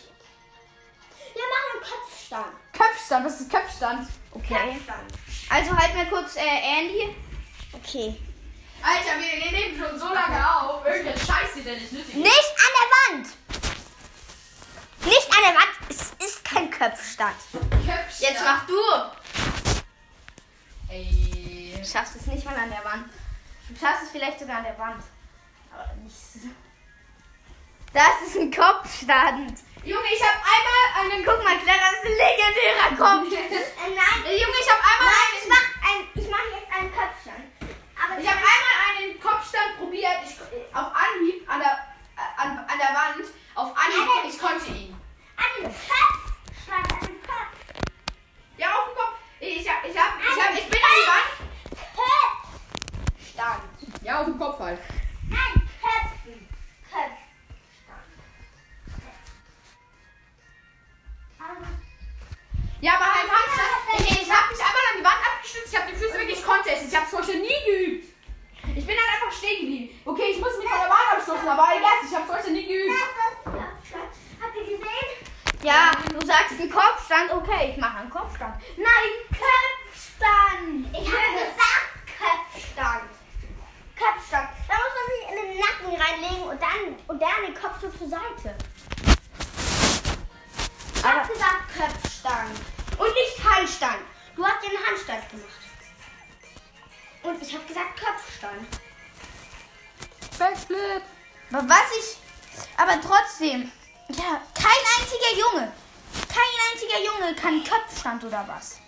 Wir 1.35 1.43
machen 1.43 1.71
einen 1.75 1.83
Kopfstand. 1.91 2.47
Köpfstand, 2.73 3.27
was 3.27 3.41
ist 3.41 3.51
Köpfstand? 3.51 4.09
Okay. 4.33 4.55
Kopfstand. 4.55 5.13
Also 5.51 5.77
halt 5.77 5.95
mal 5.95 6.07
kurz 6.09 6.37
äh, 6.37 6.81
Andy. 6.81 7.17
Okay. 7.73 8.17
Alter, 8.83 9.19
wir, 9.19 9.51
nehmen 9.53 9.79
schon 9.79 9.99
so 9.99 10.13
lange 10.13 10.57
auf. 10.57 10.85
Irgendein 10.87 11.19
Scheiß, 11.19 11.63
der 11.65 11.75
nicht 11.75 11.93
nötig 11.93 12.15
Nicht 12.15 12.51
an 12.57 12.73
der 12.79 13.17
Wand. 13.17 13.29
Nicht 15.05 15.29
an 15.31 15.43
der 15.45 15.55
Wand. 15.55 15.71
Es 15.89 16.13
ist 16.27 16.45
kein 16.45 16.71
Kopfstand. 16.71 17.37
Köpfstand. 17.53 18.21
Jetzt 18.21 18.43
mach 18.45 18.67
du. 18.67 18.81
Ey. 20.89 21.75
Du 21.79 21.87
schaffst 21.87 22.17
es 22.17 22.27
nicht 22.27 22.45
mal 22.45 22.57
an 22.57 22.71
der 22.71 22.85
Wand. 22.85 23.07
Du 23.69 23.79
schaffst 23.79 24.05
es 24.05 24.11
vielleicht 24.11 24.39
sogar 24.41 24.59
an 24.59 24.65
der 24.65 24.79
Wand. 24.79 25.03
Aber 25.73 25.95
nicht 26.03 26.17
so. 26.17 26.49
Das 27.93 28.23
ist 28.27 28.37
ein 28.37 28.51
Kopfstand. 28.51 29.59
Junge, 29.85 30.09
ich 30.13 30.23
habe 30.23 30.39
einmal 30.39 31.13
einen. 31.13 31.25
Guck 31.25 31.43
mal, 31.43 31.59
Clara, 31.59 31.91
das 31.91 32.05
ist 32.05 32.07
ein 32.07 32.17
legendärer 32.17 32.97
Kopf. 32.97 33.33
Äh, 33.81 33.95
nein. 33.95 34.21
Junge, 34.25 34.59
ich 34.61 34.71
habe 34.71 34.83
einmal 34.85 35.15
Nein, 35.15 35.33
ich 35.35 35.43
einen. 35.43 35.49
mach, 35.49 35.89
ein, 35.89 36.01
ich 36.15 36.31
mach 36.31 36.61
jetzt 36.61 36.73
einen 36.79 36.93
Kopfstand. 36.93 37.50
Aber 38.03 38.21
Ich 38.21 38.27
habe 38.27 38.39
einmal 38.39 38.77
einen 38.99 39.21
Kopfstand 39.21 39.79
probiert. 39.79 40.19
Ich, 40.25 40.37
auf 40.75 40.93
Anhieb 40.95 41.49
an 41.49 41.61
der, 41.61 41.79
äh, 42.17 42.41
an, 42.41 42.59
an 42.59 42.79
der 42.79 42.89
Wand. 42.89 43.29
Auf 43.55 43.77
Anhieb. 43.77 44.33
Ich 44.33 44.39
konnte 44.39 44.71
ihn. 44.73 44.97
einen 45.37 45.67
Kopfstand, 45.75 46.93
einen 46.93 47.23
Kopf. 47.23 47.57
Ja, 48.57 48.69
auf 48.71 48.89
dem 48.89 48.97
Kopf. 48.97 49.19
Ich, 49.41 49.69
hab, 49.69 49.85
ich, 49.85 49.97
hab, 49.99 50.19
ich, 50.19 50.45
hab, 50.45 50.55
ich 50.55 50.69
bin 50.69 50.81
an 50.81 50.97
die 50.97 51.09
Wand. 51.11 51.31
Kopfstand. 51.97 53.63
Ja, 54.03 54.21
auf 54.21 54.25
dem 54.27 54.39
Kopf 54.39 54.59
halt. 54.61 54.79
Nein, 55.29 55.69
Köpfen. 55.81 56.49
Köpfstand. 56.85 57.19
Also, 61.39 61.80
Ja, 62.81 62.95
aber 62.95 63.13
halt 63.13 63.29
Handstand. 63.29 64.01
Ich, 64.01 64.23
ich 64.23 64.31
habe 64.33 64.49
mich 64.49 64.61
einmal 64.61 64.85
an 64.89 64.97
die 64.99 65.05
Wand 65.05 65.21
abgestützt. 65.21 65.73
Ich 65.73 65.79
habe 65.79 65.93
die 65.93 65.97
Füße 65.97 66.19
wirklich, 66.19 66.41
es. 66.41 66.89
Ich 66.89 66.97
habe 66.97 67.07
es 67.07 67.13
heute 67.13 67.37
nie 67.39 67.61
geübt. 67.67 68.09
Ich 68.75 68.87
bin 68.87 68.97
dann 68.97 69.09
einfach 69.15 69.37
stehen 69.37 69.61
geblieben. 69.61 70.01
Okay, 70.05 70.33
ich 70.33 70.39
muss 70.41 70.57
mich 70.57 70.69
von 70.69 70.81
der 70.81 70.89
Wand 70.89 71.13
abstoßen, 71.13 71.49
aber 71.49 71.69
egal, 71.77 72.01
ich 72.01 72.15
habe 72.15 72.25
es 72.25 72.39
heute 72.39 72.51
nie 72.53 72.67
geübt. 72.67 72.97
Kopfstand. 73.45 74.13
Habt 74.41 74.57
ihr 74.57 74.65
gesehen? 74.65 75.11
Ja, 75.63 75.91
du 76.09 76.27
sagst 76.27 76.59
einen 76.59 76.71
Kopfstand. 76.71 77.33
Okay, 77.33 77.73
ich 77.73 77.77
mache 77.77 77.99
einen 77.99 78.11
Kopfstand. 78.11 78.55
Nein, 78.77 79.11
Köpfstand. 79.29 80.89
Ich 80.93 81.09
habe 81.09 81.37
gesagt 81.37 81.91
Köpfstand. 82.17 83.11
Köpfstand. 83.97 84.49
Da 84.69 84.75
muss 84.81 84.95
man 84.97 85.07
sich 85.13 85.25
in 85.29 85.37
den 85.37 85.61
Nacken 85.61 86.01
reinlegen 86.01 86.49
und 86.49 86.63
dann, 86.63 86.97
und 87.09 87.21
dann 87.21 87.45
den 87.45 87.55
Kopf 87.55 87.81
so 87.81 87.91
zur 87.91 88.09
Seite. 88.09 88.57
Ich 91.01 91.07
habe 91.07 91.33
gesagt 91.33 91.65
Köpfstand. 91.75 92.61
Und 92.99 93.15
nicht 93.15 93.43
Handstand. 93.43 94.01
Du 94.37 94.45
hast 94.45 94.63
den 94.63 94.87
Handstand 94.87 95.31
gemacht. 95.31 95.49
Und 97.23 97.43
ich 97.43 97.55
habe 97.55 97.65
gesagt 97.65 97.99
Köpfstand. 97.99 98.69
Backflip. 100.39 101.03
Aber 101.53 101.69
was 101.71 101.89
ich. 101.99 102.17
Aber 102.77 103.01
trotzdem. 103.01 103.73
Ja, 104.11 104.43
kein 104.55 104.83
einziger 104.99 105.41
Junge. 105.41 105.73
Kein 106.29 106.53
einziger 106.71 106.99
Junge 106.99 107.35
kann 107.35 107.65
Kopfstand 107.65 108.23
oder 108.25 108.45
was. 108.47 108.79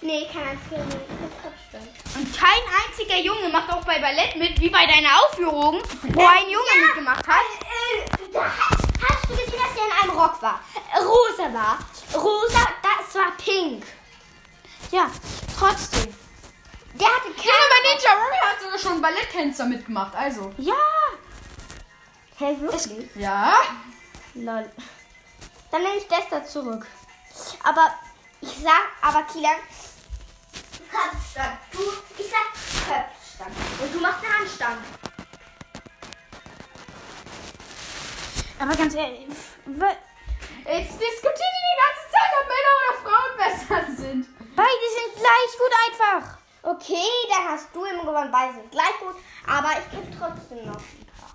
Nee, 0.00 0.26
kein 0.32 0.48
einziger 0.48 0.78
Köpfstand. 0.78 1.88
Und 2.16 2.34
kein 2.34 2.62
einziger 2.86 3.18
Junge 3.18 3.50
macht 3.50 3.70
auch 3.70 3.84
bei 3.84 3.98
Ballett 4.00 4.36
mit, 4.36 4.58
wie 4.58 4.70
bei 4.70 4.86
deiner 4.86 5.20
Aufführung, 5.22 5.82
wo 6.14 6.26
ein 6.26 6.44
Junge 6.44 6.80
ja. 6.80 6.86
mitgemacht 6.86 7.28
hat. 7.28 7.44
Äh, 7.60 8.32
da 8.32 8.87
hast, 9.02 9.24
du 9.24 9.36
gesehen, 9.36 9.52
dass 9.52 9.74
der 9.74 9.84
in 9.86 9.92
einem 10.10 10.18
Rock 10.18 10.40
war? 10.42 10.60
Äh, 10.94 10.98
Rosa 11.02 11.52
war. 11.52 11.78
Rosa, 12.14 12.66
das 12.82 13.14
war 13.14 13.30
pink. 13.36 13.84
Ja, 14.90 15.10
trotzdem. 15.58 16.14
Der 16.94 17.06
hatte 17.06 17.28
Ja, 17.28 17.34
keine. 17.34 17.68
bei 17.70 17.88
Ninja 17.94 18.10
Warrior 18.10 18.52
hat 18.52 18.60
sogar 18.62 18.78
schon 18.78 19.00
Balletttänzer 19.02 19.66
mitgemacht, 19.66 20.14
also. 20.14 20.52
Ja. 20.58 20.74
Hä, 22.38 22.56
wirklich? 22.60 23.10
Ja. 23.16 23.60
Lol. 24.34 24.70
Dann 25.70 25.82
nehme 25.82 25.96
ich 25.96 26.08
das 26.08 26.28
da 26.30 26.44
zurück. 26.44 26.86
Aber 27.62 27.92
ich 28.40 28.56
sag, 28.62 28.82
aber 29.02 29.22
Kilian. 29.24 29.56
Kopfstand. 30.90 31.58
Du, 31.72 31.78
ich 32.18 32.30
sag 32.30 32.46
Köpfstand. 32.86 33.54
Und 33.82 33.94
du 33.94 34.00
machst 34.00 34.24
einen 34.24 34.38
Handstand. 34.38 34.78
Aber 38.58 38.74
ganz 38.74 38.94
ehrlich, 38.94 39.26
Jetzt 40.64 41.00
diskutiert 41.00 41.38
ihr 41.38 41.64
die 41.64 41.78
ganze 41.84 42.04
Zeit, 42.12 42.30
ob 42.38 42.46
Männer 42.48 42.72
oder 42.78 42.92
Frauen 43.02 43.32
besser 43.38 43.86
Okay, 46.62 47.08
dann 47.30 47.48
hast 47.48 47.74
du 47.74 47.84
immer 47.84 48.04
gewonnen. 48.04 48.30
Beide 48.30 48.54
sind 48.54 48.70
gleich 48.70 48.98
gut. 49.00 49.14
Aber 49.46 49.70
ich 49.72 49.90
kenne 49.90 50.10
trotzdem 50.18 50.66
noch 50.66 50.76
ein 50.76 51.06
paar. 51.18 51.32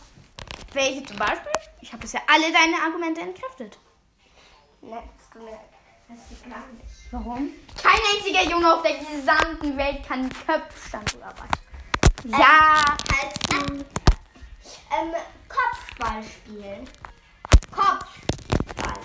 Welche 0.73 1.03
zum 1.03 1.17
Beispiel? 1.17 1.51
Ich 1.81 1.91
habe 1.91 2.01
bisher 2.01 2.21
alle 2.27 2.51
deine 2.51 2.77
Argumente 2.83 3.21
entkräftet. 3.21 3.77
Ne, 4.81 5.01
das 5.17 5.29
du 5.33 5.39
mir. 5.39 5.59
Das 6.09 6.31
ist 6.31 6.43
gar 6.43 6.67
nicht. 6.67 7.11
Warum? 7.11 7.49
Kein 7.81 7.99
einziger 8.13 8.43
Junge 8.43 8.73
auf 8.73 8.81
der 8.83 8.97
gesamten 8.97 9.77
Welt 9.77 10.05
kann 10.07 10.29
Köpfstand 10.29 11.15
oder 11.15 11.33
was. 11.37 12.39
Ja. 12.39 12.83
Als 13.21 13.33
ähm, 13.69 13.85
Kopfball 15.47 16.23
spielen. 16.23 16.87
Kopfball. 17.73 18.99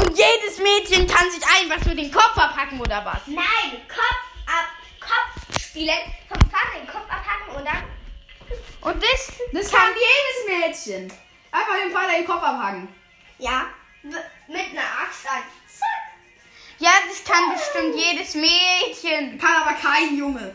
Und 0.00 0.16
jedes 0.16 0.58
Mädchen 0.58 1.06
kann 1.06 1.30
sich 1.30 1.42
einfach 1.46 1.82
so 1.84 1.94
den 1.94 2.12
Kopf 2.12 2.34
verpacken 2.34 2.80
oder 2.80 3.04
was? 3.04 3.26
Nein, 3.26 3.82
Kopf 3.88 4.46
ab. 4.46 4.68
Kopf 5.00 5.60
spielen. 5.60 5.98
Vom 6.28 6.40
Vater 6.50 6.78
den 6.78 6.86
Kopf 6.86 7.04
abhacken 7.08 7.56
und 7.56 7.64
dann. 7.64 7.84
Und 8.80 9.02
das? 9.02 9.32
Das 9.52 9.72
kann 9.72 9.90
jedes 9.94 10.86
Mädchen. 10.86 11.12
Einfach 11.50 11.74
dem 11.82 11.92
Vater 11.92 12.12
den 12.12 12.26
Kopf 12.26 12.42
abhaken. 12.42 12.88
Ja, 13.38 13.66
mit 14.02 14.14
einer 14.70 14.80
Axt 15.02 15.26
an. 15.28 15.42
Zack. 15.66 15.88
Ja, 16.78 16.90
das 17.08 17.24
kann 17.24 17.52
bestimmt 17.52 17.96
jedes 17.96 18.34
Mädchen. 18.34 19.38
Kann 19.38 19.62
aber 19.62 19.74
kein 19.74 20.16
Junge. 20.16 20.54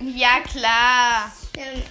Ja, 0.00 0.40
klar. 0.40 1.30
Ähm, 1.56 1.82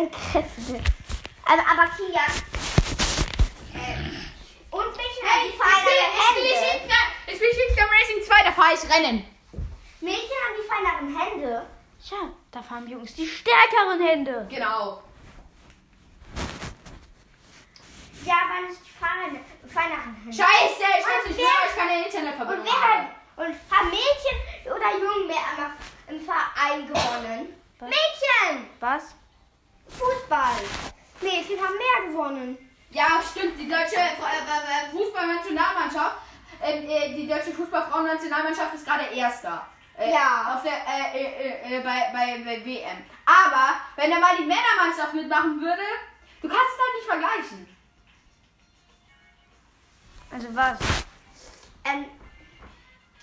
alles 0.00 0.12
entkräftet. 0.12 0.92
Also, 1.44 1.62
aber 1.70 1.90
Kilian. 1.96 2.30
Äh, 3.74 4.76
und 4.76 4.86
Mädchen 4.96 5.28
haben 5.28 5.50
die 5.50 5.56
feineren 5.58 6.12
Hände. 6.20 6.96
Ich 7.26 7.34
spiele 7.36 7.52
Schickdom 7.54 7.88
Racing 7.90 8.22
2, 8.24 8.42
da 8.44 8.52
fahre 8.52 8.74
ich 8.74 8.94
Rennen. 8.94 9.24
Mädchen 10.00 10.38
haben 10.44 10.56
die 10.56 10.68
feineren 10.68 11.18
Hände. 11.20 11.66
Tja, 12.06 12.16
da 12.50 12.62
fahren 12.62 12.86
Jungs 12.88 13.14
die 13.14 13.26
stärkeren 13.26 14.00
Hände. 14.00 14.46
Genau. 14.48 15.02
Ja, 18.24 18.34
aber 18.44 18.68
nicht 18.68 18.80
die 18.84 18.90
feine, 18.90 19.40
feineren 19.66 20.14
Hände. 20.22 20.36
Scheiße, 20.36 20.74
ich 20.78 21.06
weiß 21.06 21.26
nicht 21.26 21.38
wer- 21.38 21.44
mehr, 21.44 21.68
ich 21.68 21.76
keine 21.76 21.98
Und 21.98 22.06
Internetverbindung 22.06 22.64
wer 22.66 22.82
hat, 22.82 23.06
und 23.36 23.54
haben 23.70 23.90
Mädchen 23.90 24.66
oder 24.66 24.92
Jungen 24.98 25.26
mehr 25.26 25.72
im 26.08 26.20
Verein 26.20 26.86
gewonnen? 26.86 27.54
Mädchen! 27.80 28.68
Was? 28.78 29.14
Fußball. 30.00 30.56
Mädchen 31.20 31.58
haben 31.60 31.76
mehr 31.76 32.08
gewonnen. 32.08 32.58
Ja, 32.90 33.20
stimmt. 33.22 33.58
Die 33.58 33.68
deutsche 33.68 33.96
äh, 33.96 34.08
äh, 34.08 34.90
Fußballnationalmannschaft, 34.92 36.16
äh, 36.62 36.78
äh, 36.86 37.14
die 37.14 37.28
deutsche 37.28 37.52
Fußballfrauennationalmannschaft 37.52 38.74
ist 38.74 38.86
gerade 38.86 39.04
Erster. 39.14 39.66
Äh, 39.98 40.10
Ja. 40.12 40.54
Auf 40.56 40.62
der, 40.62 40.72
äh, 40.72 41.18
äh, 41.20 41.76
äh, 41.76 41.80
bei, 41.82 42.10
bei, 42.12 42.42
bei 42.44 42.64
WM. 42.64 43.04
Aber 43.26 43.74
wenn 43.96 44.10
da 44.10 44.18
mal 44.18 44.36
die 44.36 44.44
Männermannschaft 44.46 45.14
mitmachen 45.14 45.60
würde, 45.60 45.82
du 46.42 46.48
kannst 46.48 46.64
es 46.72 46.80
halt 46.80 46.94
nicht 46.96 47.06
vergleichen. 47.06 47.76
Also 50.32 50.48
was? 50.54 50.78
Ähm, 51.84 52.06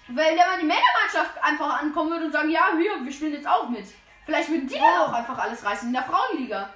Wenn 0.10 0.38
da 0.38 0.46
mal 0.46 0.60
die 0.60 0.66
Männermannschaft 0.66 1.42
einfach 1.44 1.82
ankommen 1.82 2.12
würde 2.12 2.26
und 2.26 2.32
sagen, 2.32 2.50
ja, 2.50 2.70
hier, 2.78 3.04
wir 3.04 3.12
spielen 3.12 3.34
jetzt 3.34 3.48
auch 3.48 3.68
mit. 3.70 3.88
Vielleicht 4.28 4.50
würden 4.50 4.68
die 4.68 4.76
dann 4.78 5.08
auch 5.08 5.14
einfach 5.14 5.38
alles 5.38 5.64
reißen 5.64 5.88
in 5.88 5.94
der 5.94 6.04
Frauenliga. 6.04 6.70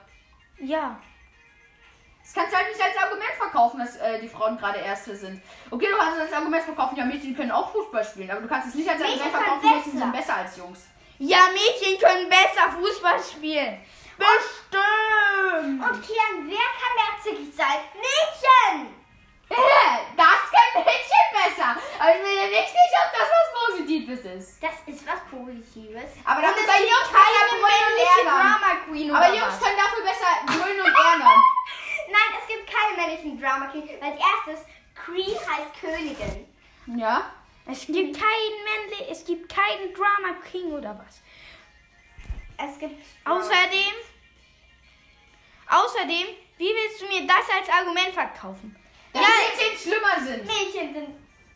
Ja. 0.60 0.98
Das 2.24 2.34
kannst 2.34 2.54
du 2.54 2.58
halt 2.58 2.70
nicht 2.70 2.82
als 2.82 2.98
Argument 2.98 3.32
verkaufen, 3.38 3.80
dass 3.80 3.98
äh, 3.98 4.22
die 4.22 4.30
Frauen 4.30 4.58
gerade 4.58 4.80
Erste 4.80 5.18
sind. 5.18 5.42
Okay, 5.70 5.88
du 5.92 5.98
kannst 5.98 6.16
es 6.16 6.24
als 6.24 6.34
Argument 6.34 6.64
verkaufen, 6.64 6.96
ja, 6.96 7.04
Mädchen 7.04 7.36
können 7.36 7.52
auch 7.52 7.74
Fußball 7.74 8.06
spielen, 8.06 8.32
aber 8.32 8.40
du 8.40 8.48
kannst 8.48 8.70
es 8.70 8.76
nicht 8.76 8.90
als 8.90 9.00
Mädchen 9.00 9.22
Argument 9.22 9.36
verkaufen, 9.36 9.76
Mädchen 9.76 9.98
sind 10.00 10.12
besser 10.14 10.36
als 10.38 10.56
Jungs. 10.56 10.88
Ja, 11.18 11.40
Mädchen 11.52 12.00
können 12.00 12.30
besser 12.30 12.72
Fußball 12.72 13.20
spielen. 13.20 13.82
Bestimmt. 14.18 15.84
und 15.84 16.02
Kian, 16.04 16.48
wer 16.48 16.68
kann 16.80 16.94
mehr 16.96 17.22
zickig 17.22 17.54
sein? 17.54 17.82
Mädchen! 17.96 19.01
Das 20.16 20.40
können 20.52 20.86
Mädchen 20.86 21.28
besser. 21.34 21.76
Aber 22.00 22.10
ich 22.16 22.22
bin 22.22 22.32
mir 22.36 22.48
nicht 22.50 22.70
sicher, 22.70 23.00
ob 23.06 23.12
das 23.20 23.30
was 23.30 23.48
Positives 23.68 24.20
ist. 24.26 24.64
Das 24.64 24.76
ist 24.86 25.06
was 25.08 25.20
Positives. 25.30 26.10
Aber 26.26 26.42
dafür 26.42 26.66
bei 26.68 26.80
Jungs 26.82 27.10
keine 27.12 27.62
männliche. 27.62 28.22
Drama 28.24 28.72
Queen 28.88 29.12
Aber 29.16 29.26
oder 29.28 29.36
Jungs 29.36 29.54
was? 29.56 29.60
können 29.62 29.78
dafür 29.78 30.04
besser 30.04 30.32
brüllen 30.46 30.80
und 30.82 30.88
ärgern. 30.88 31.42
Nein, 32.12 32.30
es 32.42 32.48
gibt 32.48 32.70
keine 32.72 32.98
männlichen 32.98 33.40
Drama 33.42 33.68
King, 33.68 33.88
weil 34.00 34.14
die 34.14 34.22
erste 34.24 34.52
ist 34.52 34.66
Queen 34.96 35.36
heißt 35.36 35.74
Königin. 35.80 36.48
Ja? 37.00 37.32
Es 37.66 37.86
gibt 37.86 38.18
keinen 38.18 38.58
männlich, 38.66 39.08
es 39.10 39.24
gibt 39.26 39.54
keinen 39.54 39.94
Drama 39.94 40.36
King 40.52 40.72
oder 40.72 40.98
was. 40.98 41.22
Es 42.58 42.78
gibt. 42.80 43.02
Außerdem, 43.26 43.94
außerdem, 45.70 46.28
wie 46.58 46.70
willst 46.70 47.02
du 47.02 47.06
mir 47.08 47.26
das 47.26 47.46
als 47.56 47.70
Argument 47.70 48.14
verkaufen? 48.14 48.76
Dass 49.14 49.22
Mädchen 49.24 49.78
schlimmer 49.78 50.20
sind. 50.20 50.46
Mädchen 50.46 50.94
sind. 50.94 51.10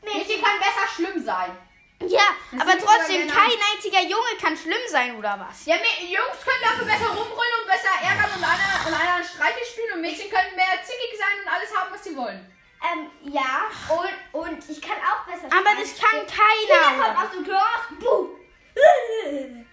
Mädchen 0.03 0.19
Mädchen. 0.19 0.41
kann 0.43 0.59
besser 0.59 0.87
schlimm 0.95 1.23
sein. 1.23 1.57
Ja, 2.01 2.27
Das 2.51 2.61
aber 2.61 2.77
trotzdem, 2.77 3.27
kein 3.27 3.51
einziger 3.73 4.01
Junge 4.01 4.35
kann 4.41 4.55
schlimm 4.57 4.81
sein 4.89 5.15
oder 5.15 5.39
was? 5.39 5.65
Ja, 5.65 5.75
Jungs 5.75 6.43
können 6.43 6.61
dafür 6.61 6.85
besser 6.85 7.07
rumbrüllen 7.07 7.55
und 7.61 7.67
besser 7.67 7.89
ärgern 8.03 8.31
und 8.35 8.43
einer, 8.43 8.87
und 8.87 8.93
einer 8.93 9.23
Streiche 9.23 9.65
spielen 9.65 9.93
und 9.93 10.01
Mädchen 10.01 10.29
können 10.29 10.55
mehr 10.55 10.83
zickig 10.83 11.17
sein 11.17 11.39
und 11.41 11.47
alles 11.47 11.73
haben, 11.75 11.93
was 11.93 12.03
sie 12.03 12.15
wollen. 12.17 12.51
Ähm, 12.83 13.09
ja. 13.33 13.69
Und, 13.89 14.41
und 14.41 14.69
ich 14.69 14.81
kann 14.81 14.97
auch 14.97 15.25
besser 15.25 15.45
Aber 15.47 15.73
das 15.79 15.97
kann 15.97 16.19
Kinder 16.27 16.75
keiner. 16.75 17.15
kommt 17.15 17.17
aus 17.17 17.31
dem. 17.31 17.99
Buh. 17.99 18.29
Nein! 18.75 19.65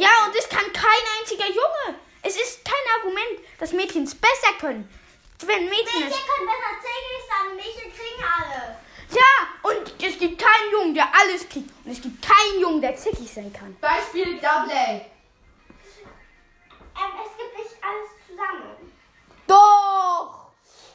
Ja, 0.00 0.08
und 0.26 0.34
es 0.36 0.48
kann 0.48 0.72
kein 0.72 1.04
einziger 1.20 1.46
Junge. 1.46 1.98
Es 2.22 2.36
ist 2.36 2.64
kein 2.64 3.00
Argument, 3.00 3.40
dass 3.58 3.72
Mädchen 3.72 4.04
es 4.04 4.14
besser 4.14 4.52
können. 4.58 4.88
Wenn 5.46 5.64
Mädchen 5.64 6.00
Mädchen 6.00 6.08
es. 6.08 6.26
können 6.26 6.46
besser 6.46 6.80
zickig 6.82 7.22
sein. 7.28 7.56
Mädchen 7.56 7.92
kriegen 7.92 8.22
alles. 8.22 8.76
Ja, 9.12 9.70
und 9.70 10.02
es 10.04 10.18
gibt 10.18 10.40
keinen 10.40 10.70
Jungen, 10.72 10.94
der 10.94 11.08
alles 11.14 11.48
kriegt. 11.48 11.70
Und 11.84 11.90
es 11.92 12.00
gibt 12.00 12.22
keinen 12.24 12.60
Jungen, 12.60 12.80
der 12.80 12.94
zickig 12.96 13.32
sein 13.32 13.52
kann. 13.52 13.74
Beispiel 13.80 14.34
Double 14.34 14.70
A. 14.72 15.00
Ähm, 17.02 17.12
es 17.24 17.36
gibt 17.38 17.56
nicht 17.56 17.76
alles 17.82 18.10
zusammen. 18.28 18.92
Doch! 19.46 20.50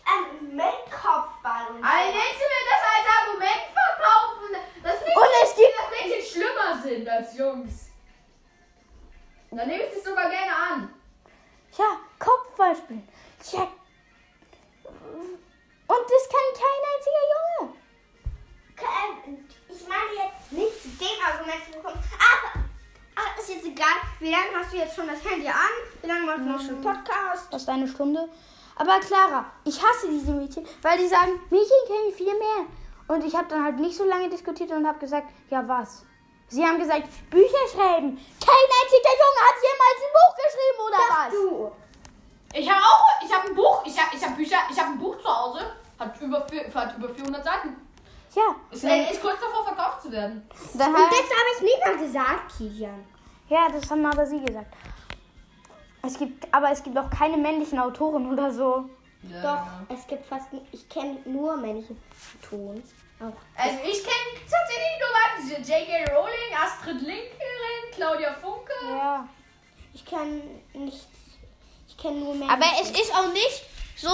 Ähm, 0.08 0.56
mit 0.56 0.92
Kopfball 0.92 1.68
und 1.76 1.84
Also 1.84 2.14
willst 2.14 2.40
du 2.40 2.46
mir 2.46 2.64
das 2.70 2.84
als 2.94 3.08
Argument 3.20 3.64
verkaufen? 3.74 4.50
Dass 4.84 5.00
Mädchen, 5.02 5.18
Und 5.18 5.34
es 5.44 5.56
gibt- 5.56 5.76
dass 5.80 5.90
Mädchen 5.90 6.24
schlimmer 6.32 6.82
sind 6.82 7.10
als 7.10 7.36
Jungs. 7.38 7.74
Dann 9.52 9.68
nehme 9.68 9.84
ich 9.86 9.94
das 9.96 10.04
sogar 10.04 10.30
gerne 10.30 10.56
an. 10.56 10.94
Ja, 11.78 12.00
Kopfball 12.20 12.76
spielen. 12.76 13.08
Ja. 13.52 13.68
Und 15.88 16.06
das 16.10 16.30
kann 16.30 16.48
kein 16.54 16.82
einziger 16.94 17.24
Junge. 17.34 17.74
Ich 19.70 19.88
meine 19.88 20.14
jetzt 20.16 20.52
nicht 20.52 20.82
zu 20.82 20.90
dem 20.90 21.20
Argument 21.26 21.64
zu 21.66 21.72
bekommen. 21.78 22.04
Aber, 22.18 22.66
aber 23.16 23.40
ist 23.40 23.50
jetzt 23.50 23.66
egal. 23.66 23.98
Wie 24.20 24.32
lange 24.32 24.56
hast 24.56 24.74
du 24.74 24.78
jetzt 24.78 24.96
schon 24.96 25.08
das 25.08 25.24
Handy 25.24 25.48
an? 25.48 25.56
Wie 26.02 26.08
lange 26.08 26.26
machst 26.26 26.40
du 26.40 26.50
noch 26.50 26.62
schon 26.62 26.82
Podcast? 26.82 27.48
Das 27.52 27.62
ist 27.62 27.70
eine 27.70 27.88
Stunde. 27.88 28.30
Aber 28.76 29.00
Clara, 29.00 29.46
ich 29.64 29.82
hasse 29.82 30.10
diese 30.10 30.34
Mädchen, 30.34 30.66
weil 30.82 30.98
die 30.98 31.08
sagen, 31.08 31.40
Mädchen 31.50 31.88
kennen 31.88 32.14
viel 32.14 32.38
mehr. 32.38 32.66
Und 33.08 33.24
ich 33.24 33.36
habe 33.36 33.48
dann 33.48 33.64
halt 33.64 33.80
nicht 33.80 33.96
so 33.96 34.04
lange 34.04 34.30
diskutiert 34.30 34.72
und 34.72 34.88
habe 34.88 35.00
gesagt, 35.00 35.32
ja 35.50 35.66
was? 35.68 36.06
Sie 36.48 36.64
haben 36.64 36.80
gesagt, 36.80 37.04
Bücher 37.30 37.66
schreiben. 37.74 38.18
Kein 38.40 38.66
einziger 38.80 39.14
Junge 39.22 39.42
hat 39.46 39.56
jemals 39.62 40.00
ein 40.02 40.14
Buch 40.14 40.36
geschrieben 40.44 40.80
oder 40.88 40.98
was? 41.10 41.32
Du. 41.32 41.72
Ich 42.58 42.70
habe 42.70 42.82
auch, 42.82 43.26
ich 43.26 43.34
habe 43.36 43.48
ein 43.50 43.56
Buch, 43.56 43.82
ich 43.86 44.00
habe 44.02 44.16
ich 44.16 44.24
hab 44.24 44.36
Bücher, 44.38 44.58
ich 44.70 44.80
habe 44.80 44.92
ein 44.92 45.00
Buch 45.00 45.18
zu 45.20 45.28
Hause. 45.28 45.60
Hat 46.00 46.22
über, 46.22 46.48
vier- 46.48 46.74
hat 46.74 46.96
über 46.98 47.10
400 47.10 47.44
Seiten. 47.44 47.76
Ja. 48.34 48.56
Ist, 48.70 48.84
äh, 48.84 49.12
ist 49.12 49.22
kurz 49.22 49.38
davor 49.42 49.64
verkauft 49.66 50.02
zu 50.04 50.12
werden. 50.12 50.48
Dann 50.74 50.94
Und 50.94 50.98
halt, 51.02 51.12
das 51.12 51.20
habe 51.20 51.50
ich 51.56 51.62
nicht 51.62 51.86
mal 51.86 51.98
gesagt, 51.98 52.58
Kilian. 52.58 53.06
ja, 53.50 53.68
das 53.70 53.90
haben 53.90 54.06
aber 54.06 54.26
sie 54.26 54.40
gesagt. 54.42 54.74
Es 56.04 56.18
gibt, 56.20 56.54
aber 56.54 56.70
es 56.72 56.84
gibt 56.84 56.98
auch 56.98 57.10
keine 57.10 57.38
männlichen 57.38 57.80
Autoren 57.80 58.32
oder 58.32 58.52
so. 58.52 58.90
Doch, 59.24 59.60
es 59.90 60.06
gibt 60.06 60.24
fast. 60.28 60.48
Ich 60.72 60.88
kenne 60.88 61.18
nur 61.26 61.56
männliche. 61.58 61.96
Auch. 63.20 63.24
Also 63.58 63.78
ich 63.84 64.04
kenne 64.04 64.40
tatsächlich. 64.44 64.95
J.K. 65.68 66.14
Rowling, 66.14 66.54
Astrid 66.56 67.02
Lindgren, 67.02 67.92
Claudia 67.96 68.34
Funke. 68.36 68.72
Ja. 68.88 69.28
Ich 69.94 70.06
kann 70.06 70.42
nicht. 70.74 71.08
Ich 71.88 71.98
kenne 71.98 72.20
nur 72.20 72.36
männliche. 72.36 72.54
Aber 72.54 72.66
es 72.82 72.92
ist 72.92 73.12
auch 73.16 73.32
nicht 73.34 73.64
so. 73.96 74.10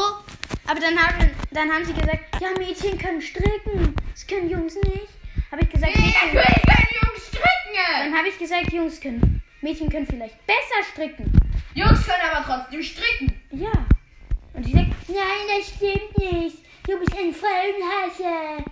Aber 0.68 0.80
dann 0.80 0.97
haben, 0.97 1.30
dann 1.52 1.72
haben 1.72 1.84
sie 1.84 1.93
gesagt, 1.93 2.20
ja, 2.39 2.49
Mädchen 2.58 2.97
können 2.97 3.22
stricken. 3.22 3.95
Das 4.12 4.26
können 4.28 4.49
Jungs 4.49 4.76
nicht. 4.76 5.08
Habe 5.52 5.64
ich 5.64 5.70
gesagt, 5.70 5.93
Nee, 5.95 6.02
Mädchen, 6.02 6.34
natürlich 6.36 6.64
können 6.64 7.02
Jungs 7.04 7.28
stricken. 7.28 7.76
dann 7.99 8.18
habe 8.18 8.28
ich 8.30 8.38
gesagt, 8.38 8.72
Jungs 8.72 9.02
können. 9.02 9.43
Mädchen 9.62 9.89
können 9.89 10.08
vielleicht 10.08 10.45
besser 10.45 10.84
stricken. 10.93 11.32
Jungs 11.74 12.06
können 12.06 12.30
aber 12.32 12.45
trotzdem 12.45 12.82
stricken. 12.84 13.41
Ja. 13.52 13.72
Und 14.54 14.64
sie 14.66 14.72
sagt, 14.72 14.88
nein, 15.10 15.58
das 15.58 15.68
stimmt 15.68 16.18
nicht. 16.18 16.58
Du 16.88 16.97
bist 16.99 17.14
ein 17.18 17.34
Frauenhasser. 17.34 18.64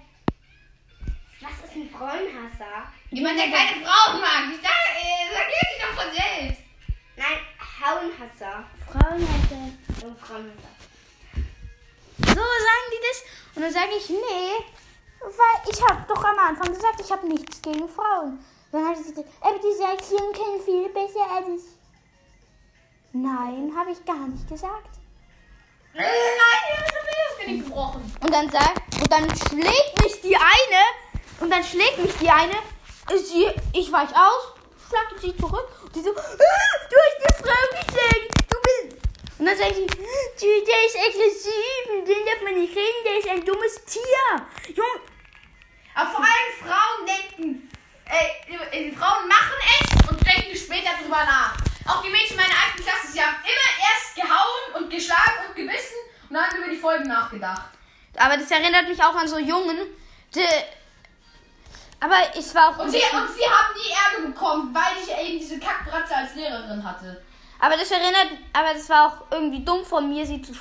Was 1.42 1.70
ist 1.70 1.76
ein 1.76 1.90
Frauenhasser? 1.90 2.92
Jemand, 3.12 3.40
der 3.40 3.50
keine 3.50 3.86
Frauen 3.86 4.20
mag. 4.20 4.52
Ich 4.52 4.62
sag, 4.62 4.76
äh, 4.92 5.24
sag 5.32 5.48
sich 5.50 5.80
doch 5.80 6.04
von 6.04 6.12
selbst. 6.12 6.62
Nein, 7.16 7.40
Hauenhasser. 7.80 8.66
Frauenhasser. 8.92 9.72
Oh, 10.04 10.16
Frauenhasser. 10.20 10.76
So 12.18 12.36
sagen 12.36 12.88
die 12.92 13.02
das. 13.08 13.24
Und 13.56 13.62
dann 13.64 13.72
sage 13.72 13.92
ich, 13.98 14.10
nee, 14.10 14.66
weil 15.22 15.72
ich 15.72 15.82
habe 15.82 16.06
doch 16.08 16.24
am 16.24 16.40
Anfang 16.40 16.74
gesagt, 16.74 17.00
ich 17.00 17.12
habe 17.12 17.28
nichts 17.28 17.62
gegen 17.62 17.88
Frauen. 17.88 18.44
Dann 18.72 18.88
hat 18.88 18.98
sie 18.98 19.14
gesagt, 19.14 19.30
aber 19.42 19.60
die 19.60 19.74
Sechsjährigen 19.74 20.34
können 20.34 20.62
viel 20.64 20.90
besser 20.90 21.32
als 21.32 21.48
ich. 21.48 21.70
Nein, 23.14 23.74
habe 23.76 23.92
ich 23.92 24.06
gar 24.06 24.28
nicht 24.28 24.48
gesagt. 24.48 24.90
Nein, 25.94 26.06
ich 26.06 26.96
habe 26.96 27.08
das 27.08 27.46
Genick 27.46 27.66
gebrochen. 27.66 28.16
Und 28.22 28.34
dann 28.34 28.50
sagt, 28.50 28.96
und 29.02 29.12
dann 29.12 29.24
schlägt 29.36 30.04
mich 30.04 30.22
die 30.22 30.36
eine, 30.36 30.84
und 31.40 31.50
dann 31.50 31.64
schlägt 31.64 31.98
mich 32.00 32.14
die 32.18 32.30
eine, 32.30 32.56
sie, 33.18 33.48
ich 33.74 33.92
weich 33.92 34.10
aus, 34.10 34.54
schlage 34.88 35.20
sie 35.20 35.36
zurück, 35.38 35.68
und 35.84 35.94
sie 35.94 36.02
so, 36.02 36.12
"Ah, 36.12 36.14
du 36.14 36.96
hast 36.96 37.18
die 37.20 37.44
Frau 37.44 37.54
geschlagen, 37.72 38.28
du 38.50 38.58
bist... 38.62 38.98
Und 39.40 39.46
dann 39.46 39.58
sie, 39.58 39.88
"Du, 39.88 40.66
der 40.66 40.86
ist 40.86 40.98
aggressiv, 40.98 42.06
dem 42.06 42.26
darf 42.26 42.42
man 42.44 42.56
nicht 42.56 42.76
reden, 42.76 43.04
der 43.06 43.20
ist 43.20 43.30
ein 43.30 43.46
dummes 43.46 43.86
Tier. 43.86 44.74
Junge, 44.76 45.02
Aber 45.96 46.10
vor 46.12 46.20
allem 46.20 46.52
Frauen 46.60 47.06
denken, 47.06 47.72
äh, 48.06 48.92
Frauen 48.92 49.28
machen 49.28 49.58
es 49.80 50.10
und 50.10 50.20
denken 50.26 50.56
später 50.56 50.92
drüber 51.02 51.24
nach. 51.24 51.56
Auch 51.88 52.04
die 52.04 52.10
Mädchen 52.10 52.38
meiner 52.38 52.50
alten 52.50 52.84
Klasse, 52.84 53.12
sie 53.14 53.22
haben 53.22 53.38
immer 53.42 53.70
erst 53.90 54.16
gehauen 54.16 54.84
und 54.84 54.90
geschlagen 54.92 55.48
und 55.48 55.56
gebissen 55.56 55.98
und 56.30 56.36
dann 56.36 56.56
über 56.58 56.70
die 56.70 56.78
Folgen 56.78 57.08
nachgedacht. 57.08 57.72
Aber 58.18 58.38
das 58.38 58.52
erinnert 58.52 58.88
mich 58.88 59.02
auch 59.02 59.16
an 59.16 59.28
so 59.28 59.40
Jungen. 59.40 59.78
Die, 60.36 60.46
aber 62.00 62.16
es 62.38 62.54
war 62.56 62.70
auch. 62.70 62.80
Und 62.80 62.90
sie, 62.90 62.98
und 62.98 63.04
sie 63.30 63.44
haben 63.46 63.74
nie 63.76 63.92
Ärger 63.92 64.28
bekommen, 64.28 64.74
weil 64.74 65.04
ich 65.04 65.10
eben 65.12 65.40
diese 65.40 65.60
Kackbratze 65.60 66.16
als 66.16 66.36
Lehrerin 66.36 66.84
hatte. 66.84 67.22
aber 67.60 67.76
das 67.76 67.92
erinnert. 67.92 68.40
Aber 68.54 68.74
das 68.74 68.88
war 68.90 69.08
auch 69.08 69.32
irgendwie 69.32 69.64
dumm 69.64 69.84
von 69.84 70.10
mir, 70.10 70.26
sie 70.26 70.42
zu, 70.42 70.54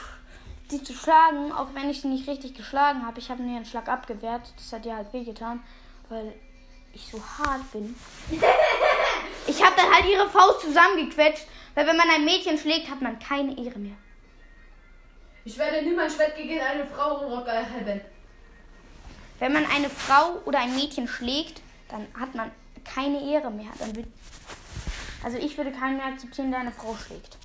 sie 0.68 0.82
zu 0.82 0.92
schlagen. 0.92 1.52
Auch 1.52 1.68
wenn 1.74 1.90
ich 1.90 2.00
sie 2.00 2.08
nicht 2.08 2.28
richtig 2.28 2.54
geschlagen 2.54 3.06
habe. 3.06 3.18
Ich 3.20 3.30
habe 3.30 3.42
mir 3.42 3.56
einen 3.56 3.64
Schlag 3.64 3.88
abgewehrt. 3.88 4.52
Das 4.56 4.72
hat 4.72 4.84
ihr 4.86 4.96
halt 4.96 5.12
wehgetan. 5.12 5.62
Weil 6.08 6.34
ich 6.92 7.08
so 7.10 7.22
hart 7.38 7.70
bin. 7.72 7.94
Ich 9.46 9.64
habe 9.64 9.74
dann 9.76 9.90
halt 9.90 10.04
ihre 10.04 10.28
Faust 10.28 10.60
zusammengequetscht. 10.60 11.46
Weil 11.74 11.86
wenn 11.86 11.96
man 11.96 12.10
ein 12.10 12.24
Mädchen 12.26 12.58
schlägt, 12.58 12.90
hat 12.90 13.00
man 13.00 13.18
keine 13.18 13.56
Ehre 13.56 13.78
mehr. 13.78 13.96
Ich 15.44 15.56
werde 15.56 15.80
niemals 15.82 16.16
Schwert 16.16 16.36
gegen 16.36 16.60
eine 16.60 16.84
Frau 16.86 17.20
und 17.20 17.32
Rock 17.32 17.46
erheben. 17.46 18.02
Wenn 19.38 19.52
man 19.52 19.64
eine 19.66 19.88
Frau 19.88 20.40
oder 20.44 20.60
ein 20.60 20.74
Mädchen 20.74 21.06
schlägt, 21.06 21.60
dann 21.88 22.06
hat 22.18 22.34
man 22.34 22.50
keine 22.84 23.20
Ehre 23.22 23.50
mehr. 23.50 23.70
Dann 23.78 23.94
wird, 23.94 24.08
also 25.22 25.38
ich 25.38 25.56
würde 25.56 25.72
keinen 25.72 25.96
mehr 25.96 26.06
akzeptieren, 26.06 26.50
der 26.50 26.60
eine 26.60 26.72
Frau 26.72 26.96
schlägt. 26.96 27.38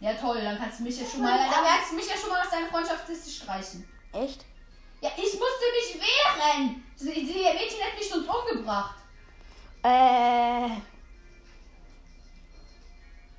Ja 0.00 0.14
toll, 0.14 0.40
dann 0.42 0.58
kannst 0.58 0.80
du 0.80 0.82
mich 0.82 1.00
ja 1.00 1.06
schon 1.06 1.22
mal, 1.22 1.38
dann 1.38 1.64
kannst 1.64 1.92
du 1.92 1.96
mich 1.96 2.08
ja 2.08 2.16
schon 2.16 2.30
mal 2.30 2.42
aus 2.42 2.50
deiner 2.50 2.66
Freundschaftsliste 2.66 3.30
streichen. 3.30 3.88
Echt? 4.12 4.44
Ja, 5.00 5.10
ich 5.16 5.32
musste 5.32 5.64
mich 5.74 6.00
wehren. 6.00 6.82
Die 7.00 7.26
die 7.26 7.32
Mädchen 7.32 7.80
hätten 7.80 7.98
mich 7.98 8.08
sonst 8.08 8.28
umgebracht. 8.28 8.96
Äh. 9.82 10.68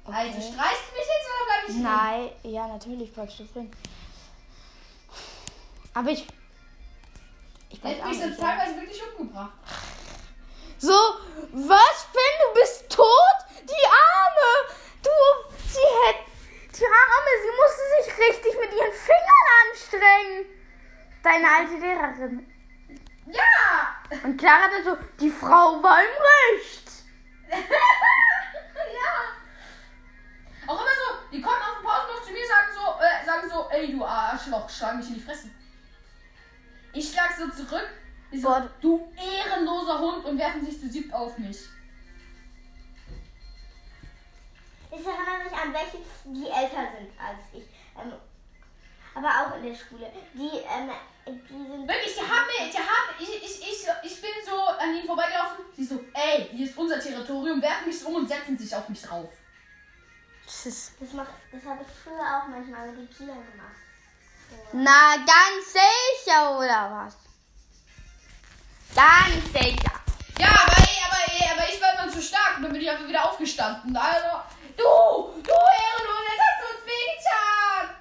Also 0.05 0.41
streichst 0.41 0.83
du 0.89 0.95
mich 0.97 1.07
jetzt 1.07 1.27
oder 1.29 1.45
bleib 1.45 1.69
ich 1.69 1.73
drin? 1.75 1.83
Nein, 1.83 2.29
ja, 2.43 2.67
natürlich 2.67 3.13
bleibst 3.13 3.39
du 3.39 3.45
drin. 3.45 3.71
Aber 5.93 6.09
ich. 6.09 6.25
Ich 7.73 7.83
weiß 7.83 8.01
auch 8.01 8.05
mich 8.05 8.19
nicht. 8.19 8.39
teilweise 8.39 8.75
wirklich 8.75 9.01
umgebracht. 9.17 9.51
So, 10.77 10.91
was, 10.91 12.07
Ben, 12.13 12.33
du 12.45 12.59
bist 12.59 12.87
tot? 12.89 13.37
Die 13.63 13.87
Arme! 13.87 14.75
Du, 15.01 15.09
sie 15.67 15.79
hätte. 16.05 16.23
Die 16.77 16.85
Arme, 16.85 17.31
sie 17.41 17.53
musste 17.57 17.83
sich 17.97 18.07
richtig 18.27 18.59
mit 18.59 18.71
ihren 18.79 18.93
Fingern 18.93 19.47
anstrengen. 19.63 20.45
Deine 21.23 21.47
alte 21.49 21.73
Lehrerin. 21.73 22.47
Ja! 23.25 23.95
Und 24.23 24.37
Clara 24.37 24.67
dann 24.67 24.83
so, 24.83 24.97
die 25.19 25.31
Frau 25.31 25.81
war 25.81 25.99
im 26.01 26.55
Recht. 26.59 26.91
ja! 27.49 29.13
Auch 30.67 30.79
immer 30.79 30.89
so, 30.89 31.27
die 31.31 31.41
kommen 31.41 31.55
auf 31.55 31.77
dem 31.79 31.85
Pausenhof 31.85 32.23
zu 32.23 32.33
mir, 32.33 32.45
sagen 32.45 32.71
so, 32.73 33.03
äh, 33.03 33.25
sagen 33.25 33.49
so, 33.49 33.69
ey 33.71 33.91
du 33.91 34.05
Arschloch, 34.05 34.69
schlag 34.69 34.97
mich 34.97 35.07
in 35.07 35.15
die 35.15 35.21
Fresse. 35.21 35.49
Ich 36.93 37.11
schlag 37.11 37.31
so 37.35 37.49
zurück, 37.49 37.89
ich 38.31 38.41
so, 38.41 38.47
Gott. 38.47 38.69
du 38.81 39.11
ehrenloser 39.15 39.99
Hund 39.99 40.25
und 40.25 40.37
werfen 40.37 40.63
sich 40.63 40.79
zu 40.79 40.87
siebt 40.87 41.13
auf 41.13 41.37
mich. 41.37 41.57
Ich 44.91 45.05
erinnere 45.05 45.43
mich 45.43 45.53
an 45.53 45.73
welche, 45.73 45.97
die 46.25 46.45
älter 46.45 46.87
sind 46.95 47.11
als 47.19 47.39
ich. 47.51 47.63
Ähm, 47.99 48.13
aber 49.15 49.27
auch 49.27 49.57
in 49.57 49.63
der 49.63 49.75
Schule. 49.75 50.11
Die, 50.33 50.41
ähm, 50.41 50.91
die 51.25 51.67
sind. 51.67 51.87
Wirklich, 51.87 52.15
die 52.15 52.21
haben 52.21 52.47
mir, 52.47 52.71
die 52.71 52.77
haben, 52.77 53.15
ich, 53.19 53.29
ich, 53.29 53.61
ich, 53.61 53.87
ich 54.03 54.21
bin 54.21 54.31
so 54.45 54.55
an 54.55 54.95
ihnen 54.95 55.05
vorbeigelaufen, 55.05 55.65
die 55.75 55.83
so, 55.83 56.03
ey, 56.13 56.49
hier 56.51 56.67
ist 56.67 56.77
unser 56.77 56.99
Territorium, 56.99 57.61
werfen 57.61 57.87
mich 57.87 58.05
um 58.05 58.15
und 58.15 58.27
setzen 58.27 58.57
sich 58.57 58.75
auf 58.75 58.87
mich 58.89 59.01
drauf. 59.01 59.29
Das 60.45 60.65
ist 60.65 60.93
Das, 60.99 61.13
macht, 61.13 61.33
das 61.51 61.63
habe 61.63 61.81
ich 61.81 61.87
früher 62.03 62.19
auch 62.19 62.47
manchmal 62.47 62.91
mit 62.91 62.99
den 62.99 63.17
Kindern 63.17 63.51
gemacht. 63.51 63.82
Na, 64.73 65.15
ganz 65.17 65.73
sicher, 65.73 66.57
oder 66.57 66.89
was? 67.05 67.17
Ganz 68.95 69.45
sicher. 69.53 69.91
Ja, 70.39 70.47
aber, 70.49 70.77
ey, 70.77 70.97
aber, 71.05 71.21
ey, 71.33 71.49
aber 71.51 71.69
ich 71.73 71.81
war 71.81 71.93
immer 72.03 72.11
zu 72.11 72.21
stark 72.21 72.57
und 72.57 72.63
dann 72.63 72.71
bin 72.73 72.81
ich 72.81 72.89
einfach 72.89 73.07
wieder 73.07 73.29
aufgestanden. 73.29 73.95
Also, 73.95 74.27
du, 74.77 74.83
du 75.41 75.51
Ehrenlos, 75.51 76.23
jetzt 76.29 76.43
hast 76.45 76.59
du 76.61 76.65
uns 76.73 76.85
wehgetan. 76.85 77.95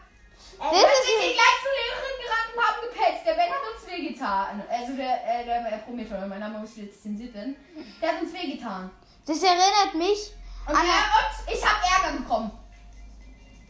Das 0.59 0.71
Wir 0.73 0.87
ist 0.87 1.07
sind 1.07 1.21
hier 1.21 1.35
gleich 1.35 1.59
zur 1.63 1.75
Lehrerin 1.81 2.17
gerannt 2.23 2.51
und 2.57 2.63
haben 2.65 2.81
gepetzt. 2.89 3.27
Der 3.27 3.35
Ben 3.35 3.51
hat 3.51 3.65
uns 3.75 3.87
wehgetan. 3.87 4.63
Also 4.71 4.93
der, 4.95 5.41
äh, 5.41 5.45
der, 5.45 5.63
der 5.71 5.77
Prometheus, 5.79 6.27
mein 6.29 6.41
Name 6.41 6.59
muss 6.59 6.77
jetzt 6.77 7.03
zensiert 7.03 7.35
werden. 7.35 7.57
Der 8.01 8.09
hat 8.15 8.23
uns 8.23 8.33
wehgetan. 8.33 8.91
Das 9.27 9.43
erinnert 9.43 9.95
mich 9.95 10.33
Und, 10.69 10.75
an, 10.77 10.87
äh, 10.87 10.89
und 10.89 11.55
ich 11.55 11.65
habe 11.65 11.81
Ärger 11.85 12.17
bekommen. 12.19 12.51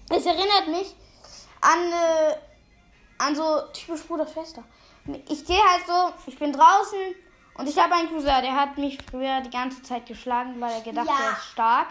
das 0.08 0.26
erinnert 0.26 0.68
mich 0.68 0.94
an, 1.60 1.92
äh, 1.92 2.36
an 3.26 3.34
so 3.36 3.60
typisch 3.72 4.02
Bruder 4.06 4.26
Schwester. 4.26 4.62
Ich 5.28 5.44
gehe 5.44 5.60
halt 5.62 5.86
so, 5.86 6.12
ich 6.26 6.38
bin 6.38 6.52
draußen 6.52 6.98
und 7.54 7.68
ich 7.68 7.78
habe 7.78 7.94
einen 7.94 8.08
Cousin, 8.08 8.42
der 8.42 8.54
hat 8.54 8.78
mich 8.78 8.98
früher 9.10 9.40
die 9.40 9.50
ganze 9.50 9.82
Zeit 9.82 10.06
geschlagen, 10.06 10.60
weil 10.60 10.72
er 10.72 10.80
gedacht, 10.80 11.08
Ja. 11.08 11.26
er 11.26 11.32
ist 11.32 11.44
stark. 11.52 11.88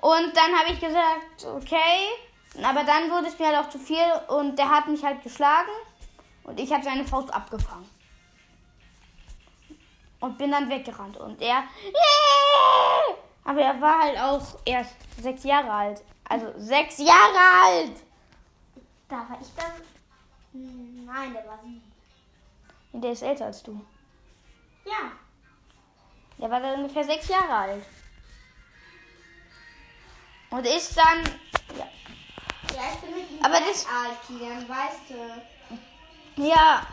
Und 0.00 0.36
dann 0.36 0.58
habe 0.58 0.72
ich 0.72 0.80
gesagt, 0.80 1.44
okay, 1.56 2.08
aber 2.62 2.84
dann 2.84 3.10
wurde 3.10 3.28
es 3.28 3.38
mir 3.38 3.46
halt 3.48 3.58
auch 3.64 3.68
zu 3.70 3.78
viel 3.78 3.96
und 4.28 4.58
der 4.58 4.68
hat 4.68 4.86
mich 4.88 5.04
halt 5.04 5.22
geschlagen 5.22 5.70
und 6.44 6.58
ich 6.58 6.72
habe 6.72 6.82
seine 6.84 7.04
Faust 7.04 7.32
abgefangen. 7.32 7.88
Und 10.20 10.36
bin 10.36 10.50
dann 10.50 10.68
weggerannt 10.68 11.16
und 11.16 11.40
er, 11.40 11.62
aber 13.44 13.60
er 13.60 13.80
war 13.80 14.00
halt 14.00 14.18
auch 14.18 14.42
erst 14.64 14.96
sechs 15.20 15.44
Jahre 15.44 15.70
alt. 15.70 16.02
Also 16.28 16.52
sechs 16.56 16.98
Jahre 16.98 17.38
alt! 17.64 17.92
Da 19.08 19.16
war 19.16 19.38
ich 19.40 19.46
dann. 19.56 19.72
Nein, 21.06 21.32
der 21.32 21.46
war 21.46 21.58
sieben. 21.62 21.82
Und 22.92 23.02
der 23.02 23.12
ist 23.12 23.22
älter 23.22 23.46
als 23.46 23.62
du. 23.62 23.80
Ja. 24.84 25.12
Der 26.38 26.50
war 26.50 26.60
dann 26.60 26.80
ungefähr 26.80 27.04
sechs 27.04 27.28
Jahre 27.28 27.52
alt. 27.54 27.84
Und 30.50 30.66
ist 30.66 30.96
dann. 30.96 31.22
Ja. 31.76 31.86
Ja, 32.74 32.82
ich 32.94 33.00
bin 33.00 33.14
mit 33.14 33.44
Aber 33.44 33.60
das- 33.60 33.86
alt, 33.86 34.16
Kilian, 34.26 34.66
weißt 34.68 35.10
du. 36.36 36.42
Ja. 36.42 36.86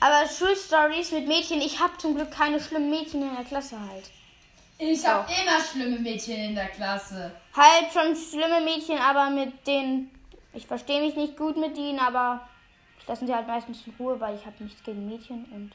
Aber 0.00 0.26
Schulstories 0.28 1.12
mit 1.12 1.26
Mädchen, 1.28 1.60
ich 1.60 1.78
habe 1.78 1.96
zum 1.98 2.14
Glück 2.14 2.30
keine 2.30 2.58
schlimmen 2.60 2.88
Mädchen 2.88 3.22
in 3.22 3.34
der 3.36 3.44
Klasse 3.44 3.78
halt. 3.78 4.10
Ich 4.78 5.04
habe 5.06 5.30
immer 5.30 5.60
schlimme 5.62 5.98
Mädchen 5.98 6.36
in 6.38 6.54
der 6.54 6.68
Klasse. 6.68 7.32
Halt 7.54 7.92
schon 7.92 8.16
schlimme 8.16 8.62
Mädchen, 8.62 8.98
aber 8.98 9.28
mit 9.28 9.66
denen. 9.66 10.10
Ich 10.52 10.66
verstehe 10.66 11.00
mich 11.00 11.14
nicht 11.16 11.36
gut 11.36 11.56
mit 11.56 11.76
ihnen, 11.76 11.98
aber 12.00 12.48
ich 13.00 13.06
lasse 13.06 13.26
sie 13.26 13.34
halt 13.34 13.46
meistens 13.46 13.86
in 13.86 13.94
Ruhe, 13.98 14.18
weil 14.20 14.34
ich 14.36 14.44
habe 14.44 14.62
nichts 14.64 14.82
gegen 14.82 15.08
Mädchen 15.08 15.44
und 15.52 15.72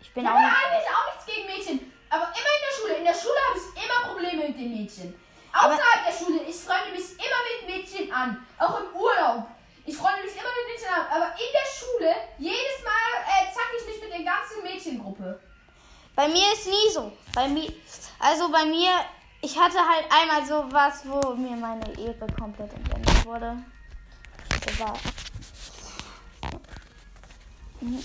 ich 0.00 0.12
bin 0.12 0.24
Ich 0.24 0.30
auch 0.30 0.34
habe 0.34 0.44
nicht. 0.46 0.56
eigentlich 0.64 0.88
auch 0.90 1.06
nichts 1.14 1.26
gegen 1.26 1.46
Mädchen. 1.46 1.92
Aber 2.10 2.24
immer 2.24 2.52
in 2.56 2.62
der 2.68 2.76
Schule. 2.78 2.94
In 2.98 3.04
der 3.04 3.14
Schule 3.14 3.38
habe 3.48 3.58
ich 3.58 3.84
immer 3.84 4.12
Probleme 4.12 4.48
mit 4.48 4.58
den 4.58 4.72
Mädchen. 4.76 5.14
Außerhalb 5.52 6.04
der 6.06 6.12
Schule. 6.12 6.42
Ich 6.42 6.56
freunde 6.56 6.90
mich 6.92 7.12
immer 7.16 7.40
mit 7.48 7.74
Mädchen 7.74 8.12
an. 8.12 8.46
Auch 8.58 8.78
im 8.80 8.94
Urlaub. 8.94 9.46
Ich 9.86 9.96
freunde 9.96 10.22
mich 10.22 10.34
immer 10.34 10.52
mit 10.52 10.66
Mädchen 10.76 10.92
an. 10.94 11.06
Aber 11.10 11.26
in 11.32 11.50
der 11.50 11.66
Schule, 11.66 12.14
jedes 12.38 12.84
Mal 12.84 13.12
äh, 13.26 13.52
zack 13.52 13.70
ich 13.80 13.86
mich 13.86 14.02
mit 14.02 14.12
der 14.12 14.22
ganzen 14.24 14.62
Mädchengruppe. 14.62 15.40
Bei 16.14 16.28
mir 16.28 16.52
ist 16.52 16.66
nie 16.66 16.90
so. 16.92 17.10
Bei 17.34 17.48
mir, 17.48 17.72
also 18.20 18.50
bei 18.50 18.64
mir, 18.66 18.90
ich 19.42 19.58
hatte 19.58 19.78
halt 19.78 20.04
einmal 20.10 20.44
so 20.46 20.64
was, 20.72 21.02
wo 21.08 21.34
mir 21.34 21.56
meine 21.56 21.88
Ehre 21.98 22.26
komplett 22.38 22.72
entwendet 22.72 23.24
wurde. 23.24 23.56
War. 24.78 24.94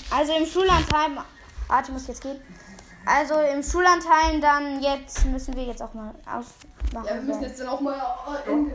Also 0.09 0.33
im 0.33 0.45
Schullandheim. 0.45 1.19
Warte, 1.67 1.91
muss 1.91 2.07
jetzt 2.07 2.21
gehen. 2.21 2.39
Also 3.05 3.39
im 3.39 3.63
Schullandheim 3.63 4.41
dann 4.41 4.81
jetzt 4.81 5.25
müssen 5.25 5.55
wir 5.55 5.63
jetzt 5.63 5.81
auch 5.81 5.93
mal 5.93 6.13
ausmachen. 6.25 7.07
Ja, 7.07 7.15
wir 7.15 7.21
müssen 7.21 7.43
jetzt 7.43 7.59
dann 7.59 7.67
auch 7.67 7.81
mal 7.81 7.99
Ende 8.45 8.73